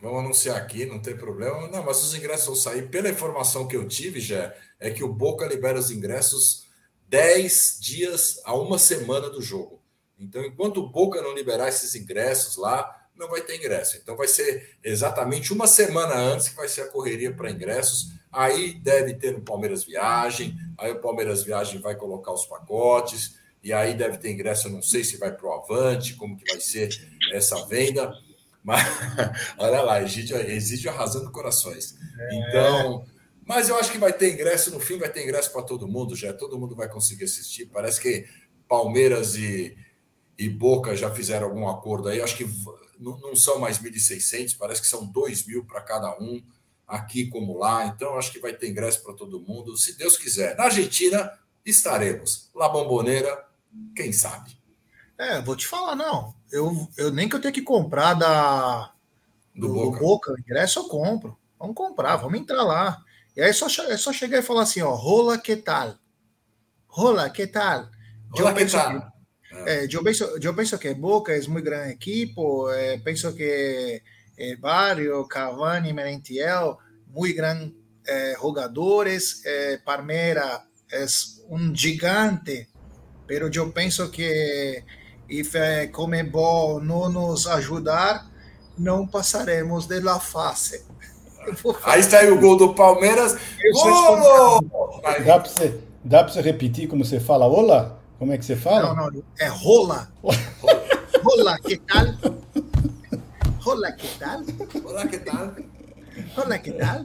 Vamos 0.00 0.20
anunciar 0.20 0.56
aqui, 0.56 0.86
não 0.86 1.00
tem 1.00 1.16
problema. 1.16 1.66
Não, 1.68 1.82
mas 1.82 2.00
os 2.04 2.14
ingressos 2.14 2.46
vão 2.46 2.54
sair. 2.54 2.88
Pela 2.90 3.08
informação 3.08 3.66
que 3.66 3.76
eu 3.76 3.88
tive, 3.88 4.20
já 4.20 4.54
é 4.78 4.90
que 4.90 5.02
o 5.02 5.12
Boca 5.12 5.46
libera 5.46 5.80
os 5.80 5.90
ingressos 5.90 6.64
10 7.08 7.78
dias 7.80 8.40
a 8.44 8.54
uma 8.54 8.78
semana 8.78 9.28
do 9.28 9.42
jogo. 9.42 9.81
Então, 10.22 10.44
enquanto 10.44 10.78
o 10.78 10.88
Boca 10.88 11.20
não 11.20 11.34
liberar 11.34 11.68
esses 11.68 11.94
ingressos 11.94 12.56
lá, 12.56 13.02
não 13.16 13.28
vai 13.28 13.40
ter 13.42 13.56
ingresso. 13.56 13.96
Então 13.96 14.16
vai 14.16 14.28
ser 14.28 14.76
exatamente 14.82 15.52
uma 15.52 15.66
semana 15.66 16.14
antes 16.14 16.48
que 16.48 16.56
vai 16.56 16.68
ser 16.68 16.82
a 16.82 16.88
correria 16.88 17.32
para 17.32 17.50
ingressos. 17.50 18.12
Aí 18.30 18.74
deve 18.74 19.14
ter 19.14 19.32
no 19.32 19.42
Palmeiras 19.42 19.84
Viagem, 19.84 20.56
aí 20.78 20.90
o 20.92 21.00
Palmeiras 21.00 21.42
Viagem 21.42 21.80
vai 21.80 21.94
colocar 21.94 22.32
os 22.32 22.46
pacotes, 22.46 23.38
e 23.62 23.72
aí 23.72 23.94
deve 23.94 24.18
ter 24.18 24.30
ingresso, 24.32 24.68
eu 24.68 24.72
não 24.72 24.82
sei 24.82 25.04
se 25.04 25.18
vai 25.18 25.30
para 25.30 25.46
o 25.46 25.52
Avante, 25.52 26.14
como 26.14 26.36
que 26.36 26.50
vai 26.50 26.60
ser 26.60 26.88
essa 27.32 27.64
venda. 27.66 28.12
Mas 28.64 28.86
olha 29.58 29.82
lá, 29.82 30.02
Egídio, 30.02 30.36
Egídio 30.36 30.90
arrasando 30.90 31.30
corações. 31.32 31.96
É. 32.16 32.36
Então, 32.36 33.04
mas 33.44 33.68
eu 33.68 33.76
acho 33.76 33.90
que 33.90 33.98
vai 33.98 34.12
ter 34.12 34.32
ingresso, 34.32 34.70
no 34.70 34.78
fim 34.78 34.98
vai 34.98 35.10
ter 35.10 35.24
ingresso 35.24 35.52
para 35.52 35.62
todo 35.62 35.88
mundo, 35.88 36.14
já 36.14 36.32
todo 36.32 36.56
mundo 36.56 36.76
vai 36.76 36.88
conseguir 36.88 37.24
assistir. 37.24 37.66
Parece 37.66 38.00
que 38.00 38.24
Palmeiras 38.68 39.34
e, 39.34 39.76
e 40.42 40.48
Boca 40.48 40.96
já 40.96 41.08
fizeram 41.08 41.46
algum 41.46 41.68
acordo 41.68 42.08
aí. 42.08 42.20
Acho 42.20 42.36
que 42.36 42.46
não, 42.98 43.36
são 43.36 43.60
mais 43.60 43.78
1.600, 43.78 44.56
parece 44.58 44.80
que 44.80 44.88
são 44.88 45.06
2 45.06 45.46
mil 45.46 45.64
para 45.64 45.80
cada 45.80 46.18
um, 46.18 46.42
aqui 46.86 47.28
como 47.28 47.56
lá. 47.56 47.86
Então, 47.86 48.18
acho 48.18 48.32
que 48.32 48.40
vai 48.40 48.52
ter 48.52 48.68
ingresso 48.68 49.02
para 49.04 49.14
todo 49.14 49.40
mundo, 49.40 49.76
se 49.76 49.96
Deus 49.96 50.16
quiser. 50.16 50.56
Na 50.56 50.64
Argentina, 50.64 51.32
estaremos. 51.64 52.50
La 52.54 52.68
Bomboneira, 52.68 53.46
quem 53.94 54.12
sabe? 54.12 54.58
É, 55.16 55.40
vou 55.40 55.54
te 55.54 55.68
falar, 55.68 55.94
não. 55.94 56.34
Eu, 56.50 56.88
eu 56.96 57.12
nem 57.12 57.28
que 57.28 57.36
eu 57.36 57.40
tenha 57.40 57.52
que 57.52 57.62
comprar 57.62 58.14
da 58.14 58.92
do, 59.54 59.68
do 59.68 59.74
Boca. 59.74 60.00
Boca, 60.00 60.34
ingresso 60.40 60.80
eu 60.80 60.88
compro. 60.88 61.38
Vamos 61.56 61.76
comprar, 61.76 62.16
vamos 62.16 62.40
entrar 62.40 62.64
lá. 62.64 63.00
E 63.36 63.40
aí 63.40 63.50
é 63.50 63.52
só, 63.52 63.66
é 63.84 63.96
só 63.96 64.12
chegar 64.12 64.38
e 64.38 64.42
falar 64.42 64.62
assim, 64.62 64.82
ó, 64.82 64.92
rola 64.92 65.38
que 65.38 65.54
tal? 65.54 65.94
Rola 66.88 67.30
que 67.30 67.46
tal? 67.46 67.88
Rola 68.30 68.52
que 68.52 68.66
tal? 68.66 69.12
Eh, 69.66 69.86
yo, 69.88 70.02
pienso, 70.02 70.38
yo 70.38 70.54
pienso 70.54 70.78
que 70.78 70.94
Boca 70.94 71.34
es 71.34 71.48
muy 71.48 71.62
gran 71.62 71.90
equipo, 71.90 72.72
eh, 72.72 73.00
pienso 73.04 73.34
que 73.34 74.02
eh, 74.36 74.56
Barrio, 74.58 75.26
Cavani, 75.28 75.92
Merentiel, 75.92 76.74
muy 77.06 77.32
gran 77.32 77.72
eh, 78.04 78.34
jugadores, 78.36 79.42
eh, 79.44 79.78
Parmeira 79.84 80.66
es 80.90 81.42
un 81.48 81.74
gigante, 81.74 82.68
pero 83.26 83.48
yo 83.48 83.72
pienso 83.72 84.10
que 84.10 84.84
if 85.28 85.54
eh, 85.54 85.88
Comebol 85.92 86.82
não 86.82 87.08
nos 87.08 87.46
ajudar, 87.46 88.30
não 88.76 89.06
passaremos 89.06 89.86
de 89.86 90.00
la 90.00 90.18
fase. 90.18 90.84
Aí 91.84 92.00
está 92.00 92.20
aí 92.20 92.30
o 92.30 92.38
gol 92.38 92.56
do 92.56 92.72
Palmeiras. 92.72 93.36
Gol! 93.72 94.60
Dá 95.24 95.40
para 95.40 95.44
você, 95.44 95.80
dá 96.04 96.22
você 96.22 96.40
repetir 96.40 96.88
como 96.88 97.04
você 97.04 97.18
fala, 97.18 97.46
olá? 97.46 97.98
Como 98.22 98.32
é 98.32 98.38
que 98.38 98.44
você 98.44 98.54
fala? 98.54 98.94
Não, 98.94 99.10
não, 99.10 99.24
é 99.36 99.48
rola. 99.48 100.08
rola, 101.24 101.58
que 101.58 101.76
tal? 101.76 102.06
Rola, 103.58 103.90
que 103.90 104.06
tal? 104.16 104.44
Rola, 104.80 105.08
que 105.08 105.18
tal? 105.18 105.56
Rola, 106.36 106.58
que 106.60 106.70
tal? 106.70 107.04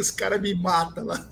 Os 0.00 0.10
caras 0.10 0.40
me 0.40 0.54
matam 0.54 1.04
lá. 1.04 1.28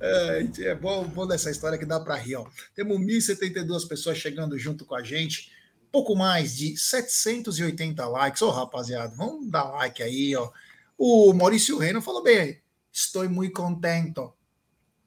É, 0.00 0.72
bom, 0.76 1.04
bom 1.08 1.26
dessa 1.26 1.50
história 1.50 1.76
que 1.76 1.84
dá 1.84 1.98
para 1.98 2.14
rir. 2.14 2.36
Ó. 2.36 2.46
Temos 2.76 2.96
1.072 2.96 3.88
pessoas 3.88 4.18
chegando 4.18 4.56
junto 4.56 4.84
com 4.84 4.94
a 4.94 5.02
gente. 5.02 5.50
Pouco 5.90 6.14
mais 6.14 6.56
de 6.56 6.76
780 6.76 8.06
likes. 8.06 8.40
Ô, 8.40 8.46
oh, 8.46 8.50
rapaziada, 8.52 9.12
vamos 9.16 9.50
dar 9.50 9.64
like 9.64 10.00
aí, 10.00 10.36
ó. 10.36 10.48
O 10.96 11.32
Maurício 11.32 11.76
Reino 11.76 12.00
falou 12.00 12.22
bem 12.22 12.62
aí. 12.98 13.04
Estoy 13.04 13.28
muy 13.28 13.52
contento. 13.52 14.36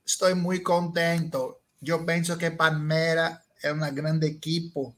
Estoy 0.05 0.35
muy 0.35 0.61
contento. 0.61 1.61
Yo 1.81 2.05
pienso 2.05 2.37
que 2.37 2.51
Palmera 2.51 3.43
es 3.61 3.71
un 3.71 3.79
gran 3.95 4.23
equipo. 4.23 4.95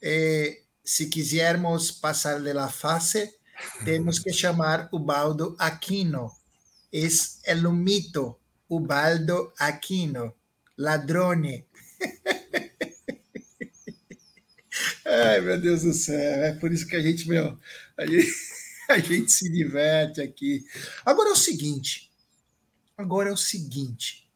Eh, 0.00 0.64
si 0.82 1.10
quisiéramos 1.10 1.92
pasar 1.92 2.40
de 2.42 2.54
la 2.54 2.68
fase, 2.68 3.38
tenemos 3.84 4.20
que 4.20 4.32
llamar 4.32 4.88
Ubaldo 4.92 5.54
Aquino. 5.58 6.36
Es 6.90 7.40
el 7.44 7.68
mito 7.68 8.40
Ubaldo 8.68 9.52
Aquino, 9.58 10.36
ladrone. 10.76 11.66
Ai, 15.04 15.40
meu 15.40 15.60
Deus 15.60 15.82
do 15.82 15.92
céu, 15.92 16.44
é 16.44 16.52
por 16.52 16.72
isso 16.72 16.86
que 16.86 16.96
a 16.96 17.02
gente, 17.02 17.28
meu, 17.28 17.58
a 17.96 18.06
gente, 18.06 18.32
a 18.88 18.98
gente 18.98 19.32
se 19.32 19.50
diverte 19.50 20.20
aqui. 20.20 20.64
Agora 21.04 21.30
é 21.30 21.32
o 21.32 21.36
seguinte, 21.36 22.09
Agora 23.00 23.30
é 23.30 23.32
o 23.32 23.36
seguinte: 23.36 24.28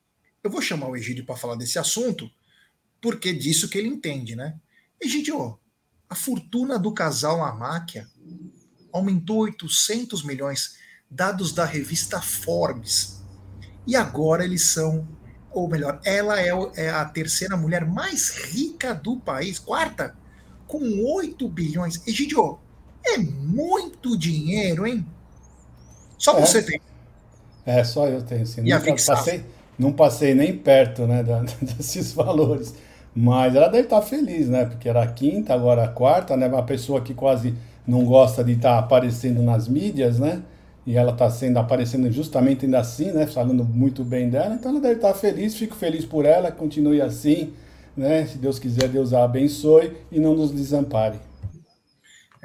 eu 0.43 0.51
vou 0.51 0.62
chamar 0.62 0.89
o 0.89 0.97
Egídio 0.97 1.27
para 1.27 1.37
falar 1.37 1.55
desse 1.55 1.79
assunto, 1.79 2.31
porque 3.01 3.29
é 3.29 3.33
disso 3.35 3.69
que 3.69 3.77
ele 3.77 3.89
entende, 3.89 4.35
né? 4.35 4.59
Egídio, 4.99 5.59
a 6.09 6.15
fortuna 6.15 6.79
do 6.79 6.93
casal 6.95 7.37
Lamáquia 7.39 8.09
aumentou 8.91 9.41
800 9.41 10.25
milhões, 10.25 10.79
dados 11.11 11.53
da 11.53 11.67
revista 11.67 12.23
Forbes. 12.23 13.23
E 13.87 13.95
agora 13.95 14.45
eles 14.45 14.62
são, 14.62 15.07
ou 15.51 15.69
melhor, 15.69 16.01
ela 16.03 16.41
é, 16.41 16.49
é 16.77 16.89
a 16.89 17.05
terceira 17.05 17.59
mulher 17.59 17.85
mais 17.85 18.31
rica 18.31 18.95
do 18.95 19.21
país, 19.21 19.59
quarta, 19.59 20.17
com 20.67 21.05
8 21.05 21.47
bilhões. 21.51 22.01
Egidio, 22.07 22.59
é 23.05 23.19
muito 23.19 24.17
dinheiro, 24.17 24.87
hein? 24.87 25.07
Só 26.17 26.39
é. 26.39 26.41
você 26.41 26.62
tem 26.62 26.81
é, 27.67 27.83
só 27.83 28.07
eu 28.07 28.23
tenho, 28.23 28.47
sim. 28.47 28.62
E 28.65 28.75
Nunca 28.75 28.95
passei, 29.07 29.45
não 29.79 29.93
passei 29.93 30.35
nem 30.35 30.57
perto 30.57 31.07
né, 31.07 31.23
da, 31.23 31.41
desses 31.61 32.12
valores. 32.12 32.75
Mas 33.15 33.55
ela 33.55 33.69
deve 33.69 33.85
estar 33.85 34.03
feliz, 34.03 34.49
né? 34.49 34.65
Porque 34.65 34.89
era 34.89 35.03
a 35.03 35.07
quinta, 35.07 35.55
agora 35.55 35.85
a 35.85 35.89
quarta, 35.89 36.37
né? 36.37 36.49
Uma 36.49 36.65
pessoa 36.65 37.01
que 37.01 37.15
quase 37.15 37.55
não 37.87 38.05
gosta 38.05 38.43
de 38.43 38.53
estar 38.53 38.79
aparecendo 38.79 39.41
nas 39.43 39.69
mídias, 39.69 40.19
né? 40.19 40.43
E 40.87 40.97
ela 40.97 41.12
está 41.12 41.31
sendo 41.31 41.59
aparecendo 41.59 42.11
justamente 42.11 42.65
ainda 42.65 42.81
assim, 42.81 43.12
né? 43.12 43.27
Falando 43.27 43.65
muito 43.65 44.05
bem 44.05 44.29
dela, 44.29 44.55
então 44.55 44.73
ela 44.73 44.81
deve 44.81 44.97
estar 44.97 45.15
feliz, 45.15 45.55
fico 45.55 45.77
feliz 45.77 46.05
por 46.05 46.27
ela, 46.27 46.51
continue 46.51 47.01
assim, 47.01 47.53
né? 47.97 48.27
Se 48.27 48.37
Deus 48.37 48.59
quiser, 48.59 48.89
Deus 48.89 49.12
a 49.15 49.25
abençoe 49.25 49.93
e 50.11 50.19
não 50.19 50.35
nos 50.35 50.51
desampare. 50.51 51.19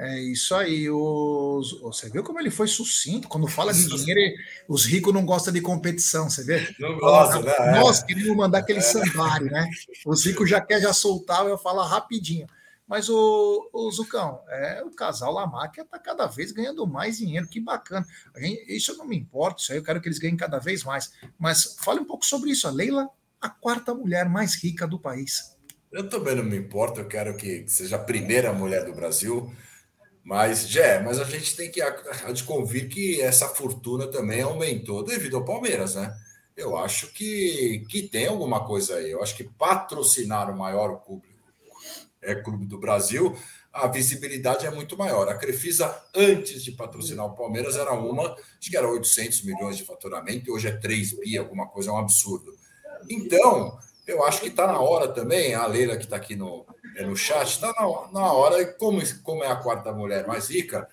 É 0.02 0.18
isso 0.18 0.54
aí. 0.54 0.88
Os, 0.88 1.78
você 1.82 2.08
viu 2.08 2.24
como 2.24 2.40
ele 2.40 2.50
foi 2.50 2.66
sucinto? 2.66 3.28
Quando 3.28 3.46
fala 3.46 3.70
de 3.70 3.86
dinheiro, 3.86 4.34
os 4.66 4.86
ricos 4.86 5.12
não 5.12 5.26
gostam 5.26 5.52
de 5.52 5.60
competição, 5.60 6.30
você 6.30 6.42
vê? 6.42 6.74
Não 6.78 6.96
gosta, 6.96 7.38
né? 7.40 7.78
Nós 7.78 8.02
queríamos 8.02 8.34
mandar 8.34 8.60
aquele 8.60 8.78
é. 8.78 9.40
né? 9.40 9.68
Os 10.06 10.24
ricos 10.24 10.48
já 10.48 10.58
querem 10.58 10.84
já 10.84 10.94
soltar, 10.94 11.44
eu 11.46 11.58
falo 11.58 11.82
rapidinho. 11.82 12.46
Mas 12.88 13.10
o, 13.10 13.70
o 13.74 13.90
Zucão, 13.90 14.40
é, 14.48 14.82
o 14.82 14.90
casal 14.90 15.34
Lamáquia 15.34 15.82
está 15.82 15.98
cada 15.98 16.26
vez 16.26 16.50
ganhando 16.50 16.86
mais 16.86 17.18
dinheiro, 17.18 17.46
que 17.46 17.60
bacana. 17.60 18.06
Gente, 18.38 18.74
isso 18.74 18.96
não 18.96 19.06
me 19.06 19.18
importa, 19.18 19.60
isso 19.60 19.70
aí 19.70 19.78
eu 19.78 19.84
quero 19.84 20.00
que 20.00 20.08
eles 20.08 20.18
ganhem 20.18 20.36
cada 20.36 20.58
vez 20.58 20.82
mais. 20.82 21.12
Mas 21.38 21.76
fale 21.78 22.00
um 22.00 22.06
pouco 22.06 22.24
sobre 22.24 22.50
isso. 22.50 22.66
A 22.66 22.70
Leila, 22.70 23.06
a 23.38 23.50
quarta 23.50 23.94
mulher 23.94 24.26
mais 24.30 24.54
rica 24.54 24.86
do 24.86 24.98
país. 24.98 25.54
Eu 25.92 26.08
também 26.08 26.36
não 26.36 26.42
me 26.42 26.56
importo, 26.56 27.00
eu 27.00 27.06
quero 27.06 27.36
que 27.36 27.64
seja 27.68 27.96
a 27.96 27.98
primeira 27.98 28.50
mulher 28.50 28.86
do 28.86 28.94
Brasil. 28.94 29.52
Mas, 30.22 30.68
Jé, 30.68 31.00
mas 31.02 31.18
a 31.18 31.24
gente 31.24 31.56
tem 31.56 31.70
que 31.70 31.80
de 32.32 32.44
convir 32.44 32.88
que 32.88 33.20
essa 33.20 33.48
fortuna 33.48 34.06
também 34.06 34.42
aumentou 34.42 35.02
devido 35.02 35.36
ao 35.36 35.44
Palmeiras, 35.44 35.94
né? 35.94 36.14
Eu 36.56 36.76
acho 36.76 37.08
que, 37.12 37.84
que 37.88 38.02
tem 38.02 38.26
alguma 38.26 38.64
coisa 38.64 38.96
aí. 38.96 39.10
Eu 39.10 39.22
acho 39.22 39.34
que 39.34 39.44
patrocinar 39.44 40.50
o 40.50 40.56
maior 40.56 41.02
clube, 41.02 41.28
é, 42.20 42.34
clube 42.34 42.66
do 42.66 42.78
Brasil, 42.78 43.34
a 43.72 43.86
visibilidade 43.86 44.66
é 44.66 44.70
muito 44.70 44.96
maior. 44.96 45.28
A 45.28 45.38
Crefisa, 45.38 45.96
antes 46.14 46.62
de 46.62 46.72
patrocinar 46.72 47.24
o 47.26 47.34
Palmeiras, 47.34 47.76
era 47.76 47.92
uma, 47.92 48.34
acho 48.34 48.70
que 48.70 48.76
era 48.76 48.88
800 48.88 49.42
milhões 49.42 49.76
de 49.76 49.84
faturamento, 49.84 50.48
e 50.48 50.52
hoje 50.52 50.68
é 50.68 50.76
3 50.76 51.18
bi, 51.18 51.38
alguma 51.38 51.66
coisa, 51.66 51.90
é 51.90 51.92
um 51.92 51.98
absurdo. 51.98 52.54
Então, 53.08 53.78
eu 54.06 54.24
acho 54.24 54.40
que 54.40 54.48
está 54.48 54.66
na 54.66 54.80
hora 54.80 55.08
também, 55.08 55.54
a 55.54 55.66
Leila 55.66 55.96
que 55.96 56.04
está 56.04 56.16
aqui 56.16 56.34
no, 56.34 56.66
é, 57.00 57.06
no 57.06 57.16
chat, 57.16 57.48
está 57.48 57.68
na, 57.68 58.20
na 58.20 58.32
hora, 58.32 58.64
como, 58.74 59.00
como 59.22 59.42
é 59.42 59.48
a 59.48 59.56
quarta 59.56 59.92
mulher 59.92 60.26
mais 60.26 60.50
rica, 60.50 60.86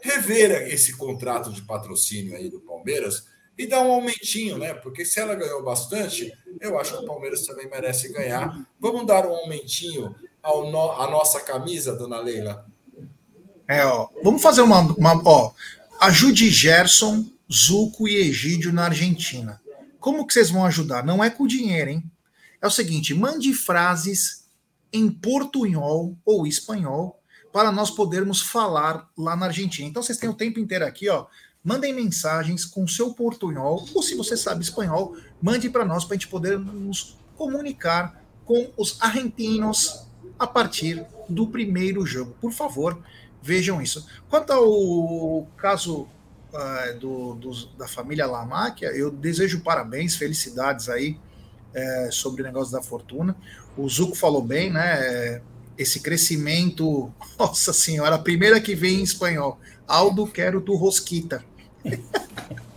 rever 0.00 0.72
esse 0.72 0.96
contrato 0.96 1.52
de 1.52 1.62
patrocínio 1.62 2.36
aí 2.36 2.48
do 2.48 2.60
Palmeiras 2.60 3.26
e 3.56 3.66
dar 3.66 3.80
um 3.80 3.90
aumentinho, 3.90 4.56
né? 4.56 4.72
Porque 4.72 5.04
se 5.04 5.18
ela 5.18 5.34
ganhou 5.34 5.62
bastante, 5.64 6.32
eu 6.60 6.78
acho 6.78 6.96
que 6.96 7.02
o 7.02 7.06
Palmeiras 7.06 7.44
também 7.44 7.68
merece 7.68 8.12
ganhar. 8.12 8.64
Vamos 8.78 9.04
dar 9.04 9.26
um 9.26 9.34
aumentinho 9.34 10.14
ao 10.40 10.70
no, 10.70 10.92
à 10.92 11.10
nossa 11.10 11.40
camisa, 11.40 11.96
dona 11.96 12.20
Leila? 12.20 12.64
É, 13.66 13.84
ó, 13.84 14.08
vamos 14.22 14.40
fazer 14.40 14.62
uma, 14.62 14.80
uma 14.80 15.20
ó, 15.24 15.52
ajude 16.00 16.48
Gerson, 16.50 17.26
Zuco 17.52 18.06
e 18.06 18.14
Egídio 18.14 18.72
na 18.72 18.84
Argentina. 18.84 19.60
Como 19.98 20.24
que 20.24 20.34
vocês 20.34 20.50
vão 20.50 20.64
ajudar? 20.64 21.04
Não 21.04 21.22
é 21.22 21.28
com 21.28 21.46
dinheiro, 21.46 21.90
hein? 21.90 22.04
É 22.62 22.66
o 22.66 22.70
seguinte, 22.70 23.12
mande 23.12 23.52
frases 23.52 24.47
em 24.92 25.10
portunhol 25.10 26.16
ou 26.24 26.46
espanhol 26.46 27.20
para 27.52 27.72
nós 27.72 27.90
podermos 27.90 28.40
falar 28.40 29.08
lá 29.16 29.34
na 29.34 29.46
Argentina. 29.46 29.88
Então 29.88 30.02
vocês 30.02 30.18
têm 30.18 30.28
o 30.28 30.34
tempo 30.34 30.60
inteiro 30.60 30.84
aqui, 30.84 31.08
ó. 31.08 31.26
Mandem 31.64 31.92
mensagens 31.92 32.64
com 32.64 32.86
seu 32.86 33.12
portunhol, 33.12 33.84
ou 33.94 34.02
se 34.02 34.14
você 34.14 34.36
sabe 34.36 34.62
espanhol, 34.62 35.16
mande 35.42 35.68
para 35.68 35.84
nós 35.84 36.04
para 36.04 36.14
a 36.14 36.18
gente 36.18 36.28
poder 36.28 36.58
nos 36.58 37.18
comunicar 37.36 38.22
com 38.44 38.70
os 38.76 38.96
argentinos 39.00 40.06
a 40.38 40.46
partir 40.46 41.04
do 41.28 41.46
primeiro 41.48 42.06
jogo. 42.06 42.34
Por 42.40 42.52
favor, 42.52 42.98
vejam 43.42 43.82
isso. 43.82 44.06
Quanto 44.30 44.52
ao 44.52 45.46
caso 45.56 46.02
uh, 46.52 46.98
do, 46.98 47.34
do, 47.34 47.66
da 47.76 47.88
família 47.88 48.26
Lamáquia, 48.26 48.86
eu 48.88 49.10
desejo 49.10 49.60
parabéns, 49.60 50.16
felicidades 50.16 50.88
aí 50.88 51.18
é, 51.74 52.08
sobre 52.10 52.42
o 52.42 52.44
negócio 52.44 52.72
da 52.72 52.82
fortuna. 52.82 53.36
O 53.78 53.88
Zuco 53.88 54.16
falou 54.16 54.42
bem, 54.42 54.70
né? 54.72 55.40
Esse 55.78 56.00
crescimento, 56.00 57.14
nossa 57.38 57.72
senhora, 57.72 58.16
a 58.16 58.18
primeira 58.18 58.60
que 58.60 58.74
vem 58.74 58.98
em 58.98 59.04
espanhol. 59.04 59.60
Aldo, 59.86 60.26
quero 60.26 60.60
tu 60.60 60.74
rosquita. 60.74 61.44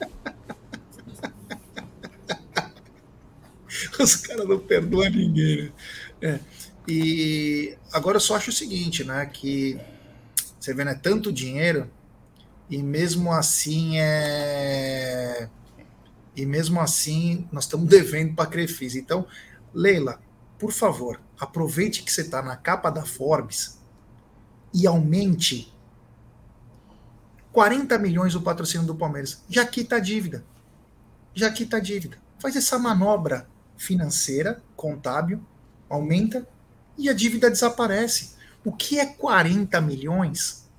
Os 3.99 4.16
caras 4.16 4.47
não 4.47 4.60
perdoam 4.60 5.10
ninguém, 5.10 5.64
né? 5.64 5.72
É. 6.22 6.39
E 6.88 7.76
agora 7.91 8.18
eu 8.18 8.22
só 8.22 8.36
acho 8.36 8.52
o 8.52 8.54
seguinte, 8.54 9.04
né? 9.04 9.26
Que 9.26 9.80
você 10.60 10.72
vê, 10.74 10.86
né? 10.86 10.93
Tanto 10.93 11.32
dinheiro 11.32 11.89
e 12.70 12.82
mesmo 12.82 13.32
assim 13.32 13.97
é 13.97 15.49
e 16.36 16.45
mesmo 16.45 16.80
assim 16.80 17.47
nós 17.52 17.64
estamos 17.64 17.89
devendo 17.89 18.36
para 18.36 18.45
a 18.45 18.47
Crefisa. 18.47 18.99
Então, 18.99 19.26
Leila, 19.74 20.20
por 20.62 20.72
favor, 20.72 21.20
aproveite 21.39 22.03
que 22.03 22.14
você 22.14 22.22
está 22.22 22.39
na 22.39 22.55
capa 22.55 22.91
da 22.91 23.03
Forbes 23.03 23.80
e 24.72 24.86
aumente 24.86 25.74
40 27.51 27.97
milhões 27.97 28.36
o 28.36 28.41
patrocínio 28.43 28.86
do 28.86 28.93
Palmeiras. 28.93 29.43
Já 29.49 29.66
quita 29.66 29.95
a 29.95 29.99
dívida. 29.99 30.45
Já 31.34 31.49
quita 31.49 31.78
a 31.78 31.80
dívida. 31.80 32.20
Faz 32.38 32.55
essa 32.55 32.78
manobra 32.78 33.49
financeira, 33.76 34.62
contábil, 34.76 35.43
aumenta 35.89 36.47
e 36.95 37.09
a 37.09 37.14
dívida 37.14 37.49
desaparece. 37.49 38.36
O 38.64 38.72
que 38.72 38.99
é 38.99 39.07
40 39.07 39.82
milhões 39.82 40.70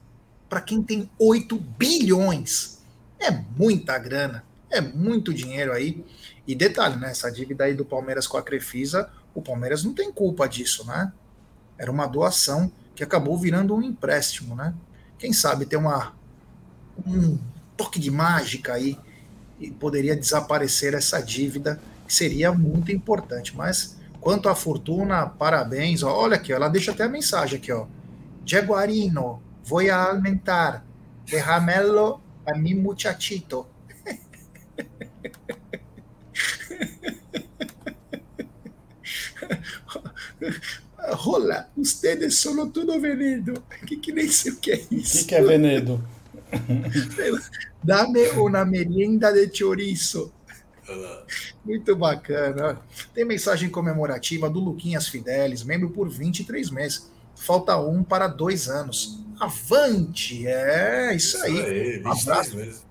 para 0.49 0.61
quem 0.61 0.81
tem 0.81 1.11
8 1.19 1.57
bilhões? 1.57 2.81
É 3.19 3.33
muita 3.33 3.99
grana, 3.99 4.45
é 4.71 4.81
muito 4.81 5.35
dinheiro 5.35 5.73
aí. 5.73 6.07
E 6.47 6.55
detalhe, 6.55 6.95
né? 7.01 7.11
Essa 7.11 7.33
dívida 7.33 7.65
aí 7.65 7.75
do 7.75 7.85
Palmeiras 7.85 8.29
com 8.29 8.37
a 8.37 8.43
Crefisa, 8.43 9.11
o 9.35 9.43
Palmeiras 9.43 9.85
não 9.85 9.95
tem 9.95 10.13
culpa 10.13 10.49
disso, 10.49 10.87
né? 10.87 11.13
Era 11.79 11.91
uma 11.91 12.07
doação 12.07 12.71
que 12.95 13.03
acabou 13.03 13.39
virando 13.39 13.75
um 13.75 13.83
empréstimo, 13.83 14.55
né? 14.55 14.75
Quem 15.19 15.33
sabe 15.33 15.67
ter 15.67 15.77
uma 15.77 16.15
um 17.07 17.39
toque 17.77 17.99
de 17.99 18.11
mágica 18.11 18.75
aí 18.75 18.99
e 19.59 19.71
poderia 19.71 20.17
desaparecer 20.17 20.95
essa 20.95 21.21
dívida, 21.21 21.81
que 22.07 22.15
seria 22.15 22.53
muito 22.53 22.93
importante. 22.93 23.57
Mas 23.57 23.97
quanto 24.21 24.49
à 24.49 24.55
fortuna, 24.55 25.27
parabéns. 25.27 26.03
Olha 26.03 26.37
aqui, 26.37 26.53
ela 26.53 26.69
deixa 26.69 26.93
até 26.93 27.05
a 27.05 27.09
mensagem 27.09 27.59
aqui, 27.59 27.73
ó. 27.73 27.87
Jaguarino, 28.45 29.43
vou 29.65 29.81
aumentar. 29.91 30.85
Derramelo 31.25 32.21
a 32.45 32.57
mi 32.57 32.75
muchachito. 32.75 33.67
Rola, 41.15 41.69
ustedes 41.77 42.39
são 42.39 42.69
tudo 42.71 43.01
venedo. 43.01 43.63
Que, 43.87 43.97
que 43.97 44.13
nem 44.13 44.29
sei 44.29 44.53
o 44.53 44.57
que 44.57 44.73
é 44.73 44.85
isso. 44.91 45.17
O 45.17 45.21
que, 45.21 45.25
que 45.27 45.35
é 45.35 45.43
venedo? 45.43 46.03
Dame 47.83 48.29
uma 48.31 48.65
merienda 48.65 49.33
de 49.33 49.57
chouriço. 49.57 50.33
Muito 51.65 51.97
bacana. 51.97 52.81
Tem 53.15 53.25
mensagem 53.25 53.69
comemorativa 53.69 54.49
do 54.49 54.61
Luquinhas 54.61 55.09
Fidelis, 55.09 55.63
membro 55.63 55.91
por 55.91 56.09
23 56.09 56.71
meses. 56.71 57.11
Falta 57.35 57.77
um 57.79 58.03
para 58.05 58.27
dois 58.27 58.69
anos. 58.69 59.19
Avante! 59.41 60.47
É, 60.47 61.15
isso, 61.15 61.37
isso 61.37 61.45
aí. 61.45 61.61
aí 61.61 62.03
Abraço. 62.05 62.83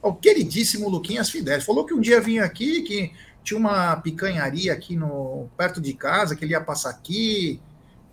O 0.00 0.14
queridíssimo 0.14 0.88
Luquinhas 0.88 1.30
Fidelis. 1.30 1.64
Falou 1.64 1.84
que 1.84 1.94
um 1.94 2.00
dia 2.00 2.20
vinha 2.20 2.44
aqui, 2.44 2.82
que 2.82 3.12
tinha 3.42 3.58
uma 3.58 3.96
picanharia 3.96 4.72
aqui 4.72 4.96
no 4.96 5.48
perto 5.56 5.80
de 5.80 5.92
casa, 5.94 6.36
que 6.36 6.44
ele 6.44 6.52
ia 6.52 6.60
passar 6.60 6.90
aqui. 6.90 7.60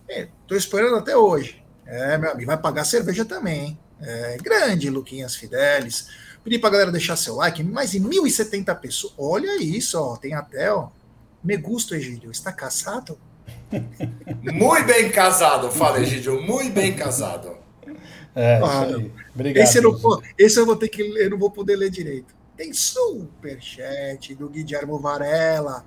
Estou 0.07 0.55
é, 0.55 0.59
esperando 0.59 0.95
até 0.95 1.15
hoje. 1.15 1.63
É, 1.85 2.17
meu 2.17 2.31
amigo, 2.31 2.47
vai 2.47 2.57
pagar 2.57 2.83
cerveja 2.83 3.25
também, 3.25 3.59
hein? 3.59 3.79
É, 4.01 4.37
grande 4.41 4.89
Luquinhas 4.89 5.35
Fidelis. 5.35 6.07
Pedi 6.43 6.57
pra 6.57 6.69
galera 6.69 6.91
deixar 6.91 7.15
seu 7.15 7.35
like, 7.35 7.63
mais 7.63 7.91
de 7.91 7.99
1.070 7.99 8.79
pessoas. 8.79 9.13
Olha 9.17 9.61
isso, 9.61 9.99
ó. 9.99 10.15
Tem 10.15 10.33
até, 10.33 10.71
ó. 10.73 10.89
Me 11.43 11.57
gusta, 11.57 11.95
Egídio. 11.95 12.31
Está 12.31 12.51
casado? 12.51 13.19
Muito 14.41 14.85
bem 14.85 15.11
casado, 15.11 15.69
fala, 15.71 15.99
Egídio. 16.01 16.41
Muito 16.41 16.73
bem 16.73 16.95
casado. 16.95 17.57
É, 18.35 18.59
ah, 18.63 18.87
Obrigado. 19.33 19.63
Esse 19.63 19.79
eu, 19.79 19.83
não, 19.83 20.21
esse 20.37 20.59
eu 20.59 20.65
vou 20.65 20.75
ter 20.75 20.87
que 20.87 21.03
ler, 21.03 21.25
eu 21.25 21.29
não 21.31 21.37
vou 21.37 21.51
poder 21.51 21.75
ler 21.75 21.89
direito. 21.89 22.33
Tem 22.59 22.73
superchat 22.73 24.35
do 24.35 24.49
Guilherme 24.49 24.99
Varela. 24.99 25.85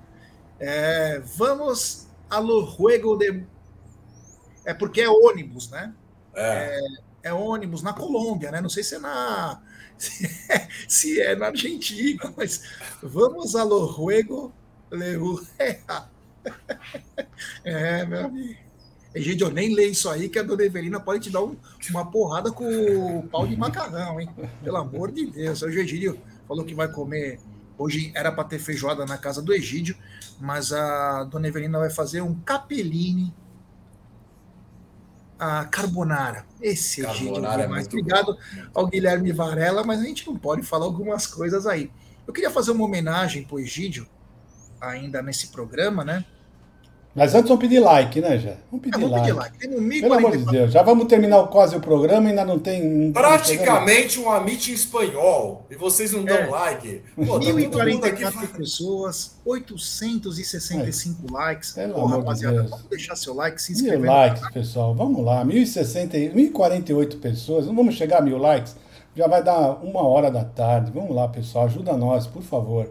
É, 0.59 1.19
vamos 1.19 2.07
a 2.27 2.39
lo 2.39 2.65
juego 2.65 3.15
de. 3.15 3.43
É 4.65 4.73
porque 4.73 5.01
é 5.01 5.07
ônibus, 5.07 5.69
né? 5.69 5.93
É. 6.33 6.79
é 6.79 7.29
é 7.29 7.31
ônibus 7.31 7.83
na 7.83 7.93
Colômbia, 7.93 8.49
né? 8.49 8.59
Não 8.59 8.69
sei 8.69 8.83
se 8.83 8.95
é 8.95 8.99
na 8.99 9.61
se 9.99 10.25
é, 10.49 10.67
se 10.87 11.21
é 11.21 11.35
na 11.35 11.45
Argentina, 11.49 12.33
mas 12.35 12.63
vamos 13.03 13.55
a 13.55 13.63
lo 13.63 13.93
juego 13.93 14.51
É, 17.63 18.03
meu 18.03 18.25
amigo. 18.25 18.63
Gente, 19.15 19.43
eu 19.43 19.51
nem 19.51 19.75
leio 19.75 19.91
isso 19.91 20.09
aí, 20.09 20.27
que 20.27 20.39
a 20.39 20.43
dona 20.43 20.63
Evelina 20.63 20.99
pode 20.99 21.25
te 21.25 21.29
dar 21.29 21.43
um, 21.43 21.55
uma 21.91 22.09
porrada 22.09 22.51
com 22.51 22.65
o 22.65 23.27
pau 23.27 23.45
de 23.45 23.55
macarrão, 23.55 24.19
hein? 24.19 24.27
Pelo 24.63 24.77
amor 24.77 25.11
de 25.11 25.27
Deus. 25.27 25.61
O 25.61 25.69
Egídio 25.69 26.19
falou 26.53 26.63
que 26.63 26.75
vai 26.75 26.87
comer. 26.87 27.39
Hoje 27.75 28.11
era 28.13 28.31
para 28.31 28.43
ter 28.43 28.59
feijoada 28.59 29.05
na 29.07 29.17
casa 29.17 29.41
do 29.41 29.51
Egídio, 29.51 29.97
mas 30.39 30.71
a 30.71 31.23
dona 31.23 31.47
Evelina 31.47 31.79
vai 31.79 31.89
fazer 31.89 32.21
um 32.21 32.35
capelline 32.41 33.33
a 35.39 35.65
carbonara. 35.65 36.45
Esse 36.61 37.01
carbonara 37.01 37.63
é 37.63 37.67
mais. 37.67 37.87
Obrigado 37.87 38.37
ao 38.73 38.85
Guilherme 38.85 39.31
Varela, 39.31 39.83
mas 39.83 39.99
a 39.99 40.03
gente 40.03 40.27
não 40.27 40.37
pode 40.37 40.61
falar 40.61 40.85
algumas 40.85 41.25
coisas 41.25 41.65
aí. 41.65 41.91
Eu 42.27 42.31
queria 42.31 42.51
fazer 42.51 42.71
uma 42.71 42.85
homenagem 42.85 43.43
para 43.43 43.55
o 43.55 43.59
Egídio, 43.59 44.07
ainda 44.79 45.23
nesse 45.23 45.47
programa, 45.47 46.05
né? 46.05 46.23
Mas 47.15 47.35
antes 47.35 47.47
vamos 47.47 47.61
pedir 47.61 47.79
like, 47.79 48.19
né, 48.19 48.39
já? 48.39 48.55
Vamos 48.71 48.83
pedir, 48.83 48.97
é, 48.97 48.99
vamos 48.99 49.11
like. 49.11 49.27
pedir 49.27 49.37
like. 49.37 49.57
Tem 49.59 49.69
um 49.69 50.01
Pelo 50.01 50.13
amor 50.15 50.35
de 50.35 50.45
Deus, 50.45 50.71
já 50.71 50.81
vamos 50.81 51.05
terminar 51.05 51.43
quase 51.47 51.75
o 51.75 51.79
programa, 51.79 52.29
ainda 52.29 52.43
não 52.43 52.57
tem. 52.57 53.11
Praticamente 53.11 54.19
um 54.19 54.31
amit 54.31 54.71
em 54.71 54.73
espanhol. 54.73 55.63
E 55.69 55.75
vocês 55.75 56.11
não 56.11 56.23
dão 56.23 56.35
é. 56.35 56.47
like. 56.47 57.03
Pô, 57.15 57.39
1.044 57.39 58.33
tá 58.33 58.47
pessoas, 58.57 59.35
865 59.45 61.27
é. 61.27 61.31
likes. 61.31 61.73
Pelo 61.73 61.93
Pô, 61.93 62.05
rapaziada, 62.07 62.63
de 62.63 62.69
vamos 62.69 62.85
deixar 62.89 63.15
seu 63.15 63.35
like, 63.35 63.61
se 63.61 63.73
inscrever. 63.73 63.99
Mil 63.99 64.11
likes, 64.11 64.49
pessoal. 64.51 64.95
Vamos 64.95 65.23
lá. 65.23 65.45
1.060, 65.45 66.33
1.048 66.33 67.19
pessoas. 67.19 67.67
Não 67.67 67.75
vamos 67.75 67.93
chegar 67.93 68.19
a 68.19 68.21
mil 68.21 68.39
likes. 68.39 68.75
Já 69.15 69.27
vai 69.27 69.43
dar 69.43 69.73
uma 69.83 70.01
hora 70.01 70.31
da 70.31 70.43
tarde. 70.43 70.91
Vamos 70.91 71.15
lá, 71.15 71.27
pessoal. 71.27 71.65
Ajuda 71.65 71.95
nós, 71.95 72.25
por 72.25 72.41
favor. 72.41 72.89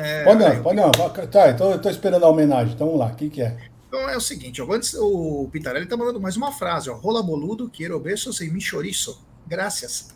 É, 0.00 0.24
pode 0.24 0.40
não, 0.42 0.62
pode 0.62 0.76
não. 0.76 0.90
Tá, 1.28 1.50
então 1.50 1.70
eu 1.70 1.80
tô 1.80 1.90
esperando 1.90 2.24
a 2.24 2.28
homenagem. 2.28 2.74
Então 2.74 2.86
vamos 2.86 3.00
lá, 3.00 3.06
o 3.08 3.14
que, 3.14 3.30
que 3.30 3.42
é? 3.42 3.56
Então 3.88 4.08
é 4.08 4.16
o 4.16 4.20
seguinte, 4.20 4.62
ó, 4.62 4.72
antes 4.72 4.94
o 4.94 5.48
Pitarelli 5.50 5.86
tá 5.86 5.96
mandando 5.96 6.20
mais 6.20 6.36
uma 6.36 6.52
frase, 6.52 6.88
ó. 6.88 6.94
Rola 6.94 7.22
boludo, 7.22 7.68
quiero 7.68 7.98
besos 7.98 8.40
e 8.40 8.50
mi 8.50 8.60
chorizo. 8.60 9.20
Graças. 9.46 10.14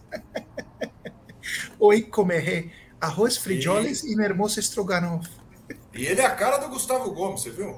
Oi, 1.78 2.02
comeré 2.02 2.70
arroz 3.04 3.36
frijoles 3.36 4.02
e, 4.02 4.14
e 4.14 4.20
hermoso 4.20 4.58
estrogonofe. 4.58 5.30
E 5.94 6.06
ele 6.06 6.20
é 6.20 6.26
a 6.26 6.30
cara 6.30 6.58
do 6.58 6.68
Gustavo 6.68 7.12
Gomes, 7.12 7.42
você 7.42 7.50
viu? 7.50 7.76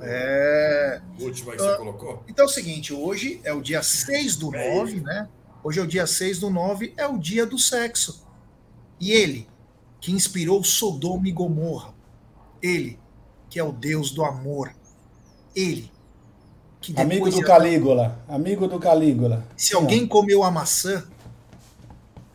É. 0.00 1.00
O 1.18 1.24
último 1.24 1.52
aí 1.52 1.56
que 1.56 1.62
você 1.62 1.76
colocou? 1.76 2.24
Então 2.28 2.44
é 2.44 2.48
o 2.48 2.50
seguinte, 2.50 2.92
hoje 2.92 3.40
é 3.44 3.52
o 3.52 3.62
dia 3.62 3.82
6 3.82 4.36
do 4.36 4.50
9, 4.50 5.00
né? 5.00 5.28
Hoje 5.62 5.80
é 5.80 5.82
o 5.82 5.86
dia 5.86 6.06
6 6.06 6.40
do 6.40 6.50
9, 6.50 6.92
é 6.96 7.06
o 7.06 7.16
dia 7.16 7.46
do 7.46 7.58
sexo. 7.58 8.26
E 9.00 9.12
ele, 9.12 9.48
que 10.04 10.12
inspirou 10.12 10.62
Sodoma 10.62 11.26
e 11.26 11.32
Gomorra. 11.32 11.94
Ele, 12.62 12.98
que 13.48 13.58
é 13.58 13.64
o 13.64 13.72
Deus 13.72 14.10
do 14.10 14.22
amor. 14.22 14.70
Ele, 15.56 15.90
que 16.78 16.92
Amigo 17.00 17.30
do 17.30 17.40
Calígula. 17.40 18.22
Amigo 18.28 18.68
do 18.68 18.78
Calígula. 18.78 19.48
Se 19.56 19.68
Sim. 19.68 19.76
alguém 19.76 20.06
comeu 20.06 20.44
a 20.44 20.50
maçã, 20.50 21.08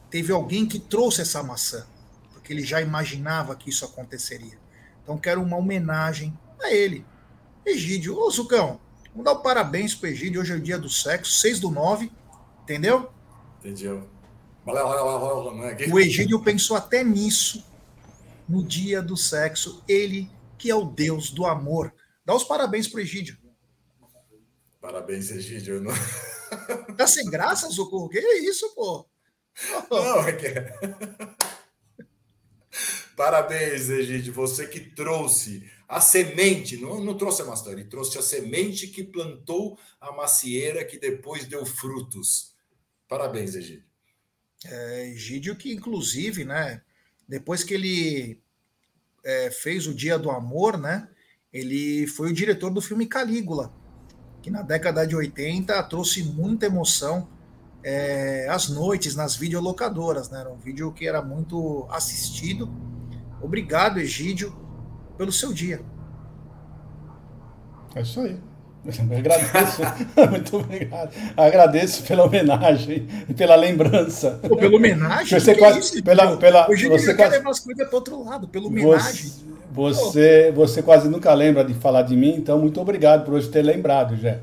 teve 0.09 0.33
alguém 0.33 0.65
que 0.65 0.79
trouxe 0.79 1.21
essa 1.21 1.43
maçã, 1.43 1.85
porque 2.33 2.51
ele 2.51 2.63
já 2.63 2.81
imaginava 2.81 3.55
que 3.55 3.69
isso 3.69 3.85
aconteceria. 3.85 4.57
Então 5.03 5.15
quero 5.15 5.39
uma 5.39 5.55
homenagem 5.55 6.35
a 6.59 6.73
ele. 6.73 7.05
Egídio, 7.63 8.17
ô 8.17 8.31
Zucão, 8.31 8.79
vamos 9.11 9.25
dar 9.25 9.33
o 9.33 9.41
um 9.41 9.43
parabéns 9.43 9.93
pro 9.93 10.09
Egídio, 10.09 10.41
hoje 10.41 10.53
é 10.53 10.55
o 10.55 10.59
dia 10.59 10.79
do 10.79 10.89
sexo, 10.89 11.33
6 11.33 11.59
do 11.59 11.69
9, 11.69 12.11
entendeu? 12.63 13.11
Entendeu. 13.59 14.09
O 15.91 15.99
Egídio 15.99 16.43
pensou 16.43 16.75
até 16.75 17.03
nisso 17.03 17.65
no 18.47 18.63
dia 18.63 19.01
do 19.01 19.17
sexo. 19.17 19.83
Ele, 19.87 20.29
que 20.57 20.69
é 20.69 20.75
o 20.75 20.85
Deus 20.85 21.31
do 21.31 21.45
amor. 21.45 21.93
Dá 22.25 22.35
os 22.35 22.43
parabéns 22.43 22.87
para 22.87 22.97
o 22.97 23.01
Egídio. 23.01 23.37
Parabéns, 24.81 25.31
Egídio. 25.31 25.81
Não... 25.81 25.93
Tá 26.97 27.05
sem 27.05 27.29
graça, 27.29 27.69
Socorro? 27.69 28.09
Que 28.09 28.17
é 28.17 28.39
isso, 28.39 28.73
pô? 28.73 29.07
Não, 29.89 30.27
é 30.27 30.33
que... 30.33 30.47
Parabéns, 33.15 33.89
Egídio. 33.89 34.33
Você 34.33 34.67
que 34.67 34.79
trouxe 34.79 35.69
a 35.87 35.99
semente, 35.99 36.77
não, 36.77 37.03
não 37.03 37.17
trouxe 37.17 37.41
a 37.41 37.45
maçã, 37.45 37.71
ele 37.71 37.83
trouxe 37.83 38.17
a 38.17 38.21
semente 38.21 38.87
que 38.87 39.03
plantou 39.03 39.77
a 39.99 40.11
macieira 40.11 40.85
que 40.85 40.97
depois 40.97 41.45
deu 41.45 41.65
frutos. 41.65 42.53
Parabéns, 43.07 43.55
Egídio. 43.55 43.88
É, 44.65 45.07
Egídio 45.07 45.55
que, 45.55 45.73
inclusive, 45.73 46.43
né, 46.43 46.81
depois 47.27 47.63
que 47.63 47.73
ele 47.73 48.41
é, 49.23 49.49
fez 49.51 49.87
o 49.87 49.93
Dia 49.93 50.19
do 50.19 50.29
Amor, 50.29 50.77
né, 50.77 51.07
ele 51.51 52.05
foi 52.07 52.29
o 52.31 52.33
diretor 52.33 52.69
do 52.69 52.81
filme 52.81 53.05
Calígula, 53.05 53.73
que 54.41 54.49
na 54.49 54.61
década 54.61 55.05
de 55.05 55.15
80 55.15 55.81
trouxe 55.83 56.23
muita 56.23 56.65
emoção 56.65 57.29
é, 57.83 58.47
às 58.49 58.67
noites 58.67 59.15
nas 59.15 59.35
videolocadoras, 59.35 60.29
né, 60.29 60.41
era 60.41 60.51
um 60.51 60.57
vídeo 60.57 60.91
que 60.91 61.07
era 61.07 61.21
muito 61.21 61.87
assistido. 61.89 62.69
Obrigado, 63.41 63.99
Egídio, 63.99 64.53
pelo 65.17 65.31
seu 65.31 65.53
dia. 65.53 65.81
É 67.95 68.01
isso 68.01 68.19
aí. 68.19 68.48
Agradeço, 69.17 69.81
muito 70.29 70.57
obrigado. 70.57 71.11
Agradeço 71.35 72.03
pela 72.03 72.23
homenagem 72.23 73.07
e 73.27 73.33
pela 73.33 73.55
lembrança. 73.55 74.39
Pô, 74.47 74.55
pela 74.55 74.75
homenagem? 74.75 75.39
Você 75.39 75.55
quase, 75.55 75.77
é 75.77 75.79
isso, 75.81 76.03
pela, 76.03 76.37
pela, 76.37 76.69
Hoje 76.69 76.87
você 76.87 77.13
quase, 77.13 77.37
levar 77.37 77.49
as 77.49 77.59
coisas 77.59 77.87
para 77.87 77.95
outro 77.95 78.23
lado, 78.23 78.47
pela 78.47 78.67
homenagem. 78.67 79.31
Você, 79.71 80.51
você 80.51 80.81
quase 80.81 81.09
nunca 81.09 81.33
lembra 81.33 81.63
de 81.63 81.73
falar 81.73 82.03
de 82.03 82.15
mim, 82.15 82.35
então 82.35 82.57
muito 82.57 82.79
obrigado 82.81 83.25
por 83.25 83.33
hoje 83.35 83.49
ter 83.49 83.61
lembrado, 83.61 84.15
Jé. 84.15 84.39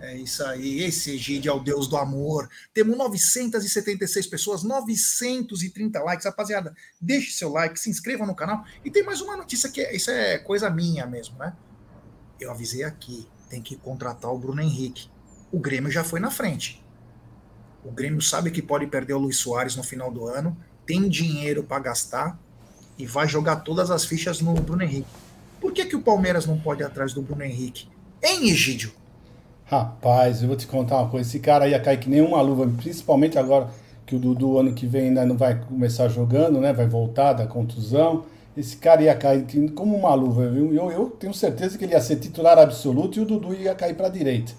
É 0.00 0.16
isso 0.16 0.42
aí, 0.44 0.82
esse 0.84 1.14
Egídio 1.14 1.50
é 1.50 1.54
o 1.54 1.60
Deus 1.60 1.86
do 1.86 1.96
amor. 1.96 2.48
Temos 2.72 2.96
976 2.96 4.26
pessoas, 4.26 4.62
930 4.62 6.00
likes. 6.02 6.24
Rapaziada, 6.24 6.74
deixe 6.98 7.32
seu 7.32 7.52
like, 7.52 7.78
se 7.78 7.90
inscreva 7.90 8.24
no 8.24 8.34
canal. 8.34 8.64
E 8.82 8.90
tem 8.90 9.04
mais 9.04 9.20
uma 9.20 9.36
notícia 9.36 9.68
que 9.68 9.82
é, 9.82 9.94
isso 9.94 10.10
é 10.10 10.38
coisa 10.38 10.70
minha 10.70 11.06
mesmo, 11.06 11.38
né? 11.38 11.52
Eu 12.40 12.50
avisei 12.50 12.84
aqui, 12.84 13.26
tem 13.48 13.60
que 13.60 13.76
contratar 13.76 14.32
o 14.32 14.38
Bruno 14.38 14.60
Henrique. 14.60 15.08
O 15.50 15.58
Grêmio 15.58 15.90
já 15.90 16.04
foi 16.04 16.20
na 16.20 16.30
frente. 16.30 16.84
O 17.84 17.90
Grêmio 17.90 18.20
sabe 18.20 18.50
que 18.50 18.62
pode 18.62 18.86
perder 18.86 19.14
o 19.14 19.18
Luiz 19.18 19.36
Soares 19.38 19.76
no 19.76 19.82
final 19.82 20.10
do 20.10 20.26
ano, 20.26 20.56
tem 20.86 21.08
dinheiro 21.08 21.62
para 21.62 21.82
gastar 21.82 22.38
e 22.98 23.06
vai 23.06 23.28
jogar 23.28 23.56
todas 23.56 23.90
as 23.90 24.04
fichas 24.04 24.40
no 24.40 24.54
Bruno 24.54 24.82
Henrique. 24.82 25.08
Por 25.60 25.72
que, 25.72 25.84
que 25.84 25.96
o 25.96 26.02
Palmeiras 26.02 26.46
não 26.46 26.58
pode 26.58 26.82
ir 26.82 26.84
atrás 26.86 27.12
do 27.12 27.22
Bruno 27.22 27.42
Henrique? 27.42 27.88
Hein, 28.22 28.50
Egídio? 28.50 28.92
Rapaz, 29.64 30.42
eu 30.42 30.48
vou 30.48 30.56
te 30.56 30.66
contar 30.66 30.96
uma 30.96 31.10
coisa. 31.10 31.28
Esse 31.28 31.40
cara 31.40 31.68
ia 31.68 31.78
cair 31.80 31.98
que 31.98 32.08
nem 32.08 32.20
uma 32.20 32.40
luva, 32.40 32.66
principalmente 32.66 33.38
agora 33.38 33.68
que 34.06 34.16
o 34.16 34.18
Dudu 34.18 34.58
ano 34.58 34.72
que 34.72 34.86
vem 34.86 35.08
ainda 35.08 35.26
não 35.26 35.36
vai 35.36 35.60
começar 35.60 36.08
jogando, 36.08 36.60
né? 36.60 36.72
Vai 36.72 36.88
voltar 36.88 37.34
da 37.34 37.46
contusão. 37.46 38.24
Esse 38.58 38.76
cara 38.76 39.00
ia 39.00 39.14
cair 39.14 39.46
como 39.72 39.96
uma 39.96 40.12
luva, 40.14 40.48
viu? 40.48 40.74
Eu, 40.74 40.90
eu 40.90 41.06
tenho 41.10 41.32
certeza 41.32 41.78
que 41.78 41.84
ele 41.84 41.92
ia 41.92 42.00
ser 42.00 42.16
titular 42.16 42.58
absoluto 42.58 43.16
e 43.16 43.22
o 43.22 43.24
Dudu 43.24 43.54
ia 43.54 43.72
cair 43.72 43.94
para 43.94 44.08
a 44.08 44.10
direita. 44.10 44.52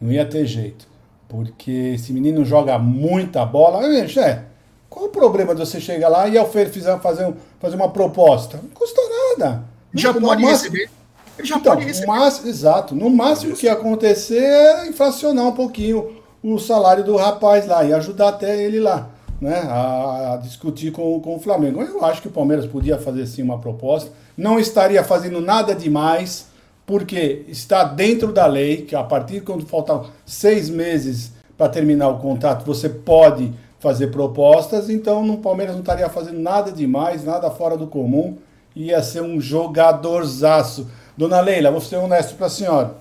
Não 0.00 0.12
ia 0.12 0.24
ter 0.24 0.46
jeito. 0.46 0.86
Porque 1.28 1.94
esse 1.96 2.12
menino 2.12 2.44
joga 2.44 2.78
muita 2.78 3.44
bola. 3.44 3.84
É, 3.84 4.44
qual 4.88 5.06
o 5.06 5.08
problema 5.08 5.52
de 5.52 5.66
você 5.66 5.80
chegar 5.80 6.08
lá 6.08 6.28
e 6.28 6.38
oferecer, 6.38 6.96
fazer, 7.00 7.26
um, 7.26 7.34
fazer 7.58 7.74
uma 7.74 7.88
proposta? 7.88 8.60
Não 8.62 8.70
custa 8.70 9.00
nada. 9.36 9.64
Já 9.92 10.14
pode 10.14 10.42
máximo... 10.44 10.70
receber. 10.70 10.90
Ele 11.36 11.48
já 11.48 11.56
então, 11.56 11.74
pode 11.74 11.86
receber. 11.86 12.06
Mas, 12.06 12.46
exato. 12.46 12.94
No 12.94 13.10
máximo 13.10 13.56
que 13.56 13.66
ia 13.66 13.72
acontecer 13.72 14.44
é 14.44 14.86
inflacionar 14.86 15.48
um 15.48 15.54
pouquinho 15.54 16.22
o 16.40 16.56
salário 16.60 17.02
do 17.02 17.16
rapaz 17.16 17.66
lá 17.66 17.82
e 17.82 17.92
ajudar 17.92 18.28
até 18.28 18.62
ele 18.62 18.78
lá 18.78 19.09
né, 19.40 19.60
a, 19.66 20.34
a, 20.34 20.36
discutir 20.36 20.92
com, 20.92 21.18
com 21.20 21.36
o 21.36 21.40
Flamengo. 21.40 21.80
Eu 21.80 22.04
acho 22.04 22.20
que 22.20 22.28
o 22.28 22.32
Palmeiras 22.32 22.66
podia 22.66 22.98
fazer 22.98 23.26
sim 23.26 23.42
uma 23.42 23.58
proposta, 23.58 24.10
não 24.36 24.58
estaria 24.58 25.02
fazendo 25.02 25.40
nada 25.40 25.74
demais, 25.74 26.48
porque 26.84 27.44
está 27.48 27.84
dentro 27.84 28.32
da 28.32 28.46
lei, 28.46 28.82
que 28.82 28.94
a 28.94 29.02
partir 29.02 29.40
quando 29.42 29.66
faltam 29.66 30.06
seis 30.26 30.68
meses 30.68 31.32
para 31.56 31.68
terminar 31.68 32.08
o 32.08 32.18
contrato, 32.18 32.64
você 32.64 32.88
pode 32.88 33.52
fazer 33.78 34.08
propostas, 34.08 34.90
então 34.90 35.28
o 35.30 35.38
Palmeiras 35.38 35.74
não 35.74 35.80
estaria 35.80 36.08
fazendo 36.08 36.38
nada 36.38 36.70
demais, 36.70 37.24
nada 37.24 37.50
fora 37.50 37.76
do 37.76 37.86
comum, 37.86 38.36
ia 38.76 39.02
ser 39.02 39.22
um 39.22 39.40
jogadorzaço. 39.40 40.86
Dona 41.16 41.40
Leila, 41.40 41.70
vou 41.70 41.80
ser 41.80 41.96
honesto 41.96 42.34
para 42.36 42.46
a 42.46 42.50
senhora. 42.50 42.94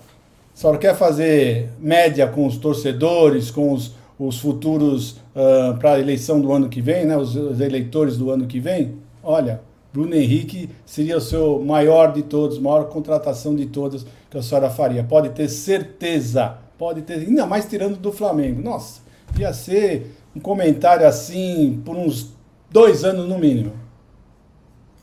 A 0.54 0.58
senhora 0.58 0.78
quer 0.78 0.96
fazer 0.96 1.70
média 1.80 2.28
com 2.28 2.46
os 2.46 2.58
torcedores, 2.58 3.52
com 3.52 3.74
os, 3.74 3.94
os 4.20 4.38
futuros 4.38 5.12
uh, 5.12 5.72
ah, 5.72 5.78
para 5.80 5.94
a 5.94 6.00
eleição 6.00 6.42
do 6.42 6.52
ano 6.52 6.68
que 6.68 6.82
vem, 6.82 7.06
né, 7.06 7.16
os, 7.16 7.34
os, 7.36 7.62
eleitores 7.62 8.18
do 8.18 8.30
ano 8.30 8.46
que 8.46 8.60
vem, 8.60 8.98
olha, 9.24 9.62
Bruno 9.94 10.14
Henrique 10.14 10.70
seria 10.86 11.18
o 11.18 11.22
seu 11.22 11.64
maior 11.64 12.12
de 12.12 12.24
todos, 12.24 12.60
maior 12.60 12.90
contratação 12.90 13.56
de 13.56 13.66
todas 13.66 14.06
que 14.30 14.38
a 14.38 14.42
senhora 14.44 14.70
faria. 14.70 15.04
Pode 15.06 15.30
ter 15.30 15.48
certeza, 15.48 16.58
pode 16.78 17.02
ter, 17.04 17.14
ainda 17.14 17.48
mais 17.48 17.66
tirando 17.66 17.98
do 17.98 18.12
Flamengo. 18.12 18.62
Nossa, 18.62 19.02
ia 19.38 19.54
ser 19.54 20.14
um 20.36 20.40
comentário 20.40 21.08
assim 21.08 21.82
por 21.86 21.96
uns 21.96 22.34
dois 22.70 23.06
anos 23.06 23.28
no 23.28 23.40
mínimo. 23.40 23.74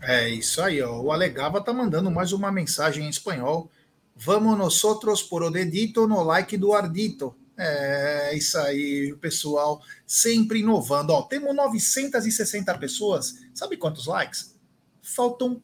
É 0.02 0.28
isso 0.28 0.62
aí, 0.62 0.80
ó. 0.82 1.00
O 1.00 1.10
Alegava 1.10 1.60
tá 1.60 1.72
mandando 1.72 2.10
mais 2.10 2.32
uma 2.32 2.52
mensagem 2.52 3.06
em 3.06 3.08
espanhol. 3.08 3.68
Vamos 4.14 4.56
nosotros 4.56 5.22
por 5.22 5.42
o 5.42 5.50
dedito 5.50 6.06
no 6.06 6.22
like 6.22 6.56
do 6.56 6.74
Ardito. 6.74 7.34
É 7.58 8.36
isso 8.36 8.58
aí, 8.58 9.12
o 9.12 9.18
pessoal 9.18 9.82
sempre 10.06 10.60
inovando. 10.60 11.12
Ó, 11.12 11.22
temos 11.22 11.54
960 11.54 12.76
pessoas. 12.78 13.34
Sabe 13.54 13.76
quantos 13.76 14.06
likes? 14.06 14.54
Faltam 15.00 15.62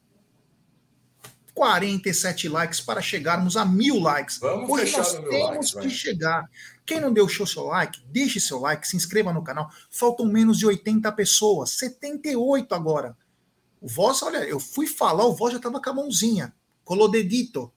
47 1.54 2.48
likes 2.48 2.80
para 2.80 3.02
chegarmos 3.02 3.56
a 3.56 3.64
mil 3.64 4.00
likes. 4.00 4.38
Vamos 4.38 4.70
Hoje 4.70 4.96
nós 4.96 5.12
temos 5.12 5.74
que 5.74 5.90
chegar. 5.90 6.48
Quem 6.84 7.00
não 7.00 7.12
deixou 7.12 7.46
seu 7.46 7.64
like, 7.64 8.02
deixe 8.06 8.40
seu 8.40 8.58
like, 8.58 8.88
se 8.88 8.96
inscreva 8.96 9.32
no 9.32 9.44
canal. 9.44 9.70
Faltam 9.90 10.26
menos 10.26 10.58
de 10.58 10.66
80 10.66 11.10
pessoas, 11.12 11.70
78 11.70 12.74
agora. 12.74 13.16
O 13.80 13.88
Voz, 13.88 14.22
olha, 14.22 14.38
eu 14.38 14.58
fui 14.58 14.86
falar, 14.86 15.26
o 15.26 15.34
Voz 15.34 15.52
já 15.52 15.58
estava 15.58 15.80
com 15.80 15.90
a 15.90 15.94
mãozinha. 15.94 16.54
Colodedito. 16.84 17.72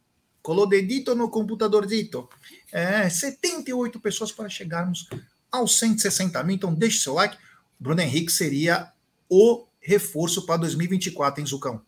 Colodedito 0.45 1.15
no 1.15 1.27
computadorzito. 1.27 2.29
É, 2.71 3.09
78 3.09 3.99
pessoas 3.99 4.31
para 4.31 4.47
chegarmos 4.47 5.09
aos 5.51 5.79
160 5.79 6.43
mil. 6.43 6.55
Então, 6.55 6.71
deixe 6.71 6.99
seu 6.99 7.15
like. 7.15 7.35
Bruno 7.79 7.99
Henrique 7.99 8.31
seria 8.31 8.91
o 9.27 9.65
reforço 9.79 10.45
para 10.45 10.57
2024, 10.57 11.41
hein, 11.41 11.47
Zucão? 11.47 11.81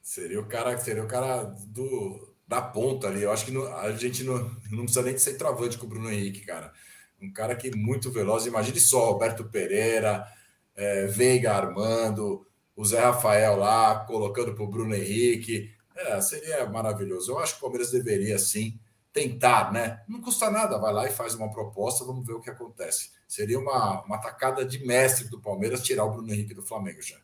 Seria 0.00 0.40
o 0.40 0.46
cara, 0.46 0.78
seria 0.78 1.04
o 1.04 1.06
cara 1.06 1.42
do, 1.66 2.32
da 2.48 2.62
ponta 2.62 3.08
ali. 3.08 3.24
Eu 3.24 3.30
acho 3.30 3.44
que 3.44 3.54
a 3.54 3.92
gente 3.92 4.24
não, 4.24 4.38
não 4.70 4.84
precisa 4.84 5.02
nem 5.02 5.14
de 5.14 5.20
ser 5.20 5.34
travante 5.34 5.76
com 5.76 5.84
o 5.84 5.90
Bruno 5.90 6.10
Henrique, 6.10 6.46
cara. 6.46 6.72
Um 7.20 7.30
cara 7.30 7.54
que 7.54 7.68
é 7.68 7.76
muito 7.76 8.10
veloz. 8.10 8.46
Imagine 8.46 8.80
só, 8.80 9.12
Roberto 9.12 9.44
Pereira, 9.44 10.26
é, 10.74 11.08
Veiga 11.08 11.52
Armando, 11.52 12.46
o 12.74 12.86
Zé 12.86 13.00
Rafael 13.00 13.54
lá, 13.56 13.96
colocando 14.06 14.54
para 14.54 14.64
o 14.64 14.70
Bruno 14.70 14.94
Henrique. 14.94 15.70
É, 15.94 16.20
seria 16.20 16.66
maravilhoso. 16.66 17.32
Eu 17.32 17.38
acho 17.38 17.54
que 17.54 17.58
o 17.58 17.62
Palmeiras 17.62 17.90
deveria, 17.90 18.38
sim, 18.38 18.78
tentar, 19.12 19.72
né? 19.72 20.02
Não 20.08 20.20
custa 20.20 20.50
nada, 20.50 20.78
vai 20.78 20.92
lá 20.92 21.06
e 21.06 21.12
faz 21.12 21.34
uma 21.34 21.50
proposta, 21.50 22.04
vamos 22.04 22.26
ver 22.26 22.32
o 22.32 22.40
que 22.40 22.50
acontece. 22.50 23.10
Seria 23.28 23.58
uma, 23.58 24.02
uma 24.02 24.18
tacada 24.18 24.64
de 24.64 24.84
mestre 24.86 25.28
do 25.28 25.40
Palmeiras 25.40 25.82
tirar 25.82 26.04
o 26.04 26.12
Bruno 26.12 26.32
Henrique 26.32 26.54
do 26.54 26.62
Flamengo 26.62 27.02
já. 27.02 27.16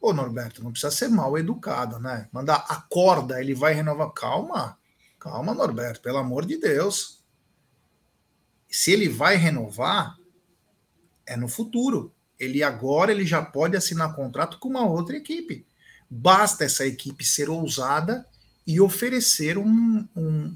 Ô, 0.00 0.12
Norberto, 0.12 0.62
não 0.62 0.72
precisa 0.72 0.90
ser 0.90 1.08
mal 1.08 1.36
educado, 1.38 1.98
né? 1.98 2.28
Mandar 2.32 2.64
a 2.68 2.80
corda, 2.80 3.40
ele 3.40 3.54
vai 3.54 3.72
renovar. 3.72 4.10
Calma, 4.12 4.78
calma, 5.18 5.54
Norberto, 5.54 6.00
pelo 6.00 6.18
amor 6.18 6.44
de 6.44 6.58
Deus. 6.58 7.22
Se 8.68 8.90
ele 8.92 9.08
vai 9.08 9.36
renovar, 9.36 10.18
é 11.24 11.36
no 11.36 11.48
futuro. 11.48 12.12
Ele 12.38 12.62
agora 12.62 13.12
ele 13.12 13.24
já 13.24 13.40
pode 13.40 13.76
assinar 13.76 14.16
contrato 14.16 14.58
com 14.58 14.68
uma 14.68 14.84
outra 14.84 15.16
equipe. 15.16 15.64
Basta 16.14 16.64
essa 16.64 16.84
equipe 16.84 17.24
ser 17.24 17.48
ousada 17.48 18.26
e 18.66 18.78
oferecer 18.78 19.56
um, 19.56 20.06
um, 20.14 20.54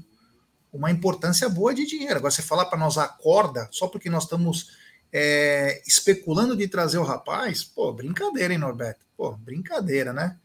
uma 0.71 0.91
importância 0.91 1.49
boa 1.49 1.73
de 1.73 1.83
dinheiro. 1.87 2.17
Agora, 2.17 2.29
você 2.29 2.43
falar 2.43 2.65
para 2.65 2.77
nós 2.77 2.95
acorda 2.95 3.67
só 3.71 3.87
porque 3.87 4.07
nós 4.07 4.25
estamos 4.25 4.69
é, 5.11 5.81
especulando 5.87 6.55
de 6.55 6.67
trazer 6.67 6.99
o 6.99 7.03
rapaz, 7.03 7.63
pô, 7.63 7.91
brincadeira, 7.91 8.53
hein, 8.53 8.59
Norberto? 8.59 9.03
Pô, 9.17 9.31
brincadeira, 9.31 10.13
né? 10.13 10.37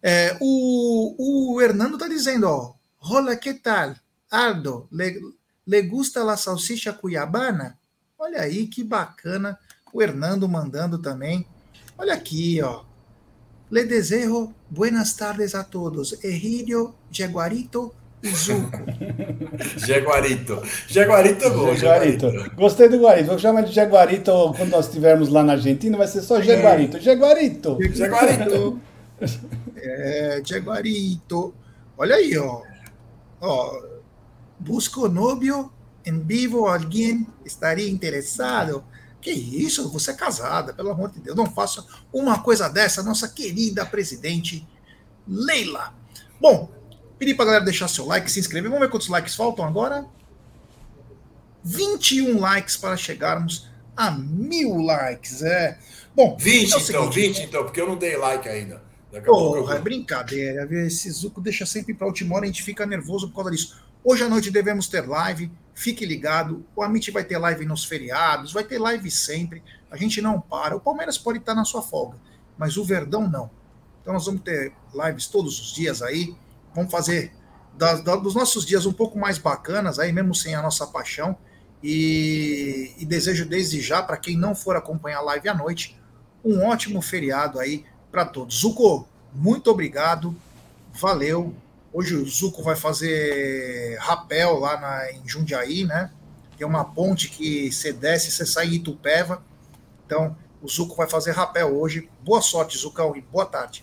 É, 0.00 0.36
o, 0.40 1.54
o 1.54 1.60
Hernando 1.60 1.98
tá 1.98 2.06
dizendo, 2.06 2.46
ó, 2.48 2.74
Rola, 2.98 3.34
que 3.34 3.52
tal? 3.52 3.96
Aldo, 4.30 4.86
le, 4.92 5.20
le 5.66 5.82
gusta 5.82 6.22
la 6.22 6.36
salsicha 6.36 6.92
cuiabana? 6.92 7.76
Olha 8.16 8.42
aí, 8.42 8.68
que 8.68 8.84
bacana. 8.84 9.58
O 9.92 10.00
Hernando 10.00 10.48
mandando 10.48 11.02
também. 11.02 11.44
Olha 11.98 12.14
aqui, 12.14 12.62
ó. 12.62 12.84
Le 13.70 13.84
desejo 13.84 14.52
buenas 14.70 15.16
tardes 15.16 15.54
a 15.54 15.64
todos. 15.64 16.22
Egidio, 16.22 16.94
Jaguarito, 17.10 17.92
Zuco. 18.24 18.70
Jaguarito. 19.76 20.62
Jaguarito 20.88 21.44
é 21.44 21.50
bom. 21.50 21.74
Jaguarito. 21.74 22.26
Gostei 22.56 22.88
do 22.88 22.98
Guarito. 22.98 23.28
Vou 23.28 23.38
chamar 23.38 23.62
de 23.62 23.72
Jaguarito 23.72 24.32
quando 24.56 24.70
nós 24.70 24.86
estivermos 24.86 25.28
lá 25.28 25.42
na 25.42 25.54
Argentina. 25.54 25.96
Vai 25.96 26.06
ser 26.06 26.22
só 26.22 26.40
Jaguarito. 26.40 27.00
Jaguarito. 27.00 27.78
Jaguarito. 27.92 28.80
É, 29.78 30.42
Jaguarito. 30.44 31.54
Olha 31.96 32.16
aí, 32.16 32.36
ó. 32.36 32.60
ó 33.40 33.82
busco 34.58 35.08
novio 35.08 35.70
em 36.04 36.18
vivo. 36.18 36.66
Alguém 36.66 37.26
estaria 37.44 37.88
interessado? 37.88 38.84
Que 39.26 39.32
isso? 39.32 39.90
Você 39.90 40.12
é 40.12 40.14
casada, 40.14 40.72
pelo 40.72 40.90
amor 40.90 41.10
de 41.10 41.18
Deus. 41.18 41.36
Não 41.36 41.50
faça 41.50 41.84
uma 42.12 42.38
coisa 42.38 42.68
dessa, 42.68 43.02
nossa 43.02 43.28
querida 43.28 43.84
presidente 43.84 44.64
Leila. 45.26 45.92
Bom, 46.40 46.70
Pedir 47.18 47.34
pra 47.34 47.46
galera 47.46 47.64
deixar 47.64 47.88
seu 47.88 48.04
like, 48.04 48.30
se 48.30 48.38
inscrever. 48.38 48.70
Vamos 48.70 48.84
ver 48.84 48.90
quantos 48.90 49.08
likes 49.08 49.34
faltam 49.34 49.64
agora. 49.64 50.06
21 51.64 52.38
likes 52.38 52.76
para 52.76 52.96
chegarmos 52.96 53.68
a 53.96 54.10
mil 54.10 54.76
likes. 54.76 55.42
É. 55.42 55.78
Bom, 56.14 56.36
20 56.38 56.74
é 56.74 56.78
então, 56.78 57.10
20 57.10 57.42
então, 57.42 57.64
porque 57.64 57.80
eu 57.80 57.88
não 57.88 57.96
dei 57.96 58.16
like 58.16 58.48
ainda. 58.48 58.82
Porra, 59.24 59.58
eu... 59.58 59.72
é 59.72 59.80
brincadeira. 59.80 60.68
Esse 60.86 61.10
Zuco 61.10 61.40
deixa 61.40 61.64
sempre 61.64 61.94
para 61.94 62.06
última 62.06 62.36
hora, 62.36 62.44
a 62.44 62.48
gente 62.48 62.62
fica 62.62 62.84
nervoso 62.84 63.28
por 63.28 63.36
causa 63.36 63.50
disso. 63.50 63.82
Hoje 64.04 64.22
à 64.22 64.28
noite 64.28 64.50
devemos 64.50 64.86
ter 64.86 65.06
live, 65.08 65.50
fique 65.76 66.04
ligado. 66.04 66.66
O 66.74 66.82
Amit 66.82 67.12
vai 67.12 67.22
ter 67.22 67.38
live 67.38 67.64
nos 67.64 67.84
feriados, 67.84 68.52
vai 68.52 68.64
ter 68.64 68.78
live 68.78 69.08
sempre. 69.12 69.62
A 69.88 69.96
gente 69.96 70.20
não 70.20 70.40
para. 70.40 70.74
O 70.74 70.80
Palmeiras 70.80 71.16
pode 71.16 71.38
estar 71.38 71.54
na 71.54 71.64
sua 71.64 71.82
folga, 71.82 72.18
mas 72.58 72.76
o 72.76 72.82
Verdão 72.84 73.28
não. 73.28 73.48
Então 74.02 74.12
nós 74.12 74.26
vamos 74.26 74.42
ter 74.42 74.72
lives 74.92 75.28
todos 75.28 75.60
os 75.60 75.72
dias 75.72 76.02
aí 76.02 76.34
vamos 76.76 76.92
fazer 76.92 77.32
das, 77.74 78.02
dos 78.02 78.34
nossos 78.34 78.64
dias 78.64 78.84
um 78.84 78.92
pouco 78.92 79.18
mais 79.18 79.38
bacanas, 79.38 79.98
aí 79.98 80.12
mesmo 80.12 80.34
sem 80.34 80.54
a 80.54 80.62
nossa 80.62 80.86
paixão. 80.86 81.36
E, 81.82 82.94
e 82.98 83.04
desejo 83.04 83.46
desde 83.46 83.80
já, 83.80 84.02
para 84.02 84.16
quem 84.16 84.36
não 84.36 84.54
for 84.54 84.76
acompanhar 84.76 85.18
a 85.18 85.22
live 85.22 85.48
à 85.48 85.54
noite, 85.54 85.98
um 86.44 86.64
ótimo 86.64 87.00
feriado 87.00 87.58
aí 87.58 87.84
para 88.10 88.24
todos. 88.24 88.60
Zuko, 88.60 89.06
muito 89.32 89.70
obrigado, 89.70 90.34
valeu. 90.92 91.54
Hoje 91.96 92.14
o 92.14 92.26
Zuko 92.26 92.62
vai 92.62 92.76
fazer 92.76 93.96
rapel 94.00 94.58
lá 94.58 94.78
na, 94.78 95.12
em 95.12 95.26
Jundiaí, 95.26 95.86
né? 95.86 96.12
Tem 96.58 96.66
uma 96.66 96.84
ponte 96.84 97.30
que 97.30 97.72
você 97.72 97.90
desce, 97.90 98.30
você 98.30 98.44
sai 98.44 98.66
em 98.66 98.74
Itupeva. 98.74 99.42
Então, 100.04 100.36
o 100.60 100.68
Zuco 100.68 100.94
vai 100.94 101.08
fazer 101.08 101.30
rapel 101.30 101.74
hoje. 101.74 102.10
Boa 102.20 102.42
sorte, 102.42 102.76
Zucão, 102.76 103.16
e 103.16 103.22
boa 103.22 103.46
tarde. 103.46 103.82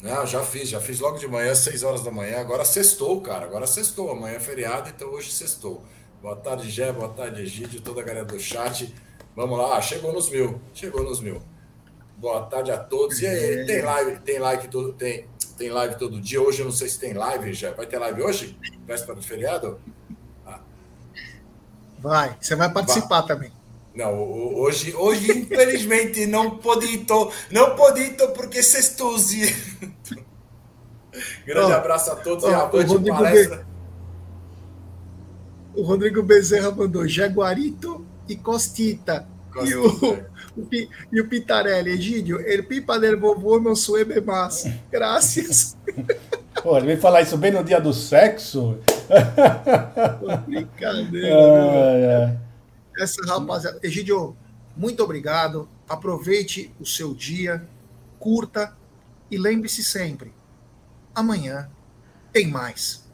Não, 0.00 0.26
já 0.26 0.42
fiz, 0.42 0.70
já 0.70 0.80
fiz 0.80 1.00
logo 1.00 1.18
de 1.18 1.28
manhã, 1.28 1.54
6 1.54 1.82
horas 1.82 2.02
da 2.02 2.10
manhã. 2.10 2.40
Agora 2.40 2.64
sextou, 2.64 3.20
cara. 3.20 3.44
Agora 3.44 3.66
sextou. 3.66 4.10
Amanhã 4.10 4.36
é 4.36 4.40
feriado, 4.40 4.88
então 4.88 5.10
hoje 5.10 5.30
sextou. 5.30 5.84
Boa 6.22 6.36
tarde, 6.36 6.70
Gé. 6.70 6.94
Boa 6.94 7.10
tarde, 7.10 7.42
Egídio. 7.42 7.78
Toda 7.82 8.00
a 8.00 8.04
galera 8.04 8.24
do 8.24 8.40
chat. 8.40 8.94
Vamos 9.36 9.58
lá. 9.58 9.78
chegou 9.82 10.14
nos 10.14 10.30
mil. 10.30 10.62
Chegou 10.72 11.04
nos 11.04 11.20
mil. 11.20 11.42
Boa 12.24 12.40
tarde 12.46 12.70
a 12.70 12.78
todos. 12.78 13.20
E 13.20 13.26
aí, 13.26 13.66
tem 13.66 13.82
live, 13.82 14.18
tem 14.20 14.38
like 14.38 14.68
todo, 14.68 14.94
tem, 14.94 15.28
tem 15.58 15.68
live 15.68 15.98
todo 15.98 16.18
dia. 16.18 16.40
Hoje 16.40 16.60
eu 16.60 16.64
não 16.64 16.72
sei 16.72 16.88
se 16.88 16.98
tem 16.98 17.12
live, 17.12 17.52
já. 17.52 17.72
Vai 17.72 17.84
ter 17.84 17.98
live 17.98 18.22
hoje? 18.22 18.58
Véspera 18.86 19.14
do 19.14 19.22
feriado? 19.22 19.78
Ah. 20.46 20.58
Vai. 21.98 22.34
Você 22.40 22.56
vai 22.56 22.72
participar 22.72 23.20
vai. 23.20 23.28
também. 23.28 23.52
Não, 23.94 24.18
hoje, 24.54 24.94
hoje 24.96 25.38
infelizmente 25.38 26.24
não 26.26 26.56
podito, 26.56 27.30
não 27.50 27.76
podito 27.76 28.26
porque 28.28 28.62
sextuzi. 28.62 29.54
Grande 31.44 31.72
oh, 31.72 31.76
abraço 31.76 32.10
a 32.10 32.16
todos 32.16 32.42
oh, 32.44 32.50
e 32.50 32.54
avante 32.54 33.10
palestra. 33.10 33.56
Be... 33.58 33.66
O 35.78 35.82
Rodrigo 35.82 36.22
Bezerra 36.22 36.70
mandou 36.70 37.06
Jaguarito 37.06 38.02
e 38.26 38.34
Costita. 38.34 39.33
E, 39.62 39.74
o, 39.74 40.14
o, 40.56 40.68
e 41.12 41.20
o 41.20 41.28
Pitarelli, 41.28 41.90
Egídio, 41.90 42.40
ele 42.40 42.62
pipa 42.62 42.98
del 42.98 43.18
vovô 43.18 43.60
não 43.60 43.76
suebe 43.76 44.20
mais. 44.20 44.66
Graças. 44.90 45.76
Pô, 46.62 46.76
ele 46.76 46.86
veio 46.86 47.00
falar 47.00 47.22
isso 47.22 47.36
bem 47.36 47.52
no 47.52 47.62
dia 47.62 47.80
do 47.80 47.92
sexo. 47.92 48.78
brincadeira. 50.46 52.40
Ah, 52.96 53.00
é 53.00 53.02
essa 53.02 53.20
rapaziada. 53.26 53.78
Egidio, 53.82 54.36
muito 54.76 55.02
obrigado. 55.02 55.68
Aproveite 55.88 56.72
o 56.80 56.86
seu 56.86 57.12
dia, 57.12 57.62
curta 58.18 58.72
e 59.30 59.36
lembre-se 59.36 59.82
sempre: 59.82 60.32
amanhã 61.14 61.68
tem 62.32 62.48
mais. 62.48 63.04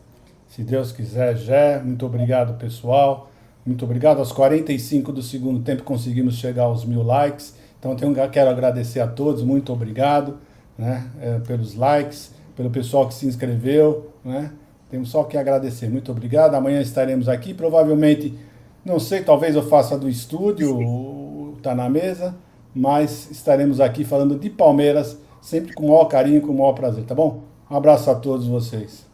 Se 0.48 0.62
Deus 0.62 0.92
quiser, 0.92 1.36
Jé. 1.36 1.80
Muito 1.80 2.04
obrigado, 2.04 2.58
pessoal. 2.58 3.29
Muito 3.70 3.84
obrigado. 3.84 4.18
Aos 4.18 4.32
45 4.32 5.12
do 5.12 5.22
segundo 5.22 5.62
tempo 5.62 5.84
conseguimos 5.84 6.34
chegar 6.34 6.64
aos 6.64 6.84
mil 6.84 7.04
likes. 7.04 7.54
Então 7.78 7.94
tenho, 7.94 8.12
quero 8.28 8.50
agradecer 8.50 8.98
a 8.98 9.06
todos, 9.06 9.44
muito 9.44 9.72
obrigado 9.72 10.38
né, 10.76 11.08
é, 11.20 11.38
pelos 11.38 11.76
likes, 11.76 12.32
pelo 12.56 12.68
pessoal 12.68 13.06
que 13.06 13.14
se 13.14 13.26
inscreveu. 13.26 14.10
Né? 14.24 14.50
Temos 14.90 15.10
só 15.10 15.22
que 15.22 15.38
agradecer. 15.38 15.88
Muito 15.88 16.10
obrigado. 16.10 16.56
Amanhã 16.56 16.80
estaremos 16.80 17.28
aqui, 17.28 17.54
provavelmente 17.54 18.36
não 18.84 18.98
sei, 18.98 19.22
talvez 19.22 19.54
eu 19.54 19.62
faça 19.62 19.96
do 19.96 20.08
estúdio, 20.08 21.56
tá 21.62 21.72
na 21.72 21.88
mesa, 21.88 22.34
mas 22.74 23.30
estaremos 23.30 23.80
aqui 23.80 24.04
falando 24.04 24.36
de 24.36 24.50
Palmeiras, 24.50 25.16
sempre 25.40 25.74
com 25.74 25.86
o 25.86 25.88
maior 25.90 26.06
carinho, 26.06 26.40
com 26.40 26.50
o 26.50 26.58
maior 26.58 26.72
prazer, 26.72 27.04
tá 27.04 27.14
bom? 27.14 27.44
Um 27.70 27.76
abraço 27.76 28.10
a 28.10 28.16
todos 28.16 28.48
vocês. 28.48 29.06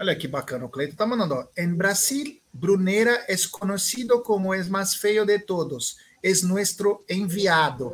Olha 0.00 0.16
que 0.16 0.26
bacana, 0.26 0.64
o 0.64 0.70
Cleito 0.70 0.96
tá 0.96 1.04
mandando, 1.04 1.34
ó. 1.34 1.44
Em 1.58 1.74
Brasil, 1.74 2.43
Brunera 2.54 3.24
é 3.26 3.34
conhecido 3.50 4.22
como 4.22 4.54
o 4.54 4.70
mais 4.70 4.94
feio 4.94 5.26
de 5.26 5.40
todos. 5.40 5.96
É 6.22 6.30
nosso 6.46 7.04
enviado. 7.10 7.92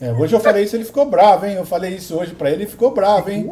É, 0.00 0.12
hoje 0.12 0.32
eu 0.32 0.40
falei 0.40 0.62
isso, 0.62 0.76
ele 0.76 0.84
ficou 0.84 1.10
bravo, 1.10 1.44
hein? 1.44 1.54
Eu 1.54 1.66
falei 1.66 1.96
isso 1.96 2.16
hoje 2.16 2.32
para 2.32 2.50
ele, 2.50 2.62
ele 2.62 2.70
ficou 2.70 2.94
bravo, 2.94 3.30
hein? 3.30 3.50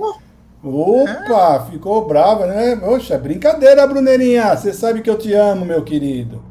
Opa, 0.63 1.67
é. 1.67 1.71
ficou 1.73 2.07
brava, 2.07 2.47
né? 2.47 2.77
Poxa, 2.77 3.19
brincadeira, 3.19 3.87
Bruneirinha. 3.87 4.57
Você 4.57 4.73
sabe 4.73 5.03
que 5.03 5.11
eu 5.11 5.19
te 5.19 5.33
amo, 5.35 5.67
meu 5.67 5.83
querido. 5.83 6.43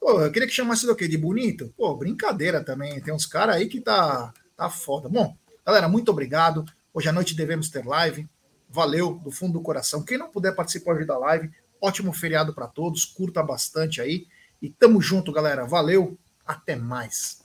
Pô, 0.00 0.20
eu 0.20 0.32
queria 0.32 0.48
que 0.48 0.52
chamasse 0.52 0.84
do 0.84 0.96
quê? 0.96 1.06
De 1.06 1.16
bonito? 1.16 1.72
Pô, 1.76 1.94
brincadeira 1.94 2.62
também. 2.62 3.00
Tem 3.00 3.14
uns 3.14 3.24
caras 3.24 3.54
aí 3.56 3.68
que 3.68 3.80
tá, 3.80 4.34
tá 4.56 4.68
foda. 4.68 5.08
Bom, 5.08 5.34
galera, 5.64 5.88
muito 5.88 6.10
obrigado. 6.10 6.64
Hoje 6.92 7.08
à 7.08 7.12
noite 7.12 7.36
devemos 7.36 7.70
ter 7.70 7.86
live. 7.86 8.28
Valeu, 8.74 9.20
do 9.22 9.30
fundo 9.30 9.52
do 9.52 9.60
coração. 9.60 10.02
Quem 10.02 10.18
não 10.18 10.28
puder 10.28 10.52
participar 10.52 10.96
hoje 10.96 11.06
da 11.06 11.16
live, 11.16 11.48
ótimo 11.80 12.12
feriado 12.12 12.52
para 12.52 12.66
todos. 12.66 13.04
Curta 13.04 13.40
bastante 13.40 14.00
aí. 14.00 14.26
E 14.60 14.68
tamo 14.68 15.00
junto, 15.00 15.30
galera. 15.30 15.64
Valeu. 15.64 16.18
Até 16.44 16.74
mais. 16.74 17.40